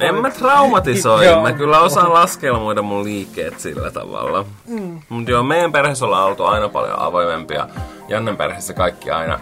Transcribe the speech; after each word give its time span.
En 0.00 0.14
mä 0.14 0.30
traumatisoi, 0.30 1.42
mä 1.42 1.52
kyllä 1.52 1.80
osaan 1.80 2.12
laskelmoida 2.12 2.82
mun 2.82 3.04
liikkeet 3.04 3.60
sillä 3.60 3.90
tavalla. 3.90 4.44
Mm. 4.66 5.00
Mutta 5.08 5.30
joo, 5.30 5.42
meidän 5.42 5.72
perheessä 5.72 6.04
ollaan 6.04 6.24
oltu 6.24 6.44
aina 6.44 6.68
paljon 6.68 6.98
avoimempia. 6.98 7.68
Jannen 8.08 8.36
perheessä 8.36 8.72
kaikki 8.72 9.10
aina 9.10 9.40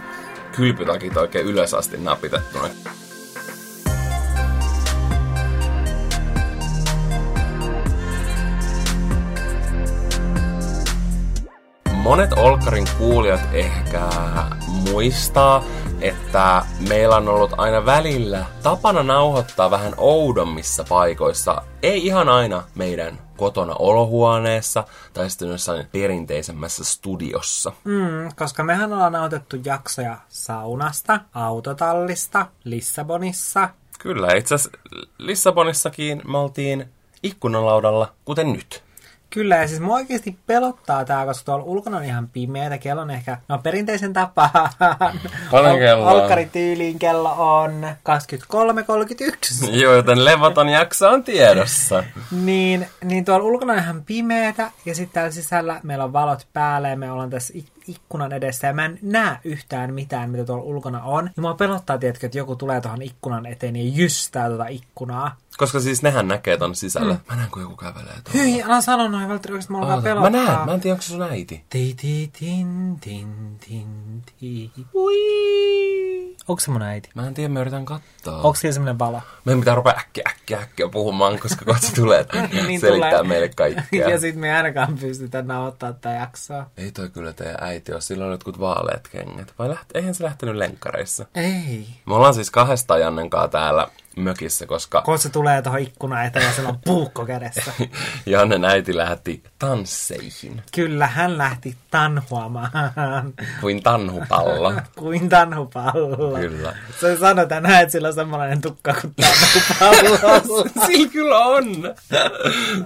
kylpytakit 0.55 1.17
oikein 1.17 1.45
ylös 1.45 1.73
asti 1.73 1.97
napitettuna. 1.97 2.69
Monet 12.03 12.33
Olkkarin 12.33 12.87
kuulijat 12.97 13.41
ehkä 13.53 13.99
muistaa, 14.67 15.63
että 16.03 16.65
meillä 16.89 17.15
on 17.15 17.27
ollut 17.27 17.51
aina 17.57 17.85
välillä 17.85 18.45
tapana 18.63 19.03
nauhoittaa 19.03 19.71
vähän 19.71 19.93
oudommissa 19.97 20.83
paikoissa. 20.89 21.61
Ei 21.83 22.05
ihan 22.05 22.29
aina 22.29 22.63
meidän 22.75 23.19
kotona 23.37 23.75
olohuoneessa 23.79 24.83
tai 25.13 25.29
sitten 25.29 25.49
jossain 25.49 25.87
perinteisemmässä 25.91 26.83
studiossa. 26.83 27.71
Mm, 27.83 28.31
koska 28.35 28.63
mehän 28.63 28.93
ollaan 28.93 29.13
nautettu 29.13 29.57
jaksoja 29.65 30.17
saunasta, 30.29 31.19
autotallista, 31.33 32.45
Lissabonissa. 32.63 33.69
Kyllä, 33.99 34.33
itse 34.33 34.55
asiassa 34.55 34.79
Lissabonissakin 35.17 36.21
me 36.27 36.37
oltiin 36.37 36.89
ikkunalaudalla, 37.23 38.13
kuten 38.25 38.53
nyt. 38.53 38.83
Kyllä, 39.33 39.55
ja 39.55 39.67
siis 39.67 39.79
mua 39.79 39.95
oikeasti 39.95 40.37
pelottaa 40.47 41.05
tää, 41.05 41.25
koska 41.25 41.45
tuolla 41.45 41.65
ulkona 41.65 41.97
on 41.97 42.03
ihan 42.03 42.29
pimeätä. 42.29 42.77
Kello 42.77 43.01
on 43.01 43.11
ehkä, 43.11 43.37
no 43.47 43.57
perinteisen 43.57 44.13
tapaan. 44.13 44.69
Paljon 45.51 45.77
kello 45.79 46.07
on? 46.07 46.13
Olkkarityyliin 46.13 46.99
kello 46.99 47.35
on 47.37 47.87
23.31. 49.63 49.69
Joo, 49.71 49.93
joten 49.93 50.25
levoton 50.25 50.69
jakso 50.69 51.09
on 51.09 51.23
tiedossa. 51.23 52.03
niin, 52.31 52.87
niin 53.03 53.25
tuolla 53.25 53.45
ulkona 53.45 53.73
on 53.73 53.79
ihan 53.79 54.03
pimeätä, 54.03 54.71
ja 54.85 54.95
sitten 54.95 55.13
täällä 55.13 55.31
sisällä 55.31 55.79
meillä 55.83 56.03
on 56.03 56.13
valot 56.13 56.47
päällä, 56.53 56.89
ja 56.89 56.97
me 56.97 57.11
ollaan 57.11 57.29
tässä 57.29 57.53
ikkunan 57.87 58.31
edessä, 58.33 58.67
ja 58.67 58.73
mä 58.73 58.85
en 58.85 58.99
näe 59.01 59.37
yhtään 59.43 59.93
mitään, 59.93 60.29
mitä 60.29 60.45
tuolla 60.45 60.63
ulkona 60.63 61.03
on. 61.03 61.29
Ja 61.35 61.41
mua 61.41 61.53
pelottaa, 61.53 61.97
tiedätkö, 61.97 62.25
että 62.25 62.37
joku 62.37 62.55
tulee 62.55 62.81
tuohon 62.81 63.01
ikkunan 63.01 63.45
eteen 63.45 63.75
ja 63.75 63.83
jystää 63.83 64.47
tuota 64.47 64.67
ikkunaa. 64.67 65.35
Koska 65.57 65.79
siis 65.79 66.03
nehän 66.03 66.27
näkee 66.27 66.57
ton 66.57 66.75
sisällä. 66.75 67.13
Mm. 67.13 67.19
Mä 67.29 67.35
näen, 67.35 67.49
kun 67.51 67.61
joku 67.61 67.75
kävelee 67.75 68.13
tuolla. 68.23 68.41
Hyi, 68.43 68.63
älä 68.63 68.81
sano 68.81 69.07
noin, 69.07 69.29
Valtteri, 69.29 69.53
oikeasti 69.53 69.71
mä 69.73 69.79
alkaa 69.79 70.01
pelottaa. 70.01 70.31
Mä 70.31 70.37
näen, 70.45 70.65
mä 70.65 70.73
en 70.73 70.81
tiedä, 70.81 70.93
onko 70.93 71.01
se 71.01 71.07
sun 71.07 71.21
äiti. 71.21 71.63
Ti 71.69 71.95
ti 72.01 72.31
tin 72.39 72.97
tin 73.01 73.57
tin 73.67 74.21
ti. 74.39 74.71
Ui. 74.93 76.35
Onko 76.47 76.59
se 76.59 76.71
mun 76.71 76.81
äiti? 76.81 77.09
Mä 77.15 77.27
en 77.27 77.33
tiedä, 77.33 77.49
mä 77.53 77.61
yritän 77.61 77.85
katsoa. 77.85 78.35
Onko 78.37 78.55
siellä 78.55 78.73
semmonen 78.73 78.99
valo? 78.99 79.21
Meidän 79.45 79.59
pitää 79.59 79.75
rupea 79.75 79.93
äkkiä, 79.97 80.23
äkkiä, 80.27 80.59
äkkiä 80.59 80.89
puhumaan, 80.89 81.39
koska 81.39 81.65
kohta 81.65 81.87
tulee 81.95 82.25
Niin 82.67 82.79
selittää 82.79 83.09
tulee. 83.09 83.23
meille 83.23 83.49
kaikkea. 83.49 84.09
ja 84.11 84.19
sit 84.19 84.35
me 84.35 84.47
ei 84.47 84.53
ainakaan 84.53 84.97
pystytä 84.97 85.41
nauhoittaa 85.41 85.93
tätä 85.93 86.09
jaksoa. 86.09 86.65
Ei 86.77 86.91
toi 86.91 87.09
kyllä 87.09 87.33
teidän 87.33 87.57
äiti 87.61 87.72
ole, 87.91 88.01
sillä 88.01 88.25
on 88.25 88.31
jotkut 88.31 88.59
vaaleat 88.59 89.07
kengät. 89.07 89.53
Vai 89.59 89.69
läht, 89.69 89.95
eihän 89.95 90.15
se 90.15 90.23
lähtenyt 90.23 90.55
lenkkareissa? 90.55 91.25
Ei. 91.35 91.87
Me 92.05 92.15
ollaan 92.15 92.33
siis 92.33 92.51
kahdesta 92.51 92.97
Jannen 92.97 93.29
täällä 93.51 93.87
mökissä, 94.15 94.65
koska 94.65 95.01
Kun 95.01 95.19
se 95.19 95.29
tulee 95.29 95.61
tuohon 95.61 95.81
ikkunan 95.81 96.25
eteen 96.25 96.45
ja 96.45 96.51
sillä 96.53 96.69
on 96.69 96.79
puukko 96.85 97.25
kädessä. 97.25 97.71
Jannen 98.25 98.65
äiti 98.65 98.97
lähti 98.97 99.43
tansseihin 99.59 100.61
Kyllä, 100.75 101.07
hän 101.07 101.37
lähti 101.37 101.75
tanhuamaan 101.91 102.69
kuin 103.61 103.83
tanhupallo. 103.83 104.73
kuin 104.99 105.29
tanhupallo. 105.29 106.37
Kyllä. 106.39 106.73
Se 107.01 107.17
sanoi 107.17 107.47
tänään, 107.47 107.81
että 107.81 107.91
sillä 107.91 108.07
on 108.07 108.13
samanlainen 108.13 108.61
tukka 108.61 108.93
kuin 109.01 109.13
tanhupallo. 109.15 110.67
Sillä 110.87 111.09
kyllä 111.11 111.37
on. 111.37 111.65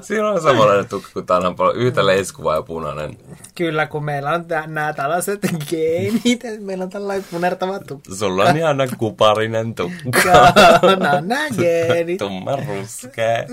Sillä 0.02 0.32
on 0.32 0.42
samanlainen 0.42 0.88
tukka 0.90 1.10
kuin 1.14 1.26
tanhupallo. 1.26 1.72
Yhtä 1.74 2.06
leiskuva 2.06 2.56
ja 2.56 2.62
punainen. 2.62 3.18
Kyllä, 3.56 3.86
kun 3.86 4.06
meillä 4.06 4.32
on 4.32 4.46
tä- 4.46 4.68
nämä 4.68 4.94
tällaiset 4.94 5.40
geenit, 5.70 6.44
meillä 6.60 6.84
on 6.84 6.90
tällainen 6.90 7.26
punertava 7.32 7.80
tukka. 7.80 8.16
Sulla 8.16 8.44
on 8.44 8.58
ihana 8.58 8.88
kuparinen 8.98 9.76
tukka. 9.76 10.54
Nämä 11.22 11.50
geenit. 11.58 12.18
Tumma 12.18 12.56
ruskea. 12.56 13.38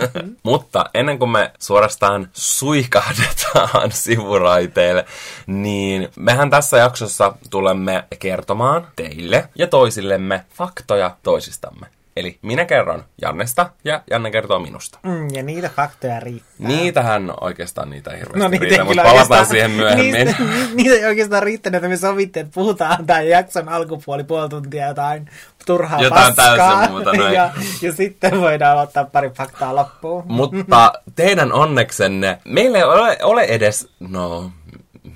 Mutta 0.42 0.90
ennen 0.94 1.18
kuin 1.18 1.30
me 1.30 1.52
suorastaan 1.58 2.28
suihkahdetaan 2.32 3.92
sivuraiteille, 4.04 5.04
niin 5.46 6.08
mehän 6.16 6.50
tässä 6.50 6.76
jaksossa 6.76 7.34
tulemme 7.50 8.04
kertomaan 8.18 8.88
teille 8.96 9.48
ja 9.54 9.66
toisillemme 9.66 10.44
faktoja 10.54 11.16
toisistamme. 11.22 11.86
Eli 12.16 12.38
minä 12.42 12.64
kerron 12.64 13.04
Jannesta 13.22 13.70
ja 13.84 14.02
Janne 14.10 14.30
kertoo 14.30 14.58
minusta. 14.58 14.98
Mm, 15.02 15.28
ja 15.34 15.42
niitä 15.42 15.70
faktoja 15.76 16.20
riittää. 16.20 16.68
Niitähän 16.68 17.34
oikeastaan 17.40 17.90
niitä 17.90 18.10
ei 18.10 18.18
hirveästi 18.18 18.38
No 18.38 18.48
niitä 18.48 18.64
riitä, 18.64 18.84
mutta 18.84 19.02
palataan 19.02 19.46
siihen 19.46 19.70
myöhemmin. 19.80 20.12
Niistä, 20.14 20.42
ni- 20.42 20.74
niitä 20.74 20.94
ei 20.94 21.04
oikeastaan 21.04 21.42
riittänyt, 21.42 21.76
että 21.76 21.88
me 21.88 21.96
sovittiin, 21.96 22.46
että 22.46 22.54
puhutaan 22.54 23.06
tämän 23.06 23.28
jakson 23.28 23.68
alkupuoli 23.68 24.24
puoli 24.24 24.48
tuntia 24.48 24.88
jotain 24.88 25.30
turhaa 25.66 26.02
Jotain 26.02 26.34
paskaa. 26.34 26.88
muuta, 26.90 27.12
noin. 27.12 27.34
ja, 27.34 27.50
ja 27.82 27.92
sitten 27.92 28.40
voidaan 28.40 28.78
ottaa 28.78 29.04
pari 29.04 29.30
faktaa 29.30 29.76
loppuun. 29.76 30.24
Mutta 30.26 30.92
teidän 31.16 31.52
onneksenne, 31.52 32.38
meillä 32.44 32.78
ei 32.78 32.84
ole, 32.84 33.18
ole 33.22 33.42
edes, 33.42 33.88
no, 34.00 34.50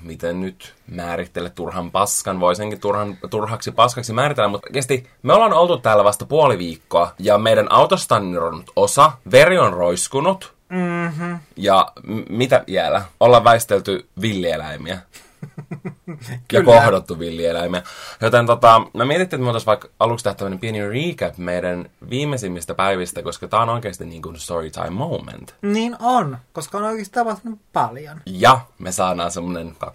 miten 0.07 0.41
nyt 0.41 0.75
määrittele 0.91 1.49
turhan 1.49 1.91
paskan, 1.91 2.39
voi 2.39 2.55
senkin 2.55 2.79
turhan, 2.79 3.17
turhaksi 3.29 3.71
paskaksi 3.71 4.13
määritellä, 4.13 4.47
mutta 4.47 4.67
oikeasti 4.67 5.09
me 5.23 5.33
ollaan 5.33 5.53
oltu 5.53 5.77
täällä 5.77 6.03
vasta 6.03 6.25
puoli 6.25 6.57
viikkoa, 6.57 7.13
ja 7.19 7.37
meidän 7.37 7.71
autosta 7.71 8.15
on 8.15 8.63
osa, 8.75 9.11
veri 9.31 9.57
on 9.57 9.73
roiskunut, 9.73 10.53
mm-hmm. 10.69 11.39
ja 11.55 11.91
m- 12.03 12.21
mitä 12.29 12.63
vielä? 12.67 13.01
Ollaan 13.19 13.43
väistelty 13.43 14.07
villieläimiä. 14.21 14.97
Ja 16.07 16.15
Kyllä. 16.47 16.63
kohdottu 16.63 17.19
villieläimiä. 17.19 17.83
Joten 18.21 18.45
tota, 18.45 18.81
mä 18.93 19.05
mietittiin, 19.05 19.37
että 19.37 19.37
me 19.37 19.45
voitaisiin 19.45 19.65
vaikka 19.65 19.87
aluksi 19.99 20.23
tehdä 20.23 20.35
tämmöinen 20.35 20.59
pieni 20.59 20.89
recap 20.89 21.37
meidän 21.37 21.89
viimeisimmistä 22.09 22.73
päivistä, 22.73 23.23
koska 23.23 23.47
tää 23.47 23.59
on 23.59 23.69
oikeasti 23.69 24.05
niin 24.05 24.21
kuin 24.21 24.39
storytime 24.39 24.89
moment. 24.89 25.55
Niin 25.61 25.95
on, 25.99 26.37
koska 26.53 26.77
on 26.77 26.83
oikeasti 26.83 27.13
tapahtunut 27.13 27.59
paljon. 27.73 28.21
Ja 28.25 28.59
me 28.79 28.91
saadaan 28.91 29.31
semmonen 29.31 29.75
20-30 29.85 29.89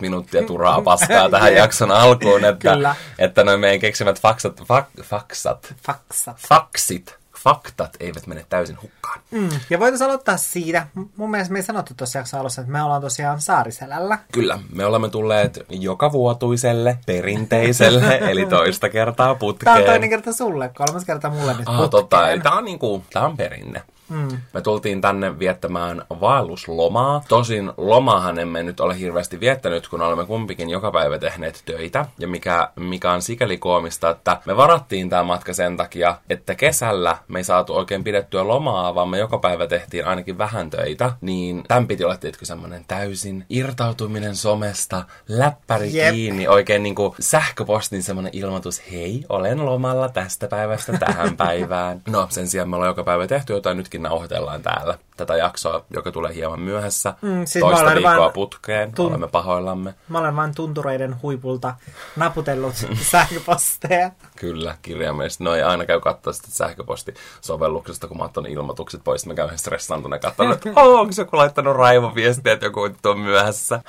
minuuttia 0.00 0.42
turhaa 0.42 0.80
paskaa 0.82 1.30
tähän 1.30 1.54
jakson 1.54 1.90
alkuun, 1.90 2.44
että, 2.44 2.74
Kyllä. 2.74 2.94
että 3.18 3.44
noin 3.44 3.60
meidän 3.60 3.80
keksimät 3.80 4.20
faksat, 4.20 4.62
fak, 4.64 4.86
faksat, 5.02 5.74
Faksat. 5.86 6.36
faksit, 6.48 7.17
faktat 7.42 7.96
eivät 8.00 8.26
mene 8.26 8.46
täysin 8.48 8.78
hukkaan. 8.82 9.20
Mm. 9.30 9.48
Ja 9.70 9.78
voitaisiin 9.78 10.06
aloittaa 10.10 10.36
siitä. 10.36 10.86
Mun 11.16 11.30
mielestä 11.30 11.52
me 11.52 11.58
ei 11.58 11.62
sanottu 11.62 11.94
tuossa 11.96 12.18
jakson 12.18 12.40
alussa, 12.40 12.60
että 12.60 12.72
me 12.72 12.82
ollaan 12.82 13.00
tosiaan 13.02 13.40
Saariselällä. 13.40 14.18
Kyllä, 14.32 14.58
me 14.74 14.84
olemme 14.86 15.08
tulleet 15.08 15.58
joka 15.68 16.12
vuotuiselle, 16.12 16.98
perinteiselle, 17.06 18.18
eli 18.30 18.46
toista 18.46 18.88
kertaa 18.88 19.34
putkeen. 19.34 19.64
Tämä 19.64 19.76
on 19.78 19.84
toinen 19.84 20.10
kerta 20.10 20.32
sulle, 20.32 20.70
kolmas 20.76 21.04
kerta 21.04 21.30
mulle 21.30 21.52
nyt 21.54 21.68
Ah, 21.68 21.74
putkeen. 21.76 21.90
totta, 21.90 22.30
eli 22.30 22.40
tää 22.40 22.52
on 22.52 22.64
niinku, 22.64 23.02
tää 23.12 23.24
on 23.26 23.36
perinne. 23.36 23.82
Mm. 24.08 24.28
Me 24.54 24.60
tultiin 24.60 25.00
tänne 25.00 25.38
viettämään 25.38 26.02
vaelluslomaa. 26.20 27.24
Tosin 27.28 27.72
lomahan 27.76 28.38
emme 28.38 28.62
nyt 28.62 28.80
ole 28.80 28.98
hirveästi 28.98 29.40
viettänyt, 29.40 29.88
kun 29.88 30.02
olemme 30.02 30.26
kumpikin 30.26 30.70
joka 30.70 30.90
päivä 30.90 31.18
tehneet 31.18 31.62
töitä. 31.64 32.06
Ja 32.18 32.28
mikä, 32.28 32.70
mikä 32.76 33.12
on 33.12 33.22
sikäli 33.22 33.58
koomista, 33.58 34.10
että 34.10 34.40
me 34.46 34.56
varattiin 34.56 35.10
tämä 35.10 35.22
matka 35.22 35.52
sen 35.52 35.76
takia, 35.76 36.16
että 36.30 36.54
kesällä 36.54 37.18
me 37.28 37.38
ei 37.38 37.44
saatu 37.44 37.74
oikein 37.74 38.04
pidettyä 38.04 38.48
lomaa, 38.48 38.94
vaan 38.94 39.08
me 39.08 39.18
joka 39.18 39.38
päivä 39.38 39.66
tehtiin 39.66 40.06
ainakin 40.06 40.38
vähän 40.38 40.70
töitä. 40.70 41.12
Niin 41.20 41.64
tämän 41.68 41.86
piti 41.86 42.04
olla 42.04 42.16
tietysti 42.16 42.46
semmoinen 42.46 42.84
täysin 42.88 43.46
irtautuminen 43.50 44.36
somesta, 44.36 45.04
läppäri 45.28 45.96
Jep. 45.96 46.14
kiinni, 46.14 46.48
oikein 46.48 46.82
niinku 46.82 47.14
sähköpostin 47.20 48.02
semmoinen 48.02 48.32
ilmoitus, 48.34 48.82
hei, 48.92 49.24
olen 49.28 49.66
lomalla 49.66 50.08
tästä 50.08 50.48
päivästä 50.48 50.98
tähän 50.98 51.36
päivään. 51.46 52.02
No, 52.08 52.26
sen 52.30 52.48
sijaan 52.48 52.68
me 52.68 52.76
ollaan 52.76 52.90
joka 52.90 53.04
päivä 53.04 53.26
tehty 53.26 53.52
jotain, 53.52 53.76
nytkin 53.76 53.97
nauhoitellaan 54.02 54.62
täällä 54.62 54.98
tätä 55.16 55.36
jaksoa, 55.36 55.84
joka 55.90 56.12
tulee 56.12 56.34
hieman 56.34 56.60
myöhässä. 56.60 57.14
Mm, 57.22 57.46
siis 57.46 57.64
Toista 57.64 57.94
viikkoa 57.94 58.18
vaan 58.18 58.32
putkeen, 58.32 58.88
tun- 58.90 59.08
olemme 59.08 59.28
pahoillamme. 59.28 59.94
Mä 60.08 60.18
olen 60.18 60.36
vain 60.36 60.54
tuntureiden 60.54 61.22
huipulta 61.22 61.74
naputellut 62.16 62.74
sähköposteja. 63.10 64.10
Kyllä, 64.36 64.76
kirjaimellisesti. 64.82 65.44
No 65.44 65.54
ei 65.54 65.62
aina 65.62 65.86
käy 65.86 66.00
katsoa 66.00 66.32
sitä 66.32 66.48
sähköpostisovelluksesta, 66.50 68.08
kun 68.08 68.16
mä 68.18 68.28
oon 68.36 68.46
ilmoitukset 68.46 69.00
pois. 69.04 69.26
Mä 69.26 69.34
käyn 69.34 69.58
stressaantuneena 69.58 70.22
katsomaan, 70.22 70.56
että 70.56 70.70
oh, 70.76 71.00
onko 71.00 71.12
joku 71.18 71.36
laittanut 71.36 71.76
raivoviestiä, 71.76 72.52
että 72.52 72.66
joku 72.66 72.90
on 73.04 73.18
myöhässä. 73.20 73.82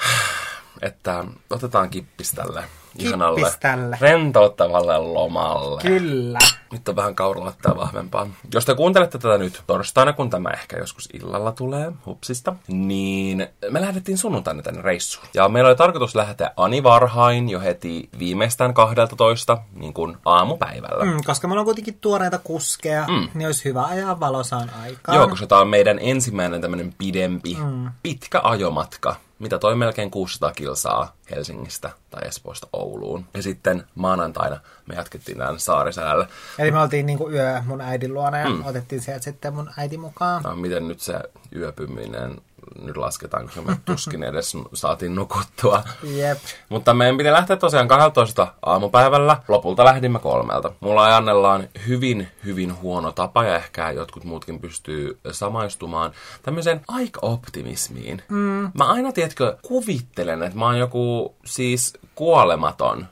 Että 0.82 1.26
otetaan 1.50 1.90
kippis 1.90 2.32
tälle 2.32 2.64
ihanalle, 3.02 3.40
Kippis 3.40 3.58
tälle. 3.60 3.98
rentouttavalle 4.02 4.98
lomalle. 4.98 5.82
Kyllä. 5.82 6.40
Nyt 6.72 6.90
on 6.90 6.96
vähän 6.96 7.16
kauralattaa 7.16 7.78
vahvempaa. 7.78 8.28
Jos 8.54 8.66
te 8.66 8.76
kuuntelette 8.76 9.18
tätä 9.18 9.38
nyt 9.38 9.64
torstaina, 9.68 10.14
kun 10.14 10.30
tämä 10.30 10.50
ehkä 10.50 10.78
joskus 10.78 11.10
illalla 11.14 11.52
tulee 11.52 11.92
hupsista, 12.06 12.56
niin 12.68 13.48
me 13.70 13.82
lähdettiin 13.82 14.18
sunnuntaina 14.18 14.62
tänne 14.62 14.82
reissuun. 14.82 15.28
Ja 15.34 15.50
meillä 15.50 15.68
oli 15.68 15.76
tarkoitus 15.76 16.16
lähteä 16.16 16.52
Ani 16.58 16.84
varhain 16.84 17.50
jo 17.50 17.60
heti 17.60 18.10
viimeistään 18.20 18.74
12, 18.74 19.58
niin 19.74 19.94
kuin 19.94 20.18
aamupäivällä. 20.26 21.06
Mm, 21.06 21.18
koska 21.26 21.48
meillä 21.48 21.60
on 21.60 21.66
kuitenkin 21.66 21.98
tuoreita 22.02 22.38
kuskeja, 22.38 23.06
mm. 23.08 23.28
niin 23.34 23.46
olisi 23.46 23.66
hyvä 23.66 23.86
ajaa 23.86 24.20
valosaan 24.20 24.70
aikaan. 24.82 25.18
Joo, 25.18 25.28
koska 25.28 25.48
tämä 25.48 25.62
on 25.62 25.68
meidän 25.68 26.00
ensimmäinen 26.02 26.62
tämmöinen 26.62 26.94
pidempi, 26.98 27.58
mm. 27.64 27.90
pitkä 28.04 28.42
ajomatka. 28.44 29.16
Mitä 29.40 29.60
toi 29.60 29.76
melkein 29.76 30.12
600 30.12 30.52
kilsaa 30.52 31.16
Helsingistä 31.32 31.90
tai 32.10 32.28
Espoosta 32.28 32.68
Ouluun. 32.74 32.89
Ja 33.34 33.42
sitten 33.42 33.84
maanantaina 33.96 34.60
me 34.86 34.96
jatkettiin 34.96 35.38
tämän 35.38 35.60
Saariselällä. 35.60 36.28
Eli 36.60 36.72
me 36.72 36.80
oltiin 36.80 37.06
niinku 37.06 37.30
yö 37.30 37.62
mun 37.66 37.82
äidin 37.82 38.14
luona 38.14 38.38
ja 38.38 38.50
mm. 38.50 38.66
otettiin 38.66 39.02
sieltä 39.02 39.24
sitten 39.24 39.54
mun 39.54 39.70
äiti 39.78 39.98
mukaan. 39.98 40.44
No, 40.44 40.56
miten 40.56 40.88
nyt 40.88 41.00
se 41.00 41.20
yöpyminen 41.56 42.42
nyt 42.82 42.98
lasketaan, 42.98 43.46
koska 43.46 43.62
me 43.62 43.78
tuskin 43.86 44.24
edes 44.24 44.58
saatiin 44.74 45.16
nukuttua. 45.16 45.84
Jep. 46.04 46.38
Mutta 46.70 46.94
meidän 46.94 47.18
piti 47.18 47.32
lähteä 47.32 47.58
tosiaan 47.58 47.88
12 47.88 48.48
aamupäivällä. 48.62 49.38
Lopulta 49.48 49.86
lähdimme 49.86 50.20
kolmelta. 50.20 50.72
Mulla 50.80 51.10
ja 51.10 51.18
Annella 51.18 51.54
on 51.54 51.68
hyvin, 51.88 52.28
hyvin 52.46 52.82
huono 52.82 53.12
tapa, 53.12 53.44
ja 53.44 53.56
ehkä 53.56 53.92
jotkut 53.92 54.24
muutkin 54.24 54.60
pystyy 54.60 55.20
samaistumaan 55.32 56.12
tämmöiseen 56.44 56.82
aika-optimismiin. 56.88 58.24
Mm. 58.30 58.72
Mä 58.74 58.86
aina, 58.86 59.12
tiedätkö, 59.12 59.58
kuvittelen, 59.62 60.44
että 60.44 60.60
mä 60.60 60.66
oon 60.66 60.80
joku 60.80 61.36
siis 61.46 61.94
kuolematon. 62.16 63.08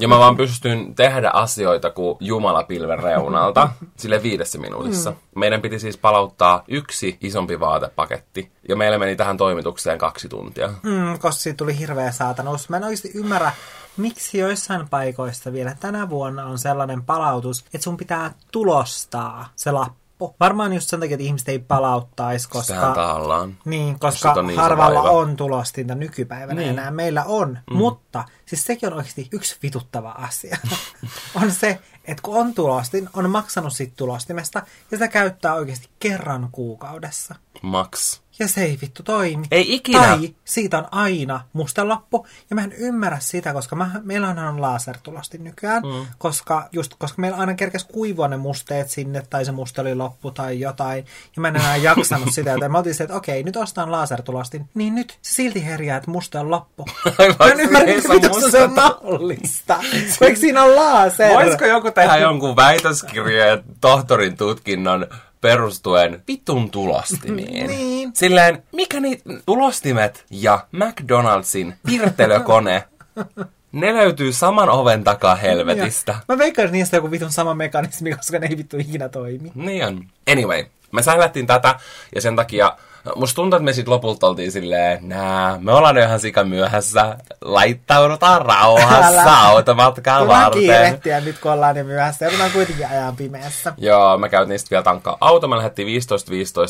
Ja 0.00 0.08
mä 0.08 0.18
vaan 0.18 0.36
pystyn 0.36 0.94
tehdä 0.94 1.30
asioita 1.32 1.90
kuin 1.90 2.16
Jumala 2.20 2.62
pilven 2.62 2.98
reunalta 2.98 3.68
sille 3.96 4.22
viidessä 4.22 4.58
minuutissa. 4.58 5.10
Mm. 5.10 5.16
Meidän 5.34 5.62
piti 5.62 5.78
siis 5.78 5.96
palauttaa 5.96 6.64
yksi 6.68 7.18
isompi 7.20 7.60
vaatepaketti. 7.60 8.50
Ja 8.68 8.76
meillä 8.86 8.98
meni 8.98 9.16
tähän 9.16 9.36
toimitukseen 9.36 9.98
kaksi 9.98 10.28
tuntia. 10.28 10.68
Mm, 10.82 11.18
koska 11.18 11.42
siitä 11.42 11.56
tuli 11.56 11.78
hirveä 11.78 12.12
saatanus. 12.12 12.68
Mä 12.68 12.76
en 12.76 12.84
oikeasti 12.84 13.10
ymmärrä, 13.14 13.52
miksi 13.96 14.38
joissain 14.38 14.88
paikoissa 14.88 15.52
vielä 15.52 15.76
tänä 15.80 16.10
vuonna 16.10 16.46
on 16.46 16.58
sellainen 16.58 17.02
palautus, 17.02 17.64
että 17.74 17.84
sun 17.84 17.96
pitää 17.96 18.34
tulostaa 18.52 19.48
se 19.56 19.70
lappu 19.70 20.06
loppu. 20.20 20.36
Varmaan 20.40 20.72
just 20.72 20.88
sen 20.88 21.00
takia, 21.00 21.14
että 21.14 21.24
ihmiset 21.24 21.48
ei 21.48 21.58
palauttaisi, 21.58 22.48
koska... 22.48 22.92
Tahallaan. 22.94 23.58
Niin, 23.64 23.98
koska 23.98 24.32
on 24.32 24.46
niin 24.46 24.60
harvalla 24.60 25.00
on 25.00 25.36
tulostinta 25.36 25.94
nykypäivänä 25.94 26.60
niin. 26.60 26.70
enää. 26.70 26.90
Meillä 26.90 27.24
on. 27.24 27.58
Mm. 27.70 27.76
Mutta 27.76 28.24
siis 28.46 28.64
sekin 28.64 28.86
on 28.86 28.96
oikeasti 28.96 29.28
yksi 29.32 29.56
vituttava 29.62 30.10
asia. 30.10 30.56
on 31.42 31.50
se, 31.50 31.78
että 32.04 32.22
kun 32.22 32.36
on 32.36 32.54
tulostin, 32.54 33.08
on 33.12 33.30
maksanut 33.30 33.72
siitä 33.72 33.92
tulostimesta 33.96 34.58
ja 34.90 34.96
sitä 34.96 35.08
käyttää 35.08 35.54
oikeasti 35.54 35.88
kerran 35.98 36.48
kuukaudessa. 36.52 37.34
Max. 37.62 38.20
Ja 38.38 38.48
se 38.48 38.62
ei 38.62 38.78
vittu 38.80 39.02
toimi. 39.02 39.46
Ei 39.50 39.74
ikinä. 39.74 40.00
Tai 40.00 40.34
siitä 40.44 40.78
on 40.78 40.86
aina 40.90 41.40
mustelappu. 41.52 42.26
Ja 42.50 42.56
mä 42.56 42.62
en 42.62 42.72
ymmärrä 42.72 43.18
sitä, 43.20 43.52
koska 43.52 43.76
mä, 43.76 43.90
meillä 44.02 44.28
on 44.28 44.62
lasertulosti 44.62 45.38
nykyään. 45.38 45.82
Mm. 45.82 46.06
Koska, 46.18 46.68
just, 46.72 46.94
koska 46.98 47.20
meillä 47.20 47.38
aina 47.38 47.54
kerkes 47.54 47.84
kuivua 47.84 48.28
ne 48.28 48.36
musteet 48.36 48.90
sinne, 48.90 49.22
tai 49.30 49.44
se 49.44 49.52
muste 49.52 49.80
oli 49.80 49.94
loppu 49.94 50.30
tai 50.30 50.60
jotain. 50.60 51.04
Ja 51.36 51.40
mä 51.40 51.48
en 51.48 51.56
enää 51.56 51.76
jaksanut 51.76 52.28
sitä, 52.34 52.50
joten 52.50 52.72
mä 52.72 52.78
otin 52.78 53.02
että 53.02 53.14
okei, 53.16 53.42
nyt 53.42 53.56
ostaan 53.56 53.92
lasertulostin. 53.92 54.68
Niin 54.74 54.94
nyt 54.94 55.18
se 55.22 55.34
silti 55.34 55.64
herjää, 55.64 55.96
että 55.96 56.10
muste 56.10 56.38
on 56.38 56.50
loppu. 56.50 56.86
mä 57.38 57.46
en 57.46 57.60
ymmärrä, 57.60 57.92
että 57.92 58.50
se 58.50 58.62
on 58.62 58.72
mahdollista. 58.72 59.78
Vaikka 60.20 60.40
siinä 60.40 60.62
on 60.62 60.76
laser. 60.76 61.34
Voisiko 61.34 61.64
joku 61.64 61.90
tehdä 61.90 62.16
jonkun 62.16 62.56
väitöskirjan 62.56 63.62
tohtorin 63.80 64.36
tutkinnon 64.36 65.06
perustuen 65.46 66.22
vitun 66.28 66.70
tulostimiin. 66.70 67.66
niin. 67.76 68.10
Silleen, 68.14 68.62
mikä 68.72 69.00
niitä 69.00 69.30
tulostimet 69.46 70.24
ja 70.30 70.66
McDonaldsin 70.72 71.74
pirtelökone 71.86 72.84
ne 73.72 73.94
löytyy 73.94 74.32
saman 74.32 74.68
oven 74.68 75.04
takaa 75.04 75.34
helvetistä. 75.34 76.12
Ja. 76.12 76.18
Mä 76.28 76.38
veikkaan, 76.38 76.66
että 76.66 76.76
niistä 76.76 76.96
on 76.96 76.98
joku 76.98 77.10
vitun 77.10 77.32
sama 77.32 77.54
mekanismi, 77.54 78.12
koska 78.16 78.38
ne 78.38 78.46
ei 78.50 78.56
vittu 78.56 78.78
ikinä 78.78 79.08
toimi. 79.08 79.52
Niin 79.54 79.86
on. 79.86 80.04
Anyway, 80.32 80.64
me 80.92 81.02
sählättiin 81.02 81.46
tätä 81.46 81.74
ja 82.14 82.20
sen 82.20 82.36
takia 82.36 82.76
Musta 83.14 83.36
tuntuu, 83.36 83.56
että 83.56 83.64
me 83.64 83.72
sitten 83.72 83.92
lopulta 83.92 84.26
oltiin 84.26 84.52
silleen, 84.52 85.08
nää, 85.08 85.58
me 85.60 85.72
ollaan 85.72 85.98
ihan 85.98 86.20
sika 86.20 86.44
myöhässä, 86.44 87.16
laittaudutaan 87.40 88.42
rauhassa 88.42 89.34
automatkaan 89.40 90.28
varten. 90.28 90.60
kiirehtiä 90.60 91.20
nyt, 91.20 91.38
kun 91.38 91.52
ollaan 91.52 91.74
niin 91.74 91.86
myöhässä, 91.86 92.24
joudutaan 92.24 92.50
kuitenkin 92.50 92.86
ajan 92.86 93.16
pimeässä. 93.16 93.72
Joo, 93.78 94.18
me 94.18 94.28
käytiin 94.28 94.58
sitten 94.58 94.76
vielä 94.76 94.82
tankkaa. 94.82 95.16
Auto, 95.20 95.48
me 95.48 95.56
lähdettiin 95.56 96.02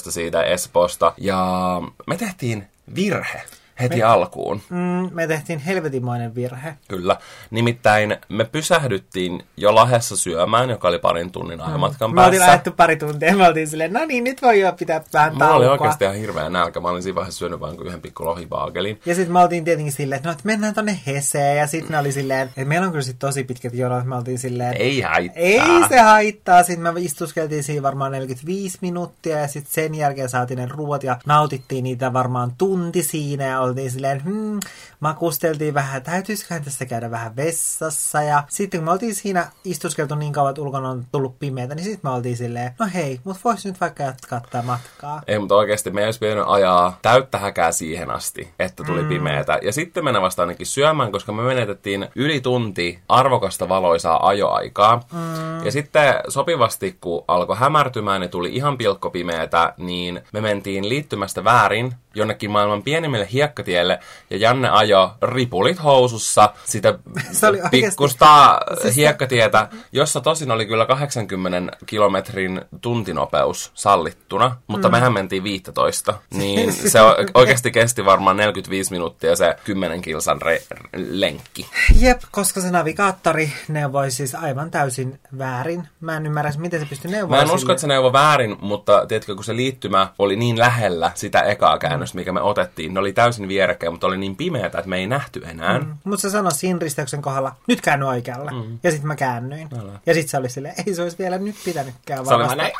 15.15 0.07 0.11
siitä 0.11 0.43
Espoosta, 0.43 1.13
ja 1.19 1.81
me 2.07 2.17
tehtiin 2.17 2.69
virhe 2.95 3.43
heti 3.81 3.97
me, 3.97 4.03
alkuun. 4.03 4.61
Mm, 4.71 5.11
me 5.13 5.27
tehtiin 5.27 5.59
helvetimoinen 5.59 6.35
virhe. 6.35 6.75
Kyllä. 6.89 7.17
Nimittäin 7.51 8.17
me 8.29 8.45
pysähdyttiin 8.45 9.43
jo 9.57 9.75
Lahessa 9.75 10.17
syömään, 10.17 10.71
joka 10.71 10.89
oli 10.89 10.99
parin 10.99 11.33
tunnin 11.33 11.61
ajomatkan 11.61 12.11
mm. 12.11 12.15
päässä. 12.15 12.31
Me 12.31 12.37
oltiin 12.37 12.47
lähdetty 12.47 12.71
pari 12.71 12.97
tuntia 12.97 13.37
me 13.37 13.49
oltiin 13.49 13.69
silleen, 13.69 13.93
no 13.93 14.05
niin, 14.05 14.25
nyt 14.25 14.43
voi 14.43 14.61
jo 14.61 14.73
pitää 14.73 15.01
vähän 15.13 15.33
Mulla 15.33 15.55
oli 15.55 15.67
oikeasti 15.67 16.05
ihan 16.05 16.17
hirveä 16.17 16.49
nälkä. 16.49 16.81
Mä 16.81 16.89
olin 16.89 17.03
siinä 17.03 17.15
vaiheessa 17.15 17.39
syönyt 17.39 17.61
vain 17.61 17.77
yhden 17.85 18.01
pikku 18.01 18.25
lohivaagelin. 18.25 19.01
Ja 19.07 19.15
sitten 19.15 19.33
me 19.33 19.41
oltiin 19.41 19.65
tietenkin 19.65 19.93
silleen, 19.93 20.17
että 20.17 20.29
no, 20.29 20.33
että 20.33 20.47
mennään 20.47 20.75
tonne 20.75 20.99
Heseen. 21.07 21.57
Ja 21.57 21.67
sitten 21.67 21.91
ne 21.91 21.99
oli 21.99 22.13
silleen, 22.13 22.41
että 22.41 22.65
meillä 22.65 22.85
on 22.85 22.93
kyllä 22.93 23.05
sit 23.05 23.19
tosi 23.19 23.45
pitkät 23.45 23.75
jonot. 23.75 24.05
Me 24.05 24.17
oltiin 24.17 24.39
silleen, 24.39 24.77
ei 24.77 25.01
haittaa. 25.01 25.43
Ei 25.43 25.89
se 25.89 26.01
haittaa. 26.01 26.63
Sitten 26.63 26.95
me 26.95 27.01
istuskeltiin 27.01 27.63
siinä 27.63 27.83
varmaan 27.83 28.13
45 28.13 28.79
minuuttia 28.81 29.39
ja 29.39 29.49
sitten 29.49 29.73
sen 29.73 29.95
jälkeen 29.95 30.29
saatiin 30.29 30.59
ne 30.59 30.67
ruoat 30.67 31.03
ja 31.03 31.19
nautittiin 31.27 31.85
niitä 31.85 32.13
varmaan 32.13 32.53
tunti 32.59 33.03
siinä 33.03 33.45
ja 33.45 33.61
oltiin 33.67 33.91
silleen, 33.91 34.25
hmm, 34.25 34.61
makusteltiin 35.01 35.75
vähän, 35.75 36.03
täytyisiköhän 36.03 36.65
tässä 36.65 36.87
käydä 36.87 37.11
vähän 37.11 37.37
vessassa. 37.37 38.23
Ja 38.23 38.43
sitten 38.49 38.81
kun 38.81 38.85
me 38.85 38.91
oltiin 38.91 39.15
siinä 39.15 39.51
istuskeltu 39.65 40.15
niin 40.15 40.33
kauan, 40.33 40.51
että 40.51 40.63
ulkona 40.63 40.91
on 40.91 41.05
tullut 41.13 41.39
pimeätä, 41.39 41.75
niin 41.75 41.85
sitten 41.85 42.11
me 42.11 42.11
oltiin 42.11 42.37
silleen, 42.37 42.73
no 42.79 42.87
hei, 42.95 43.21
mutta 43.25 43.41
voisi 43.45 43.69
nyt 43.69 43.81
vaikka 43.81 44.03
jatkaa 44.03 44.41
tätä 44.41 44.63
matkaa. 44.63 45.23
Ei, 45.27 45.39
mutta 45.39 45.55
oikeasti 45.55 45.91
me 45.91 46.05
olisi 46.05 46.19
pitänyt 46.19 46.45
ajaa 46.47 46.99
täyttä 47.03 47.39
häkää 47.39 47.73
siihen 47.73 48.11
asti, 48.11 48.49
että 48.59 48.85
tuli 48.85 49.03
mm. 49.03 49.09
pimeätä. 49.09 49.59
Ja 49.63 49.73
sitten 49.73 50.05
mennä 50.05 50.21
vasta 50.21 50.43
ainakin 50.43 50.67
syömään, 50.67 51.13
koska 51.13 51.33
me 51.33 51.43
menetettiin 51.43 52.09
yli 52.15 52.41
tunti 52.41 52.99
arvokasta 53.09 53.69
valoisaa 53.69 54.27
ajoaikaa. 54.27 54.97
Mm. 55.13 55.65
Ja 55.65 55.73
sitten 55.73 56.15
sopivasti, 56.29 56.99
kun 57.01 57.25
alkoi 57.29 57.57
hämärtymään 57.57 58.23
ja 58.23 58.29
tuli 58.29 58.55
ihan 58.55 58.79
pilkkopimeätä, 58.79 59.75
niin 59.77 60.21
me 60.33 60.41
mentiin 60.41 60.89
liittymästä 60.89 61.45
väärin 61.45 61.95
jonnekin 62.17 62.51
maailman 62.51 62.83
pienimmille 62.83 63.29
hiekkatielle, 63.33 63.99
ja 64.31 64.37
Janne 64.37 64.69
ajo 64.69 65.15
ripulit 65.23 65.85
housussa 65.85 66.53
sitä 66.65 66.99
pikkusta 67.71 68.59
siis 68.83 68.97
hiekkatietä, 68.97 69.69
jossa 69.93 70.21
tosin 70.21 70.51
oli 70.51 70.67
kyllä 70.67 70.87
80 70.87 71.77
kilometrin 71.87 72.61
tuntinopeus 72.81 73.71
sallittuna, 73.75 74.57
mutta 74.67 74.89
mm. 74.89 74.93
mehän 74.93 75.13
mentiin 75.13 75.45
15, 75.45 76.15
niin 76.39 76.73
se 76.73 76.99
oikeasti 77.35 77.71
kesti 77.71 78.05
varmaan 78.05 78.37
45 78.37 78.91
minuuttia 78.91 79.37
se 79.37 79.57
10 79.65 80.03
kilsan 80.03 80.39
re- 80.43 80.77
lenkki. 80.97 81.67
Jep, 81.99 82.23
koska 82.31 82.61
se 82.61 82.71
navigaattori 82.71 83.53
neuvoi 83.69 84.11
siis 84.11 84.35
aivan 84.35 84.71
täysin 84.71 85.21
väärin. 85.39 85.89
Mä 86.01 86.17
en 86.17 86.27
ymmärrä, 86.27 86.53
miten 86.57 86.81
se 86.81 86.87
pystyi 86.87 87.11
neuvoa 87.11 87.37
Mä 87.37 87.43
en 87.43 87.51
usko, 87.51 87.73
että 87.73 87.81
se 87.81 87.87
neuvoi 87.87 88.13
väärin, 88.13 88.57
mutta 88.61 89.07
tiedätkö, 89.07 89.35
kun 89.35 89.45
se 89.45 89.57
liittymä 89.57 90.09
oli 90.19 90.37
niin 90.37 90.59
lähellä 90.59 91.11
sitä 91.15 91.41
ekaa 91.41 91.79
käännöstä, 91.79 92.06
mikä 92.15 92.33
me 92.33 92.41
otettiin, 92.41 92.95
ne 92.95 93.01
oli 93.01 93.13
täysin 93.13 93.49
vierekkäin, 93.49 93.93
mutta 93.93 94.07
oli 94.07 94.19
niin 94.19 94.37
pimeätä, 94.37 94.79
että 94.79 94.89
me 94.89 94.97
ei 94.97 95.07
nähty 95.07 95.43
enää. 95.47 95.79
Mm. 95.79 95.95
Mutta 96.05 96.23
se 96.23 96.31
sanoi 96.31 96.55
siinä 96.55 96.79
risteyksen 96.79 97.23
kohdalla, 97.23 97.57
nyt 97.67 97.81
käänny 97.81 98.07
oikealle. 98.07 98.51
Mm. 98.51 98.79
Ja 98.83 98.91
sitten 98.91 99.09
mä 99.09 99.17
käännyin. 99.17 99.69
Älä. 99.81 99.93
Ja 100.07 100.15
sitten 100.15 100.31
se 100.31 100.37
oli 100.37 100.49
silleen, 100.49 100.75
ei 100.87 100.95
se 100.95 101.03
olisi 101.03 101.19
vielä 101.19 101.39
nyt 101.39 101.57
pitänytkään. 101.65 102.27
Se 102.27 102.35
oli 102.35 102.57
näin. 102.57 102.73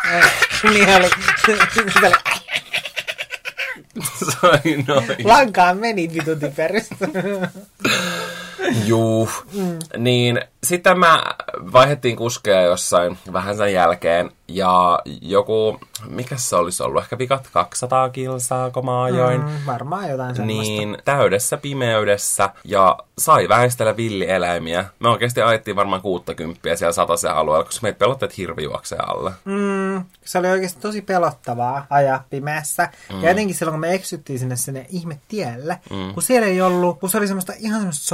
niin 0.73 0.89
oli. 4.43 4.85
noin. 4.89 5.07
Lankaan 5.25 5.79
meni 5.79 6.11
vitun 6.15 6.41
typeristä. 6.41 6.97
Juu. 8.87 9.29
Mm. 9.53 9.79
Niin 9.99 10.41
sitten 10.67 10.99
mä 10.99 11.25
vaihdettiin 11.73 12.17
kuskeja 12.17 12.63
jossain 12.63 13.19
vähän 13.33 13.57
sen 13.57 13.73
jälkeen. 13.73 14.31
Ja 14.49 14.99
joku, 15.21 15.81
mikä 16.09 16.37
se 16.37 16.57
olisi 16.57 16.83
ollut, 16.83 17.03
ehkä 17.03 17.19
vikat 17.19 17.49
200 17.53 18.09
kilsaa, 18.09 18.71
kun 18.71 18.85
mä 18.85 19.03
ajoin. 19.03 19.41
Mm, 19.41 19.67
varmaan 19.67 20.11
jotain 20.11 20.37
semmoista. 20.37 20.73
Niin, 20.73 20.99
täydessä 21.05 21.57
pimeydessä 21.57 22.51
ja 22.65 22.99
sai 23.19 23.49
väistellä 23.49 23.97
villieläimiä. 23.97 24.85
Me 24.99 25.09
oikeasti 25.09 25.43
ajettiin 25.43 25.77
varmaan 25.77 26.03
60 26.03 26.77
siellä 26.77 26.93
sataisen 26.93 27.35
alueella, 27.35 27.65
koska 27.65 27.83
meitä 27.83 27.99
pelotti, 27.99 28.25
että 28.25 28.35
hirvi 28.39 28.63
juoksee 28.63 28.99
alle. 28.99 29.33
Mm, 29.45 30.05
se 30.25 30.39
oli 30.39 30.49
oikeasti 30.49 30.81
tosi 30.81 31.03
pelottavaa 31.03 31.87
ajaa 31.91 32.25
pimeässä. 32.31 32.89
Mm. 33.13 33.23
Ja 33.23 33.31
etenkin 33.31 33.57
silloin, 33.57 33.73
kun 33.73 33.81
me 33.81 33.95
eksyttiin 33.95 34.39
sinne 34.39 34.57
sinne 34.57 34.87
ihme 34.89 35.19
tielle, 35.29 35.79
mm. 35.91 36.15
kun 36.15 36.23
siellä 36.23 36.49
ei 36.49 36.61
ollut, 36.61 37.01
kun 37.01 37.11
se 37.11 37.19
oli 37.19 37.27
semmoista 37.27 37.53
ihan 37.59 37.81
semmoista 37.81 38.07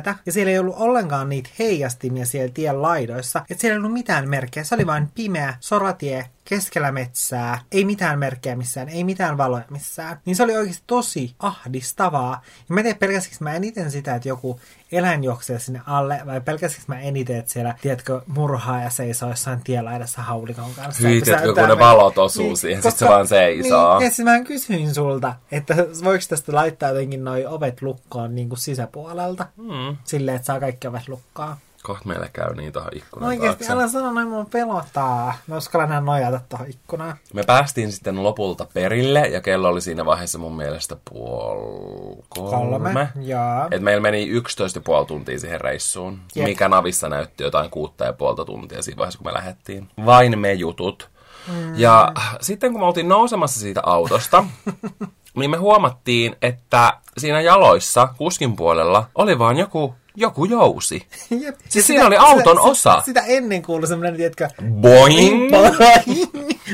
soratietä, 0.00 0.22
ja 0.26 0.32
siellä 0.32 0.52
ei 0.52 0.58
ollut 0.58 0.76
ollenkaan 0.78 1.28
niitä 1.28 1.50
heijastimia 1.58 2.26
siellä 2.26 2.52
tien 2.54 2.82
laidoissa, 2.82 3.44
että 3.50 3.60
siellä 3.60 3.74
ei 3.74 3.78
ollut 3.78 3.92
mitään 3.92 4.28
merkkejä. 4.28 4.64
Se 4.64 4.74
oli 4.74 4.86
vain 4.86 5.08
pimeä 5.14 5.54
soratie 5.60 6.26
keskellä 6.44 6.92
metsää, 6.92 7.60
ei 7.72 7.84
mitään 7.84 8.18
merkkejä 8.18 8.56
missään, 8.56 8.88
ei 8.88 9.04
mitään 9.04 9.38
valoja 9.38 9.64
missään. 9.70 10.20
Niin 10.24 10.36
se 10.36 10.42
oli 10.42 10.56
oikeasti 10.56 10.82
tosi 10.86 11.34
ahdistavaa. 11.38 12.42
Ja 12.68 12.74
mä 12.74 12.82
tein 12.82 12.96
pelkästään 12.96 13.36
mä 13.40 13.54
eniten 13.54 13.90
sitä, 13.90 14.14
että 14.14 14.28
joku 14.28 14.60
eläin 14.92 15.24
juoksee 15.24 15.58
sinne 15.58 15.80
alle, 15.86 16.20
vai 16.26 16.40
pelkästään 16.40 16.84
mä 16.86 17.00
eniten, 17.00 17.36
että 17.36 17.52
siellä, 17.52 17.74
tiedätkö, 17.82 18.20
murhaa 18.26 18.82
ja 18.82 18.90
seisoo 18.90 19.28
jossain 19.28 19.60
tielaidassa 19.64 20.22
haulikon 20.22 20.74
kanssa. 20.76 21.08
Hyi, 21.08 21.22
tiedätkö, 21.22 21.54
kun 21.54 21.68
ne 21.68 21.78
valot 21.78 22.18
osuu 22.18 22.42
niin, 22.42 22.56
siihen, 22.56 22.82
sitten 22.82 22.98
se 22.98 23.12
vaan 23.12 23.28
seisoo. 23.28 23.98
Niin, 23.98 24.04
ja 24.04 24.10
siis 24.10 24.24
mä 24.24 24.40
kysyin 24.40 24.94
sulta, 24.94 25.34
että 25.52 25.74
voiko 26.04 26.24
tästä 26.28 26.54
laittaa 26.54 26.88
jotenkin 26.88 27.24
noi 27.24 27.46
ovet 27.46 27.82
lukkoon 27.82 28.34
niin 28.34 28.48
kuin 28.48 28.58
sisäpuolelta, 28.58 29.46
mm. 29.56 29.96
silleen, 30.04 30.36
että 30.36 30.46
saa 30.46 30.60
kaikki 30.60 30.88
ovet 30.88 31.08
lukkaa. 31.08 31.58
Kohta 31.82 32.08
meillä 32.08 32.28
käy 32.32 32.54
niin 32.54 32.72
tuohon 32.72 32.90
ikkunan 32.96 33.28
Oikeesti, 33.28 33.64
taakse. 33.64 33.72
älä 33.72 33.88
sano 33.88 34.12
noin, 34.12 34.28
mua 34.28 34.44
pelottaa. 34.52 35.34
Mä 35.46 35.56
uskallan 35.56 35.88
enää 35.88 36.00
nojata 36.00 36.40
tuohon 36.48 36.70
ikkunaan. 36.70 37.16
Me 37.34 37.42
päästiin 37.42 37.92
sitten 37.92 38.22
lopulta 38.22 38.66
perille, 38.74 39.20
ja 39.20 39.40
kello 39.40 39.68
oli 39.68 39.80
siinä 39.80 40.04
vaiheessa 40.04 40.38
mun 40.38 40.56
mielestä 40.56 40.96
puoli 41.10 42.22
kolme. 42.28 42.78
kolme. 42.78 43.08
Jaa. 43.20 43.68
Et 43.70 43.82
meillä 43.82 44.00
meni 44.02 44.30
11,5 44.40 45.06
tuntia 45.06 45.38
siihen 45.38 45.60
reissuun, 45.60 46.20
Jep. 46.34 46.44
mikä 46.46 46.68
navissa 46.68 47.08
näytti 47.08 47.44
jotain 47.44 47.70
kuutta 47.70 48.04
ja 48.04 48.12
puolta 48.12 48.44
tuntia 48.44 48.82
siinä 48.82 48.98
vaiheessa, 48.98 49.18
kun 49.18 49.26
me 49.26 49.34
lähdettiin. 49.34 49.88
Vain 50.06 50.38
me 50.38 50.52
jutut. 50.52 51.08
Mm. 51.48 51.74
Ja 51.78 52.12
sitten 52.40 52.72
kun 52.72 52.80
me 52.80 52.86
oltiin 52.86 53.08
nousemassa 53.08 53.60
siitä 53.60 53.80
autosta, 53.84 54.44
niin 55.36 55.50
me 55.50 55.56
huomattiin, 55.56 56.36
että 56.42 56.92
siinä 57.18 57.40
jaloissa, 57.40 58.08
kuskin 58.16 58.56
puolella, 58.56 59.04
oli 59.14 59.38
vaan 59.38 59.56
joku 59.56 59.94
joku 60.16 60.44
jousi. 60.44 61.06
Jep. 61.42 61.54
Siis 61.68 61.74
ja 61.74 61.82
siinä 61.82 62.06
oli 62.06 62.16
auton 62.16 62.56
sitä, 62.56 62.60
osa. 62.60 63.02
Sitä 63.04 63.20
ennen 63.20 63.62
kuului 63.62 63.88
semmoinen, 63.88 64.16
tiedätkö... 64.16 64.48
Boing! 64.82 65.50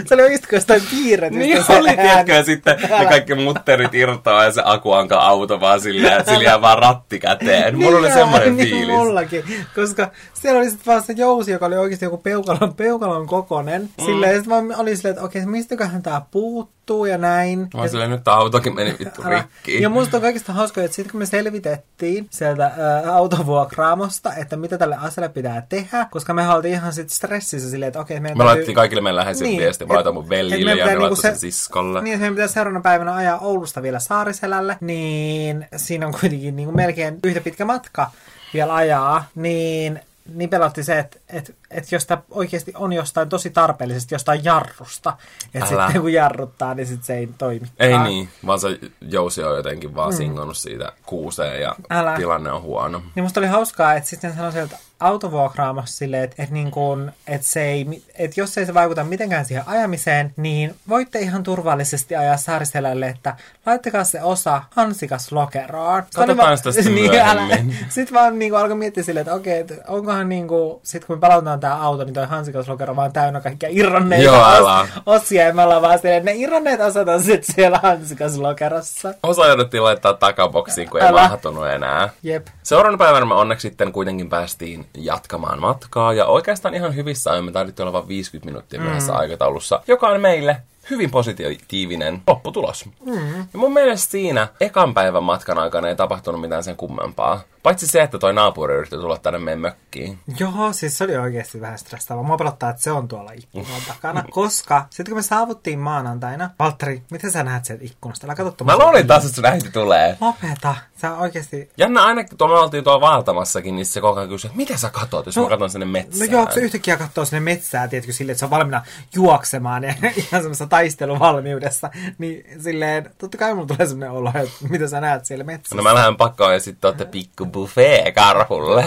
se 0.07 0.14
oli 0.14 0.23
oikeasti 0.23 0.47
jostain 0.52 0.83
piirretystä 0.90 1.45
Niin 1.45 1.64
se 1.64 1.76
oli, 1.76 1.88
tiedätkö, 1.88 2.33
ja 2.33 2.45
sitten 2.45 2.76
ne 2.99 3.07
kaikki 3.07 3.35
mutterit 3.35 3.95
irtoaa 3.95 4.45
ja 4.45 4.52
se 4.52 4.62
akuanka 4.64 5.18
auto 5.18 5.61
vaan 5.61 5.80
silleen, 5.80 6.25
sillä 6.25 6.45
jää 6.45 6.61
vaan 6.61 6.78
ratti 6.78 7.18
käteen. 7.18 7.78
Mulla 7.78 7.99
oli 7.99 8.12
semmoinen 8.12 8.57
niin 8.57 8.68
fiilis. 8.68 8.97
Mullakin, 8.97 9.45
koska 9.75 10.11
siellä 10.35 10.59
oli 10.59 10.71
sitten 10.71 10.87
vaan 10.87 11.02
se 11.02 11.12
jousi, 11.12 11.50
joka 11.50 11.66
oli 11.66 11.76
oikeasti 11.76 12.04
joku 12.04 12.18
peukalon, 12.18 12.75
peukalon 12.75 13.26
kokonen. 13.26 13.83
Mm. 13.83 14.04
Silleen, 14.04 14.33
ja 14.33 14.38
sitten 14.38 14.68
vaan 14.68 14.80
oli 14.80 14.97
silleen, 14.97 15.12
että 15.12 15.25
okei, 15.25 15.47
mistäköhän 15.47 16.02
tää 16.02 16.23
puuttuu 16.30 16.77
ja 17.04 17.18
näin. 17.18 17.68
Mä 17.76 17.88
silleen, 17.88 18.11
nyt 18.11 18.28
autokin 18.28 18.75
meni 18.75 18.97
vittu 18.99 19.23
rikki. 19.23 19.83
Ja 19.83 19.88
musta 19.88 20.16
on 20.16 20.23
kaikista 20.23 20.52
hauskaa, 20.52 20.85
että 20.85 20.95
sitten 20.95 21.11
kun 21.11 21.18
me 21.18 21.26
selvitettiin 21.26 22.26
sieltä 22.30 22.64
ää, 22.64 23.12
autovuokraamosta, 23.12 24.35
että 24.35 24.57
mitä 24.57 24.78
tälle 24.78 24.97
asialle 24.97 25.28
pitää 25.28 25.66
tehdä, 25.68 26.07
koska 26.11 26.35
me 26.35 26.49
oltiin 26.49 26.75
ihan 26.75 26.92
sitten 26.92 27.16
stressissä 27.16 27.71
silleen, 27.71 27.88
että 27.88 28.00
okei, 28.00 28.21
meidän 28.21 28.38
Me 28.38 28.45
täytyy... 28.45 28.49
laitettiin 28.49 28.75
kaikille 28.75 29.02
meidän 29.02 29.16
läheisille 29.16 29.49
niin, 29.49 29.61
viestiä, 29.61 29.87
mä 29.87 29.95
laitan 29.95 30.14
mun 30.14 30.28
veljille 30.28 30.75
ja 30.75 30.87
ne 30.87 30.95
niinku 30.95 31.16
se, 31.16 31.35
siskolle. 31.35 32.02
Niin, 32.02 32.14
että 32.14 32.21
meidän 32.21 32.35
pitäisi 32.35 32.54
seuraavana 32.54 32.83
päivänä 32.83 33.14
ajaa 33.14 33.38
Oulusta 33.38 33.83
vielä 33.83 33.99
Saariselälle, 33.99 34.76
niin 34.80 35.66
siinä 35.76 36.07
on 36.07 36.12
kuitenkin 36.21 36.57
niin 36.57 36.66
kuin 36.66 36.76
melkein 36.76 37.18
yhtä 37.25 37.40
pitkä 37.40 37.64
matka 37.64 38.11
vielä 38.54 38.75
ajaa, 38.75 39.25
niin 39.35 40.00
niin 40.35 40.50
pelotti 40.50 40.85
se, 40.85 40.99
että, 40.99 41.18
että, 41.28 41.52
että 41.70 41.94
jos 41.94 42.06
tämä 42.06 42.23
oikeasti 42.30 42.73
on 42.76 42.92
jostain 42.92 43.28
tosi 43.28 43.50
tarpeellisesti 43.50 44.14
jostain 44.14 44.44
jarrusta, 44.44 45.16
että 45.54 45.75
Älä. 45.75 45.82
sitten 45.87 46.02
kun 46.02 46.12
jarruttaa, 46.12 46.75
niin 46.75 46.87
sitten 46.87 47.06
se 47.06 47.14
ei 47.16 47.28
toimi. 47.38 47.66
Ei 47.78 47.99
niin, 47.99 48.28
vaan 48.47 48.61
se 48.61 48.78
jousi 49.00 49.42
on 49.42 49.56
jotenkin 49.56 49.94
vaan 49.94 50.12
mm. 50.12 50.16
singonnut 50.16 50.56
siitä 50.56 50.92
kuuseen 51.06 51.62
ja 51.62 51.76
Älä. 51.90 52.16
tilanne 52.16 52.52
on 52.52 52.62
huono. 52.62 53.02
Niin 53.14 53.25
musta 53.25 53.40
oli 53.40 53.47
hauskaa, 53.47 53.94
että 53.94 54.11
sitten 54.11 54.35
sanoi 54.35 54.52
sieltä 54.52 54.78
autovuokraamassa 55.00 55.97
silleen, 55.97 56.25
että, 56.25 56.43
että, 56.43 56.55
niin 56.55 56.71
kuin, 56.71 57.12
että, 57.26 57.49
se 57.49 57.62
ei, 57.62 58.02
että 58.14 58.40
jos 58.40 58.59
ei 58.59 58.67
se 58.67 58.75
vaikuta 58.75 59.05
mitenkään 59.05 59.45
siihen 59.45 59.69
ajamiseen, 59.69 60.35
niin 60.37 60.75
voitte 60.88 61.19
ihan 61.19 61.43
turvallisesti 61.43 62.17
ajaa 62.17 62.37
saariselälle, 62.37 63.09
että 63.09 63.37
laittakaa 63.67 64.05
se 64.05 64.23
osa 64.23 64.62
hansikas 64.76 65.33
lokeroon. 65.33 66.02
Katsotaan 66.14 66.59
sitä 66.59 66.73
sitten 66.73 66.95
niin, 66.95 67.21
älä, 67.21 67.59
Sitten 67.88 68.14
vaan 68.14 68.38
niin 68.38 68.50
kuin, 68.50 68.61
alkoi 68.61 68.76
miettiä 68.76 69.02
silleen, 69.02 69.23
että 69.23 69.35
okei, 69.35 69.59
että 69.59 69.75
onkohan 69.88 70.28
niin 70.28 70.49
kuin, 70.49 70.81
sit 70.83 71.05
kun 71.05 71.17
me 71.17 71.21
palautetaan 71.21 71.61
tämä 71.61 71.76
auto, 71.76 72.05
niin 72.05 72.14
toi 72.14 72.26
hansikas 72.26 72.69
lokero 72.69 72.97
vaan 72.97 73.12
täynnä 73.12 73.40
kaikkia 73.40 73.69
irronneita 73.73 74.25
Joo, 74.25 74.81
os, 74.81 74.88
osia, 75.07 75.45
ja 75.45 75.55
me 75.55 75.62
ollaan 75.62 75.83
vaan 75.83 75.99
silleen, 75.99 76.25
ne 76.25 76.33
irronneet 76.35 76.81
osat 76.81 77.09
on 77.09 77.23
sitten 77.23 77.55
siellä 77.55 77.81
hansikas 77.83 78.37
lokerossa. 78.37 79.14
Osa 79.23 79.47
jouduttiin 79.47 79.85
laittaa 79.85 80.14
takaboksiin, 80.14 80.90
kun 80.90 81.02
älä. 81.02 81.23
ei 81.23 81.28
mahtunut 81.28 81.67
enää. 81.67 82.09
Jep. 82.23 82.47
Seuraavana 82.62 82.99
päivänä 82.99 83.26
me 83.26 83.35
onneksi 83.35 83.69
sitten 83.69 83.93
kuitenkin 83.93 84.28
päästiin 84.28 84.88
jatkamaan 84.95 85.61
matkaa. 85.61 86.12
Ja 86.12 86.26
oikeastaan 86.26 86.75
ihan 86.75 86.95
hyvissä 86.95 87.30
ajoin 87.30 87.45
me 87.45 87.52
tarvittiin 87.52 87.85
olla 87.85 87.92
vain 87.92 88.09
50 88.09 88.47
minuuttia 88.47 88.80
myöhässä 88.80 89.12
mm. 89.12 89.18
aikataulussa, 89.18 89.83
joka 89.87 90.09
on 90.09 90.21
meille 90.21 90.57
hyvin 90.90 91.11
positiivinen 91.11 92.23
lopputulos. 92.26 92.85
Mm. 93.07 93.38
Ja 93.38 93.59
mun 93.59 93.73
mielestä 93.73 94.11
siinä 94.11 94.49
ekan 94.61 94.95
päivän 94.95 95.25
matkan 95.25 95.59
aikana 95.59 95.88
ei 95.88 95.97
tapahtunut 95.97 96.40
mitään 96.40 96.64
sen 96.64 96.76
kummempaa. 96.76 97.40
Paitsi 97.62 97.87
se, 97.87 98.03
että 98.03 98.19
toi 98.19 98.35
naapuri 98.35 98.75
yritti 98.75 98.97
tulla 98.97 99.19
tänne 99.19 99.38
meidän 99.38 99.61
mökkiin. 99.61 100.19
Joo, 100.38 100.73
siis 100.73 100.99
se 100.99 101.05
oli 101.05 101.17
oikeasti 101.17 101.61
vähän 101.61 101.79
stressaavaa. 101.79 102.25
Mua 102.25 102.37
pelottaa, 102.37 102.71
että 102.71 102.83
se 102.83 102.93
on 102.93 103.09
tuolla 103.09 103.33
ikkunan 103.33 103.83
takana. 103.88 104.25
Koska 104.31 104.87
sitten 104.91 105.12
kun 105.12 105.19
me 105.19 105.23
saavuttiin 105.23 105.79
maanantaina, 105.79 106.50
Valtteri, 106.59 107.03
miten 107.11 107.31
sä 107.31 107.43
näet 107.43 107.65
sieltä 107.65 107.85
ikkunasta? 107.85 108.27
Älä 108.27 108.35
katso 108.35 108.65
Mä 108.65 108.79
luulin 108.79 109.07
taas, 109.07 109.25
että 109.25 109.37
sun 109.37 109.47
äiti 109.47 109.71
tulee. 109.71 110.17
Lopeta. 110.21 110.75
Sä 110.97 111.15
oikeasti... 111.15 111.71
Jännä 111.77 112.05
ainakin, 112.05 112.38
kun 112.38 112.50
me 112.50 112.59
oltiin 112.59 112.85
tuolla 112.85 113.00
vaeltamassakin, 113.00 113.77
niin 113.77 113.87
se 113.87 114.00
koko 114.00 114.19
ajan 114.19 114.29
kysyi, 114.29 114.49
että 114.49 114.57
mitä 114.57 114.77
sä 114.77 114.91
katot, 114.91 115.27
jos 115.27 115.37
no, 115.37 115.43
mä 115.43 115.49
katon 115.49 115.71
sinne 115.71 115.87
metsään. 115.87 116.31
No 116.31 116.38
joo, 116.38 116.47
se 116.55 116.61
yhtäkkiä 116.61 116.97
katsoo 116.97 117.25
sinne 117.25 117.41
metsään, 117.41 117.91
tiedätkö, 117.91 118.12
silleen, 118.12 118.33
että 118.33 118.38
se 118.38 118.45
on 118.45 118.50
valmiina 118.50 118.83
juoksemaan 119.15 119.85
ja 119.85 119.95
ihan 120.17 120.43
semmoisessa 120.43 120.67
taisteluvalmiudessa. 120.67 121.91
Niin 122.19 122.62
silleen, 122.62 123.11
totta 123.19 123.38
kai 123.38 123.55
mulla 123.55 123.67
tulee 123.67 123.87
semmoinen 123.87 124.11
olo, 124.11 124.33
että 124.35 124.69
mitä 124.69 124.88
sä 124.88 125.00
näet 125.00 125.27
siellä 125.27 125.45
metsässä. 125.45 125.77
No 125.77 125.83
mä 125.83 125.95
lähden 125.95 126.17
pakkaan 126.17 126.55
ja 126.55 126.61
sitten 126.61 126.88
ootte 126.88 127.05
pikku 127.05 127.47
buffet 127.59 128.15
karhulle. 128.15 128.85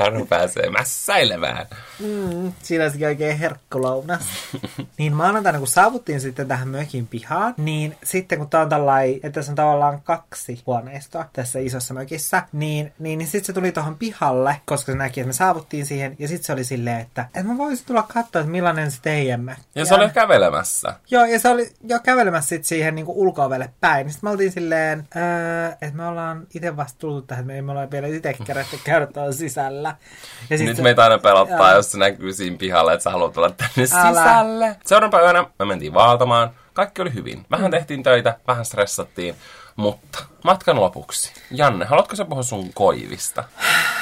Karhu 0.00 0.26
pääsee 0.26 0.70
mässäilemään. 0.70 1.66
Mm, 1.98 2.52
siinä 2.62 2.84
olisikin 2.84 3.06
oikein 3.06 3.38
herkkulounas. 3.38 4.22
niin 4.98 5.12
maanantaina, 5.12 5.58
kun 5.58 5.68
saavuttiin 5.68 6.20
sitten 6.20 6.48
tähän 6.48 6.68
mökin 6.68 7.06
pihaan, 7.06 7.54
niin 7.56 7.96
sitten 8.04 8.38
kun 8.38 8.50
tää 8.50 8.60
on 8.60 8.68
tällainen, 8.68 9.14
että 9.14 9.30
tässä 9.30 9.52
on 9.52 9.56
tavallaan 9.56 10.00
kaksi 10.02 10.62
huoneistoa 10.66 11.28
tässä 11.32 11.58
isossa 11.58 11.94
mökissä, 11.94 12.42
niin, 12.52 12.92
niin, 12.98 13.18
niin 13.18 13.28
sitten 13.28 13.44
se 13.44 13.52
tuli 13.52 13.72
tuohon 13.72 13.98
pihalle, 13.98 14.56
koska 14.64 14.92
se 14.92 14.98
näki, 14.98 15.20
että 15.20 15.26
me 15.26 15.32
saavuttiin 15.32 15.86
siihen, 15.86 16.16
ja 16.18 16.28
sitten 16.28 16.44
se 16.44 16.52
oli 16.52 16.64
silleen, 16.64 17.00
että, 17.00 17.22
että 17.22 17.42
mä 17.42 17.58
voisin 17.58 17.86
tulla 17.86 18.02
katsoa, 18.02 18.40
että 18.40 18.52
millainen 18.52 18.90
se 18.90 18.98
teidän 19.02 19.40
mökki 19.40 19.62
Ja 19.74 19.84
se 19.84 19.94
oli 19.94 20.10
kävelemässä. 20.10 20.94
Joo, 21.10 21.24
ja 21.24 21.38
se 21.38 21.48
oli 21.48 21.72
jo 21.84 22.00
kävelemässä 22.00 22.48
sitten 22.48 22.68
siihen 22.68 22.94
niin 22.94 23.06
ulkoovelle 23.08 23.70
päin. 23.80 24.04
Niin 24.06 24.12
sitten 24.12 24.28
me 24.28 24.32
oltiin 24.32 24.52
silleen, 24.52 25.08
öö, 25.16 25.68
että 25.68 25.96
me 25.96 26.06
ollaan 26.06 26.46
itse 26.54 26.76
vasta 26.76 26.98
tultu 26.98 27.22
tähän, 27.22 27.46
me 27.46 27.58
emme 27.58 27.72
ole 27.72 27.90
vielä 27.90 28.06
itse 28.06 28.34
kerätty 28.44 28.78
käydä 28.84 29.08
sisällä 29.32 29.89
sisällä. 29.90 30.60
Ja 30.60 30.66
Nyt 30.66 30.76
sit 30.76 30.84
meitä 30.84 31.02
aina 31.02 31.18
pelottaa, 31.18 31.68
joo. 31.68 31.76
jos 31.76 31.92
se 31.92 31.98
näkyy 31.98 32.32
siinä 32.32 32.56
pihalla, 32.56 32.92
että 32.92 33.04
sä 33.04 33.10
haluat 33.10 33.32
tulla 33.32 33.50
tänne 33.50 33.88
Älä. 33.92 34.20
sisälle. 34.20 34.76
Seuraavana 34.86 35.22
päivänä 35.22 35.50
me 35.58 35.64
mentiin 35.64 35.94
vaeltamaan. 35.94 36.50
Kaikki 36.72 37.02
oli 37.02 37.14
hyvin. 37.14 37.46
Vähän 37.50 37.66
mm. 37.66 37.70
tehtiin 37.70 38.02
töitä, 38.02 38.38
vähän 38.46 38.64
stressattiin. 38.64 39.34
Mutta 39.76 40.24
matkan 40.44 40.80
lopuksi. 40.80 41.32
Janne, 41.50 41.84
haluatko 41.84 42.16
sä 42.16 42.24
puhua 42.24 42.42
sun 42.42 42.72
koivista? 42.74 43.44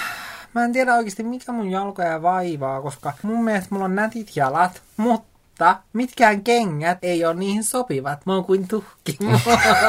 Mä 0.54 0.64
en 0.64 0.73
tiedä 0.73 0.95
oikeasti 0.95 1.23
mikä 1.23 1.52
mun 1.52 1.71
jalkoja 1.71 2.23
vaivaa, 2.23 2.83
koska 2.83 3.12
mun 3.23 3.45
mielestä 3.45 3.68
mulla 3.71 3.85
on 3.85 3.95
nätit 3.95 4.37
jalat, 4.37 4.83
mutta 4.97 5.38
mutta 5.59 5.76
mitkään 5.92 6.45
kengät 6.45 6.99
ei 7.02 7.25
ole 7.25 7.35
niihin 7.35 7.64
sopivat. 7.64 8.26
Mä 8.26 8.35
oon 8.35 8.45
kuin 8.45 8.68
tuhkimo. 8.68 9.40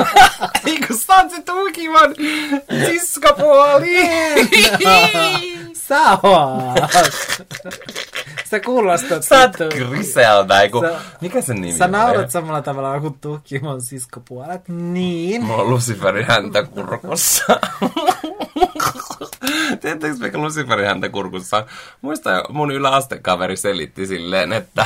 Eikö 0.65 0.93
sä 0.93 1.15
oot 1.15 1.31
se 1.31 1.41
tuhkimon 1.41 2.15
siskapuoli? 2.85 3.95
Sä 5.89 6.17
oot. 6.23 6.79
Sä 8.49 8.59
kuulostat. 8.59 9.23
Sä 9.23 9.39
oot 9.39 9.73
Griselda, 9.73 10.61
eiku... 10.61 10.81
Sä, 10.81 10.99
Mikä 11.21 11.41
sen 11.41 11.61
nimi 11.61 11.77
Sä 11.77 11.87
naurat 11.87 12.31
samalla 12.31 12.61
tavalla 12.61 12.99
kuin 12.99 13.19
tuhkimon 13.21 13.81
siskopuolet. 13.81 14.67
Niin. 14.67 15.45
Mä 15.45 15.53
oon 15.53 15.69
Luciferin 15.69 16.25
häntä 16.25 16.63
kurkussa. 16.63 17.43
Tiedättekö 19.81 20.15
mikä 20.19 20.37
Luciferin 20.37 20.87
häntä 20.87 21.09
kurkussa? 21.09 21.65
Muista 22.01 22.43
mun 22.49 22.71
yläastekaveri 22.71 23.57
selitti 23.57 24.07
silleen, 24.07 24.53
että 24.53 24.85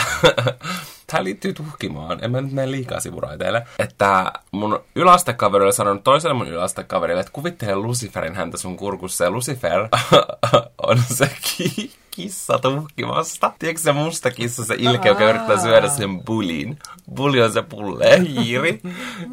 tämä 1.08 1.24
liittyy 1.24 1.54
tuhkimaan, 1.54 2.24
en 2.24 2.32
mä 2.32 2.42
nyt 2.42 2.52
mene 2.52 2.72
liikaa 2.72 3.00
sivuraiteille, 3.00 3.68
että 3.80 4.34
mun 4.52 4.80
yläastekaveri 4.96 5.64
oli 5.66 5.74
sanonut 5.74 6.04
toiselle 6.04 6.34
mun 6.34 6.48
yläastekaverille, 6.48 7.22
että 7.22 7.34
kuvittele 7.34 7.76
Luciferin 7.76 8.36
häntä 8.36 8.58
sun 8.58 8.78
kurkussa, 8.78 9.24
ja 9.24 9.32
Lucifer 9.32 9.88
on 10.88 11.02
se 11.14 11.30
ki- 11.58 11.92
kissa 12.12 12.60
tuhkimasta. 12.60 13.52
Tiedätkö 13.60 13.82
se 13.82 13.92
musta 13.92 14.32
kissa, 14.32 14.66
se 14.66 14.76
ilke, 14.78 15.10
joka 15.10 15.30
yrittää 15.30 15.60
syödä 15.62 15.90
sen 15.90 16.20
bulin? 16.24 16.80
Buli 17.16 17.42
on 17.42 17.52
se 17.52 17.62
pulle, 17.62 18.22
hiiri. 18.22 18.82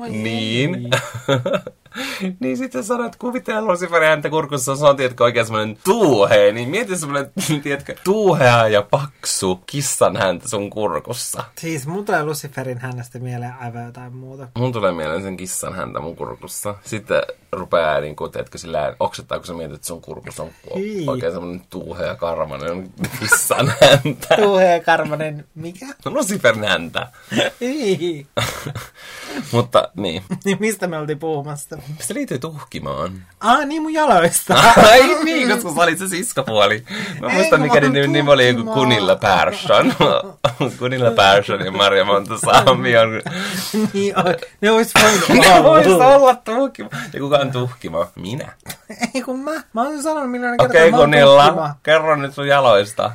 niin. 0.08 0.90
niin 2.40 2.56
sitten 2.56 2.84
sanoit, 2.84 3.06
että 3.06 3.18
kuvitella 3.18 3.72
Luciferin 3.72 4.08
häntä 4.08 4.30
kurkussa, 4.30 4.76
se 4.76 4.86
on 4.86 4.96
tiedätkö, 4.96 5.24
oikein 5.24 5.46
semmoinen 5.46 5.78
tuuhe, 5.84 6.52
niin 6.52 6.68
mieti 6.68 6.96
semmoinen, 6.96 7.32
tiedätkö, 7.62 7.94
tuuhea 8.04 8.68
ja 8.68 8.82
paksu 8.82 9.60
kissan 9.66 10.16
häntä 10.16 10.48
sun 10.48 10.70
kurkussa. 10.70 11.44
Siis 11.58 11.86
mun 11.86 12.04
tulee 12.04 12.24
Luciferin 12.24 12.78
hänestä 12.78 13.18
mieleen 13.18 13.54
aivan 13.60 13.84
jotain 13.84 14.16
muuta. 14.16 14.48
Mun 14.58 14.72
tulee 14.72 14.92
mieleen 14.92 15.22
sen 15.22 15.36
kissan 15.36 15.74
häntä 15.74 16.00
mun 16.00 16.16
kurkussa. 16.16 16.74
Sitten 16.84 17.22
rupeaa 17.52 18.00
niin 18.00 18.16
kuin, 18.16 18.32
tiedätkö, 18.32 18.58
sillä 18.58 18.96
oksettaa, 19.00 19.38
kun 19.38 19.46
sä 19.46 19.52
mietit, 19.52 19.74
että 19.74 19.86
sun 19.86 20.00
kurkussa 20.00 20.42
on 20.42 20.50
Hyi. 20.76 21.04
oikein 21.08 21.32
semmoinen 21.32 21.62
tuuhea 21.70 22.14
karmanen 22.16 22.90
kissan 23.20 23.72
häntä. 23.82 24.36
Tuuhea 24.36 24.80
karvanen, 24.82 25.44
mikä? 25.54 25.86
Luciferin 26.04 26.64
häntä. 26.64 27.06
Mutta 29.52 29.88
niin. 29.96 30.22
Niin 30.44 30.56
mistä 30.60 30.86
me 30.86 30.98
oltiin 30.98 31.18
puhumassa? 31.18 31.78
Se 32.00 32.14
liittyy 32.14 32.38
tuhkimaan. 32.38 33.12
Ah, 33.40 33.66
niin 33.66 33.82
mun 33.82 33.92
jaloista. 33.92 34.54
Ai 34.90 35.24
niin, 35.24 35.48
koska 35.48 35.74
sä 35.74 35.80
olit 35.80 35.98
se 35.98 36.08
siskapuoli. 36.08 36.84
Mä 37.20 37.28
Ei, 37.28 37.34
muistan, 37.34 37.60
mikä 37.60 37.74
oon 37.74 37.92
nimi, 37.92 38.06
nimi 38.06 38.30
oli 38.30 38.48
joku. 38.48 38.72
Kunilla 38.72 39.16
Persson. 39.16 39.94
Kunilla 40.78 41.10
Persson 41.10 41.64
ja 41.64 41.70
Maria 41.70 42.04
Montesami 42.04 42.96
on... 42.96 43.10
niin, 43.92 44.18
on. 44.18 44.34
ne 44.60 44.70
ois 44.70 44.92
voinut 45.02 45.28
Ne 45.28 45.62
vois 45.62 45.86
olla. 45.86 46.06
olla 46.06 46.34
tuhkima. 46.34 46.88
Ja 47.12 47.20
kuka 47.20 47.36
on 47.36 47.52
tuhkima? 47.52 48.06
Minä. 48.16 48.52
Ei 49.14 49.22
kun 49.22 49.38
mä. 49.40 49.62
Mä 49.72 49.82
oon 49.82 50.02
sanonut 50.02 50.40
kerta, 50.40 50.64
Okei, 50.64 50.90
oon 50.90 51.00
Kunilla, 51.00 51.74
kerro 51.82 52.16
nyt 52.16 52.34
sun 52.34 52.48
jaloista. 52.48 53.12